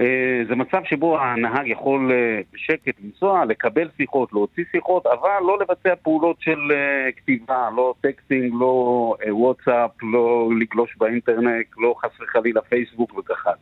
אה, 0.00 0.42
זה 0.48 0.54
מצב 0.54 0.80
שבו 0.84 1.18
הנהג 1.18 1.68
יכול 1.68 2.12
אה, 2.12 2.40
בשקט 2.52 2.94
לנסוע, 3.04 3.44
לקבל 3.44 3.88
שיחות, 3.96 4.32
להוציא 4.32 4.64
שיחות, 4.72 5.06
אבל 5.06 5.40
לא 5.46 5.58
לבצע 5.60 5.94
פעולות 6.02 6.36
של 6.40 6.72
אה, 6.72 7.12
כתיבה, 7.12 7.68
לא 7.76 7.94
texting, 8.00 8.52
לא 8.60 9.14
וואטסאפ, 9.28 9.90
לא 10.02 10.48
לגלוש 10.60 10.96
באינטרנט, 10.96 11.66
לא 11.78 11.94
חס 11.98 12.20
וחלילה 12.20 12.60
פייסבוק 12.60 13.18
וכך 13.18 13.46
הלאה. 13.46 13.56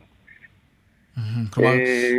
כלומר, 1.49 1.73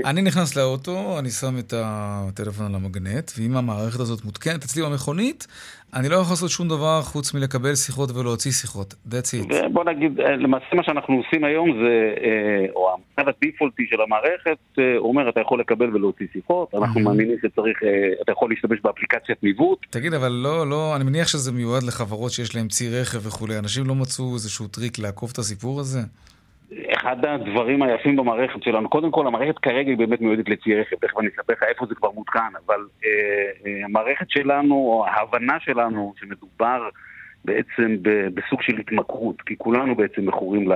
אני 0.05 0.23
נכנס 0.23 0.57
לאוטו, 0.57 1.19
אני 1.19 1.31
שם 1.31 1.59
את 1.59 1.75
הטלפון 1.77 2.67
על 2.67 2.75
המגנט, 2.75 3.31
ואם 3.39 3.57
המערכת 3.57 4.01
הזאת 4.01 4.25
מותקנת 4.25 4.65
אצלי 4.65 4.83
במכונית, 4.83 5.47
אני 5.95 6.09
לא 6.09 6.17
יכול 6.17 6.33
לעשות 6.33 6.51
שום 6.51 6.69
דבר 6.69 7.03
חוץ 7.03 7.35
מלקבל 7.35 7.75
שיחות 7.75 8.11
ולהוציא 8.11 8.51
שיחות. 8.53 8.95
That's 9.11 9.53
it. 9.53 9.69
בוא 9.73 9.85
נגיד, 9.85 10.21
למעשה 10.39 10.67
מה 10.73 10.85
שאנחנו 10.85 11.15
עושים 11.15 11.45
היום 11.45 11.69
זה, 11.73 12.15
אה, 12.25 12.67
או 12.75 12.91
המצב 12.95 13.29
הדיפולטי 13.29 13.87
של 13.91 14.01
המערכת, 14.01 14.59
אה, 14.79 14.97
אומר, 14.97 15.29
אתה 15.29 15.41
יכול 15.41 15.61
לקבל 15.61 15.95
ולהוציא 15.95 16.27
שיחות, 16.33 16.75
אנחנו 16.75 17.01
מאמינים 17.01 17.37
שצריך, 17.43 17.83
אה, 17.83 17.89
אתה 18.23 18.33
יכול 18.33 18.51
להשתמש 18.51 18.79
באפליקציית 18.85 19.43
ניווט. 19.43 19.79
תגיד, 19.91 20.15
אבל 20.15 20.33
לא, 20.33 20.71
לא, 20.71 20.97
אני 20.97 21.05
מניח 21.05 21.29
שזה 21.29 21.53
מיועד 21.53 21.83
לחברות 21.83 22.31
שיש 22.31 22.57
להן 22.57 22.69
צי 22.69 22.91
רכב 23.01 23.27
וכולי. 23.27 23.59
אנשים 23.59 23.87
לא 23.87 23.95
מצאו 23.95 24.35
איזשהו 24.35 24.69
טריק 24.69 24.99
לעקוף 24.99 25.33
את 25.33 25.39
הסיפור 25.39 25.81
הזה? 25.81 26.01
אחד 26.95 27.25
הדברים 27.25 27.83
היפים 27.83 28.17
במערכת 28.17 28.63
שלנו, 28.63 28.89
קודם 28.89 29.11
כל 29.11 29.27
המערכת 29.27 29.59
כרגע 29.59 29.91
היא 29.91 29.99
באמת 29.99 30.21
מיועדת 30.21 30.49
לצי 30.49 30.75
רכב, 30.75 30.97
תכף 30.97 31.19
אני 31.19 31.29
אספר 31.29 31.53
לך 31.53 31.63
איפה 31.63 31.87
זה 31.87 31.95
כבר 31.95 32.11
מותקן, 32.11 32.53
אבל 32.67 32.87
אה, 33.05 33.11
אה, 33.67 33.85
המערכת 33.85 34.31
שלנו, 34.31 34.75
או 34.75 35.07
ההבנה 35.07 35.57
שלנו, 35.61 36.15
שמדובר 36.21 36.89
בעצם 37.45 37.97
בסוג 38.35 38.63
של 38.63 38.79
התמכרות, 38.79 39.43
כי 39.43 39.55
כולנו 39.59 39.95
בעצם 39.95 40.27
מכורים 40.27 40.69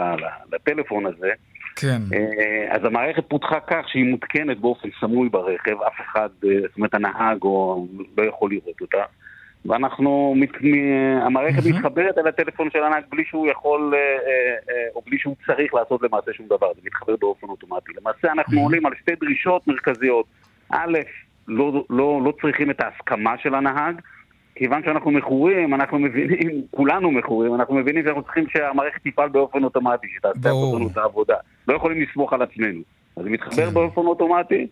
לטלפון 0.53 1.07
הזה, 1.07 1.33
כן. 1.77 2.03
אה, 2.13 2.75
אז 2.77 2.85
המערכת 2.85 3.25
פותחה 3.29 3.61
כך 3.61 3.89
שהיא 3.89 4.05
מותקנת 4.05 4.59
באופן 4.61 4.89
סמוי 5.01 5.29
ברכב, 5.29 5.83
אף 5.87 6.01
אחד, 6.01 6.29
אה, 6.45 6.61
זאת 6.69 6.77
אומרת 6.77 6.95
הנהג 6.95 7.43
או 7.43 7.87
לא 8.19 8.23
יכול 8.23 8.51
לראות 8.51 8.81
אותה. 8.81 9.03
ואנחנו, 9.69 10.35
המערכת. 11.23 11.63
מתחברת 11.67 12.19
אל 12.19 12.27
הטלפון 12.27 12.71
של 12.71 12.83
הנהג 12.83 13.05
בלי 13.11 13.25
שהוא 13.25 13.47
יכול, 13.47 13.95
אה, 13.95 13.99
אה, 13.99 14.75
אה, 14.75 14.89
או 14.95 15.03
בלי 15.07 15.19
שהוא 15.19 15.37
צריך 15.47 15.75
לעשות 15.75 16.03
למעשה 16.03 16.33
שום 16.33 16.47
דבר, 16.47 16.73
זה 16.75 16.81
מתחבר 16.85 17.17
באופן 17.21 17.47
אוטומטי. 17.47 17.93
למעשה 17.97 18.33
אנחנו. 18.33 18.61
עולים 18.61 18.87
על 18.87 18.93
שתי 19.01 19.13
דרישות 19.21 19.69
מרכזיות. 19.69 20.27
א', 20.71 20.99
לא, 21.49 21.85
לא, 21.91 22.21
לא 22.25 22.33
צריכים 22.41 22.71
את 22.71 22.81
ההסכמה 22.81 23.39
של 23.39 23.55
הנהג, 23.55 24.01
כיוון 24.55 24.83
שאנחנו 24.85 25.11
מכורים, 25.11 25.75
אנחנו 25.75 25.99
מבינים, 25.99 26.63
כולנו 26.71 27.11
מכורים, 27.11 27.55
אנחנו 27.55 27.75
מבינים 27.75 28.05
שאנחנו 28.05 28.23
צריכים 28.23 28.45
שהמערכת 28.49 29.01
תפעל 29.05 29.29
באופן 29.29 29.65
אוטומטי, 29.65 30.07
שתעשה 30.17 30.51
אותנו 30.51 30.89
את 30.89 30.97
העבודה. 30.97 31.37
לא 31.69 31.75
יכולים 31.75 32.03
לסמוך 32.03 32.33
על 32.33 32.43
עצמנו. 32.43 32.81
אז 33.17 33.25
זה 33.25 33.31
מתחבר 33.31 33.67
כן. 33.67 33.75
באופן 33.75 34.01
אוטומטי, 34.01 34.67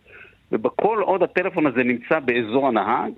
ובכל 0.53 0.99
עוד 1.03 1.23
הטלפון 1.23 1.67
הזה 1.67 1.85
נמצא 1.85 2.21
באזור 2.21 2.69
הנהג, 2.69 3.13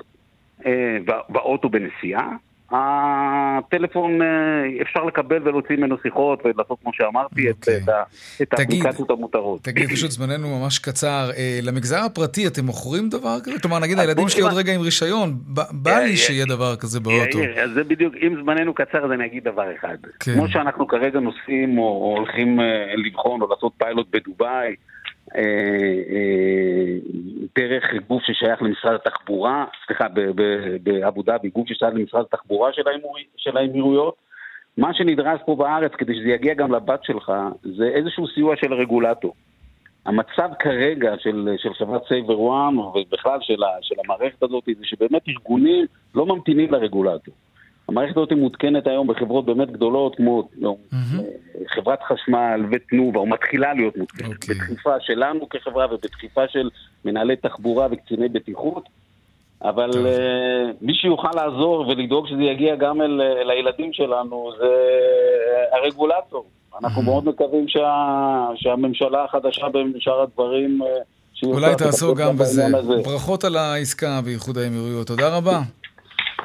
באוטו 1.28 1.68
בנסיעה, 1.68 2.28
הטלפון, 2.70 4.22
אה, 4.22 4.82
אפשר 4.82 5.04
לקבל 5.04 5.42
ולהוציא 5.44 5.76
ממנו 5.76 5.96
שיחות 6.02 6.42
ולעשות, 6.44 6.78
כמו 6.82 6.90
שאמרתי, 6.94 7.48
okay. 7.48 7.50
את, 7.50 7.68
אוקיי. 7.68 8.02
את, 8.42 8.52
האפליקציות 8.52 9.10
המותרות. 9.10 9.62
תגיד, 9.62 9.88
פשוט 9.88 10.10
זמננו 10.10 10.58
ממש 10.58 10.78
קצר. 10.78 11.30
אה, 11.36 11.58
למגזר 11.62 11.98
הפרטי 12.04 12.46
אתם 12.46 12.64
מוכרים 12.64 13.08
דבר 13.08 13.40
כזה? 13.44 13.60
כלומר, 13.60 13.78
נגיד, 13.78 13.98
הילדים 13.98 14.28
שלי 14.28 14.42
עוד 14.42 14.52
רגע 14.52 14.72
עם 14.74 14.80
רישיון, 14.80 15.34
בא 15.72 15.98
לי 15.98 16.16
שיהיה 16.16 16.46
דבר 16.46 16.76
כזה 16.76 17.00
באוטו. 17.00 17.38
אז 17.62 17.70
זה 17.74 17.84
בדיוק, 17.84 18.14
אם 18.22 18.34
זמננו 18.42 18.74
קצר, 18.74 19.04
אז 19.04 19.12
אני 19.12 19.26
אגיד 19.26 19.44
דבר 19.44 19.74
אחד. 19.78 19.96
כן. 20.20 20.34
כמו 20.34 20.48
שאנחנו 20.48 20.86
כרגע 20.86 21.20
נוסעים 21.20 21.78
או 21.78 22.14
הולכים 22.16 22.60
לבחון 22.96 23.42
או 23.42 23.48
לעשות 23.50 23.72
פיילוט 23.78 24.06
בדובאי, 24.10 24.50
אה, 24.50 24.68
אה, 24.68 24.74
דרך 27.56 27.84
גוף 28.08 28.22
ששייך 28.22 28.62
למשרד 28.62 28.94
התחבורה, 28.94 29.64
סליחה, 29.86 30.06
באבו 30.82 31.22
דאבי, 31.22 31.48
גוף 31.48 31.68
ששייך 31.68 31.94
למשרד 31.94 32.24
התחבורה 32.32 32.70
של 33.36 33.56
האמירויות. 33.56 34.14
מה 34.76 34.94
שנדרש 34.94 35.40
פה 35.46 35.56
בארץ 35.56 35.92
כדי 35.92 36.14
שזה 36.14 36.28
יגיע 36.28 36.54
גם 36.54 36.72
לבת 36.72 37.04
שלך, 37.04 37.32
זה 37.62 37.84
איזשהו 37.84 38.26
סיוע 38.26 38.56
של 38.56 38.72
הרגולטור. 38.72 39.34
המצב 40.06 40.48
כרגע 40.58 41.14
של, 41.18 41.48
של 41.56 41.74
חברת 41.74 42.02
SaverOne 42.08 42.78
ובכלל 42.78 43.38
של, 43.40 43.56
של 43.82 43.94
המערכת 44.04 44.42
הזאת 44.42 44.64
זה 44.66 44.84
שבאמת 44.84 45.28
ארגונים 45.28 45.86
לא 46.14 46.26
ממתינים 46.26 46.72
לרגולטור. 46.72 47.34
המערכת 47.88 48.16
הזאת 48.16 48.32
מותקנת 48.32 48.86
היום 48.86 49.06
בחברות 49.06 49.46
באמת 49.46 49.70
גדולות 49.70 50.16
כמו 50.16 50.48
mm-hmm. 50.60 50.96
חברת 51.68 51.98
חשמל 52.02 52.64
ותנובה, 52.72 53.20
או 53.20 53.26
מתחילה 53.26 53.74
להיות 53.74 53.96
מותקנת. 53.96 54.26
Okay. 54.26 54.34
אוקיי. 54.34 54.54
בדחיפה 54.54 55.00
שלנו 55.00 55.48
כחברה 55.48 55.94
ובדחיפה 55.94 56.48
של 56.48 56.70
מנהלי 57.04 57.36
תחבורה 57.36 57.86
וקציני 57.90 58.28
בטיחות. 58.28 58.88
אבל 59.62 59.90
uh, 59.90 59.96
מי 60.80 60.94
שיוכל 60.94 61.30
לעזור 61.34 61.88
ולדאוג 61.88 62.28
שזה 62.28 62.42
יגיע 62.42 62.76
גם 62.76 63.02
אל, 63.02 63.20
אל 63.20 63.50
הילדים 63.50 63.92
שלנו 63.92 64.50
זה 64.58 64.66
הרגולטור. 65.72 66.44
אנחנו 66.80 67.02
mm-hmm. 67.02 67.04
מאוד 67.04 67.28
מקווים 67.28 67.68
שה, 67.68 68.46
שהממשלה 68.56 69.24
החדשה 69.24 69.66
בשאר 69.94 70.22
הדברים... 70.22 70.80
אולי 71.42 71.74
תעשו 71.74 72.14
גם 72.14 72.36
בזה. 72.36 72.64
ברכות 73.04 73.44
על 73.44 73.56
העסקה 73.56 74.20
באיחוד 74.24 74.58
האמירויות. 74.58 75.06
תודה 75.06 75.36
רבה. 75.36 75.60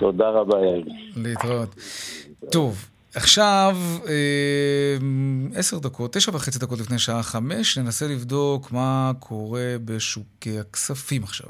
תודה 0.02 0.30
רבה, 0.30 0.58
יאיר. 0.60 0.86
להתראות. 1.16 1.76
טוב, 2.52 2.90
עכשיו, 3.16 3.78
אה, 4.08 4.98
עשר 5.56 5.80
דקות, 5.80 6.14
תשע 6.14 6.32
וחצי 6.36 6.60
דקות 6.60 6.80
לפני 6.80 7.00
שעה 7.00 7.24
חמש, 7.24 7.78
ננסה 7.78 8.08
לבדוק 8.08 8.72
מה 8.72 9.12
קורה 9.20 9.76
בשוקי 9.86 10.60
הכספים 10.60 11.24
עכשיו. 11.24 11.50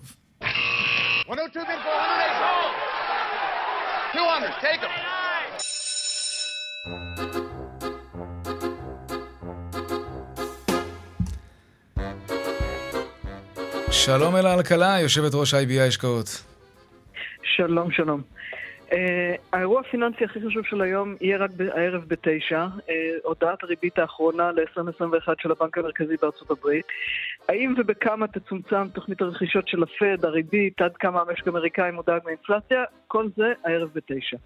שלום 13.91 14.35
אלה 14.35 14.53
אלקלה, 14.53 14.99
יושבת 14.99 15.31
ראש 15.33 15.53
IBI 15.53 15.81
השקעות. 15.87 16.50
שלום, 17.55 17.91
שלום. 17.91 18.21
Uh, 18.89 18.93
האירוע 19.53 19.79
הפיננסי 19.79 20.23
הכי 20.23 20.39
חשוב 20.39 20.65
של 20.65 20.81
היום 20.81 21.15
יהיה 21.21 21.37
רק 21.37 21.51
הערב 21.75 22.03
בתשע, 22.07 22.65
uh, 22.77 22.91
הודעת 23.23 23.63
הריבית 23.63 23.99
האחרונה 23.99 24.51
ל-2021 24.51 25.33
של 25.41 25.51
הבנק 25.51 25.77
המרכזי 25.77 26.15
בארצות 26.21 26.51
הברית. 26.51 26.85
האם 27.49 27.73
ובכמה 27.77 28.27
תצומצם 28.27 28.89
תוכנית 28.93 29.21
הרכישות 29.21 29.67
של 29.67 29.83
הפד, 29.83 30.25
הריבית, 30.25 30.81
עד 30.81 30.97
כמה 30.97 31.21
המשק 31.21 31.47
האמריקאי 31.47 31.91
מודאג 31.91 32.21
מאינפלציה, 32.25 32.83
כל 33.07 33.27
זה 33.37 33.53
הערב 33.65 33.89
בתשע. 33.93 34.37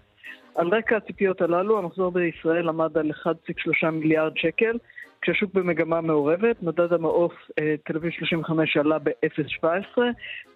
על 0.56 0.68
רקע 0.68 0.96
הציפיות 0.96 1.40
הללו, 1.40 1.78
המחזור 1.78 2.12
בישראל 2.12 2.68
עמד 2.68 2.98
על 2.98 3.10
1.3 3.10 3.90
מיליארד 3.90 4.32
שקל, 4.36 4.78
כשהשוק 5.20 5.54
במגמה 5.54 6.00
מעורבת, 6.00 6.62
מדד 6.62 6.92
המעוף 6.92 7.32
אה, 7.58 7.74
תל 7.84 7.96
אביב 7.96 8.10
35 8.12 8.76
עלה 8.76 8.98
ב-0.17, 8.98 9.98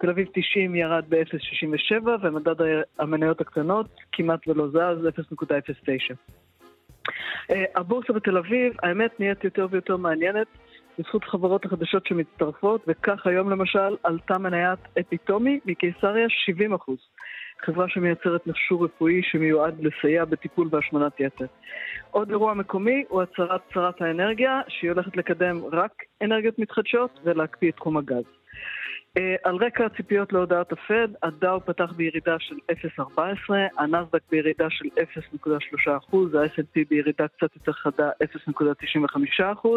תל 0.01 0.11
אביב 0.11 0.29
90 0.35 0.75
ירד 0.75 1.05
ב-0.67 1.09 2.09
ומדד 2.23 2.55
המניות 2.99 3.41
הקטנות 3.41 3.87
כמעט 4.13 4.49
ולא 4.49 4.69
זז, 4.69 5.07
0.09. 5.07 6.15
הבורסה 7.75 8.13
בתל 8.13 8.39
אביב, 8.39 8.73
האמת 8.83 9.21
נהיית 9.21 9.45
יותר 9.45 9.67
ויותר 9.71 9.97
מעניינת. 9.97 10.47
בזכות 10.99 11.25
חברות 11.25 11.65
החדשות 11.65 12.07
שמצטרפות, 12.07 12.85
וכך 12.89 13.27
היום 13.27 13.51
למשל 13.51 13.97
עלתה 14.03 14.39
מניית 14.39 14.79
אפיטומי 15.01 15.61
מקיסריה 15.65 16.27
70 16.29 16.73
חברה 17.65 17.89
שמייצרת 17.89 18.47
מכשור 18.47 18.85
רפואי 18.85 19.23
שמיועד 19.23 19.81
לסייע 19.81 20.25
בטיפול 20.25 20.69
בהשמנת 20.69 21.21
יתר. 21.21 21.47
עוד 22.11 22.31
אירוע 22.31 22.55
מקומי 22.55 23.05
הוא 23.09 23.23
הצהרת 23.23 23.61
שרת 23.75 24.03
האנרגיה, 24.03 24.61
שהיא 24.69 24.91
הולכת 24.91 25.17
לקדם 25.17 25.61
רק 25.73 25.93
אנרגיות 26.23 26.59
מתחדשות 26.59 27.21
ולהקפיא 27.25 27.71
את 27.71 27.77
תחום 27.77 27.97
הגז. 27.97 28.25
אה, 29.17 29.35
על 29.45 29.57
רקע 29.57 29.87
הציפיות 29.87 30.33
להודעת 30.33 30.73
הפד, 30.73 31.09
הדאו 31.23 31.61
פתח 31.65 31.93
בירידה 31.97 32.37
של 32.39 32.55
0.14, 32.99 33.21
הנסדק 33.79 34.21
בירידה 34.31 34.71
של 34.71 34.85
0.3%, 34.85 35.89
ה-S&P 36.39 36.81
בירידה 36.91 37.29
קצת 37.29 37.57
יותר 37.57 37.73
חדה 37.73 38.11
0.95%. 38.25 39.69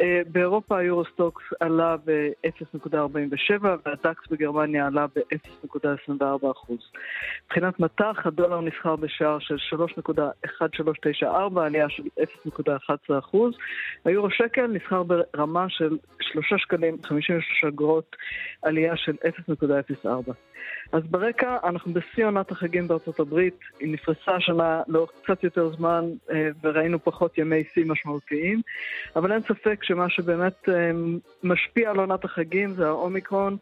אה, 0.00 0.20
באירופה 0.26 0.78
היורוסטוקס 0.78 1.42
עלה 1.60 1.96
ב-0.47 2.04 3.66
והדקס 3.86 4.28
בגרמניה 4.30 4.86
עלה 4.86 5.06
ב-0.24%. 5.06 6.72
מבחינת 7.46 7.80
מטח, 7.80 8.26
הדולר 8.26 8.60
נסחר 8.60 8.96
בשער 8.96 9.38
של 9.38 9.56
3.1394, 9.76 11.60
עלייה 11.60 11.88
של 11.88 12.02
0.11%. 12.20 13.36
היורו 14.04 14.30
שקל 14.30 14.66
נסחר 14.66 15.02
ברמה 15.02 15.66
של 15.68 15.96
3 16.20 16.52
שקלים 16.56 16.96
53 17.02 17.64
אגורות 17.68 18.16
עלייה 18.62 18.96
של 18.96 19.16
0.04. 19.48 20.32
אז 20.92 21.02
ברקע, 21.10 21.56
אנחנו 21.64 21.92
בשיא 21.92 22.26
עונת 22.26 22.50
החגים 22.50 22.88
בארצות 22.88 23.20
הברית, 23.20 23.58
היא 23.80 23.92
נפרסה 23.92 24.32
השנה 24.36 24.82
לאורך 24.88 25.10
קצת 25.22 25.44
יותר 25.44 25.76
זמן 25.76 26.04
אה, 26.30 26.48
וראינו 26.62 27.04
פחות 27.04 27.38
ימי 27.38 27.64
שיא 27.74 27.84
משמעותיים, 27.86 28.60
אבל 29.16 29.32
אין 29.32 29.40
ספק 29.42 29.84
שמה 29.84 30.10
שבאמת 30.10 30.68
אה, 30.68 30.90
משפיע 31.42 31.90
על 31.90 31.96
עונת 31.96 32.24
החגים 32.24 32.74
זה 32.74 32.86
האומיקרון. 32.86 33.56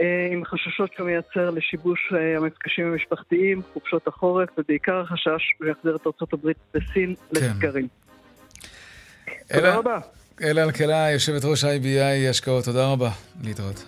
אה, 0.00 0.28
עם 0.32 0.44
חששות 0.44 0.92
שהוא 0.92 1.06
מייצר 1.06 1.50
לשיבוש 1.50 2.12
המפגשים 2.36 2.86
המשפחתיים, 2.86 3.62
חופשות 3.72 4.08
החורף, 4.08 4.48
ובעיקר 4.58 5.00
החשש 5.00 5.52
שהוא 5.56 5.68
יחזיר 5.68 5.96
את 5.96 6.06
ארה"ב 6.06 6.48
בסין 6.74 7.14
כן. 7.14 7.22
לסגרים. 7.32 7.88
תודה 9.52 9.76
רבה. 9.76 9.98
אלה 10.42 10.62
אלקלה, 10.62 11.10
יושבת 11.10 11.44
ראש 11.44 11.64
IBI 11.64 12.30
השקעות, 12.30 12.64
תודה 12.64 12.86
רבה. 12.86 13.10
להתראות. 13.42 13.84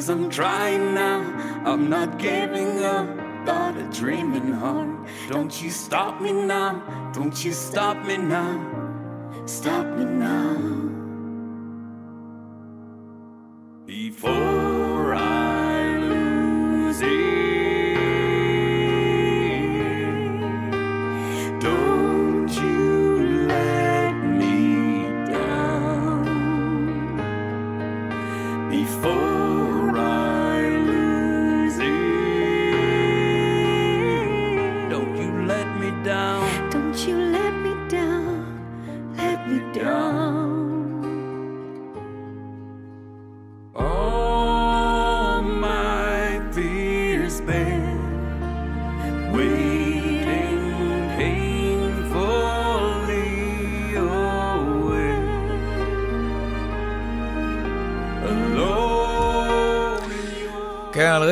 Cause 0.00 0.08
I'm 0.08 0.30
trying 0.30 0.94
now, 0.94 1.20
I'm 1.66 1.90
not 1.90 2.18
giving 2.18 2.82
up. 2.82 3.06
Got 3.44 3.76
a 3.76 3.82
dreaming 3.90 4.50
heart. 4.50 4.88
Don't 5.28 5.60
you 5.60 5.68
stop 5.68 6.22
me 6.22 6.32
now, 6.32 7.10
don't 7.12 7.44
you 7.44 7.52
stop 7.52 8.02
me 8.06 8.16
now. 8.16 9.44
Stop 9.44 9.84
me 9.98 10.06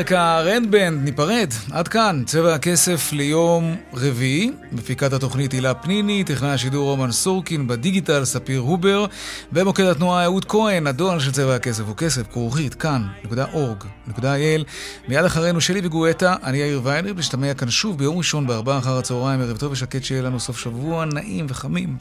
רקע 0.09 0.41
רנדבנד, 0.41 1.05
ניפרד. 1.05 1.49
עד 1.73 1.89
כאן, 1.89 2.23
צבע 2.27 2.55
הכסף 2.55 3.13
ליום 3.13 3.77
רביעי. 3.95 4.51
מפיקת 4.73 5.13
התוכנית 5.13 5.53
הילה 5.53 5.75
פניני, 5.75 6.25
טכנאי 6.25 6.51
השידור 6.51 6.91
רומן 6.91 7.13
סורקין, 7.13 7.67
בדיגיטל 7.67 8.25
ספיר 8.25 8.61
הובר, 8.61 9.07
במוקד 9.53 9.85
התנועה 9.85 10.25
אהוד 10.25 10.45
כהן, 10.45 10.87
הדואל 10.87 11.21
של 11.21 11.33
צבע 11.33 11.55
הכסף 11.55 11.85
הוא 11.87 11.97
כסף, 11.97 12.23
כרוכית, 12.33 12.75
כאן.org.il. 12.75 14.65
מיד 15.09 15.25
אחרינו 15.25 15.61
שלי 15.61 15.81
וגואטה, 15.85 16.35
אני 16.45 16.59
יאיר 16.59 16.81
ויינרב, 16.85 17.13
נשתמע 17.17 17.55
כאן 17.55 17.71
שוב 17.71 17.99
ביום 17.99 18.19
ראשון 18.19 18.47
בארבעה 18.47 18.79
אחר 18.79 18.99
הצהריים, 18.99 19.41
ערב 19.41 19.57
טוב 19.57 19.73
ושקט 19.73 20.05
שיהיה 20.05 20.23
לנו 20.23 20.41
סוף 20.41 20.59
שבוע 20.59 21.05
נעים 21.05 21.47
וחמים. 21.49 21.97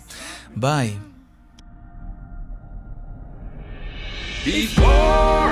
ביי. 0.55 0.93
Before 4.45 5.46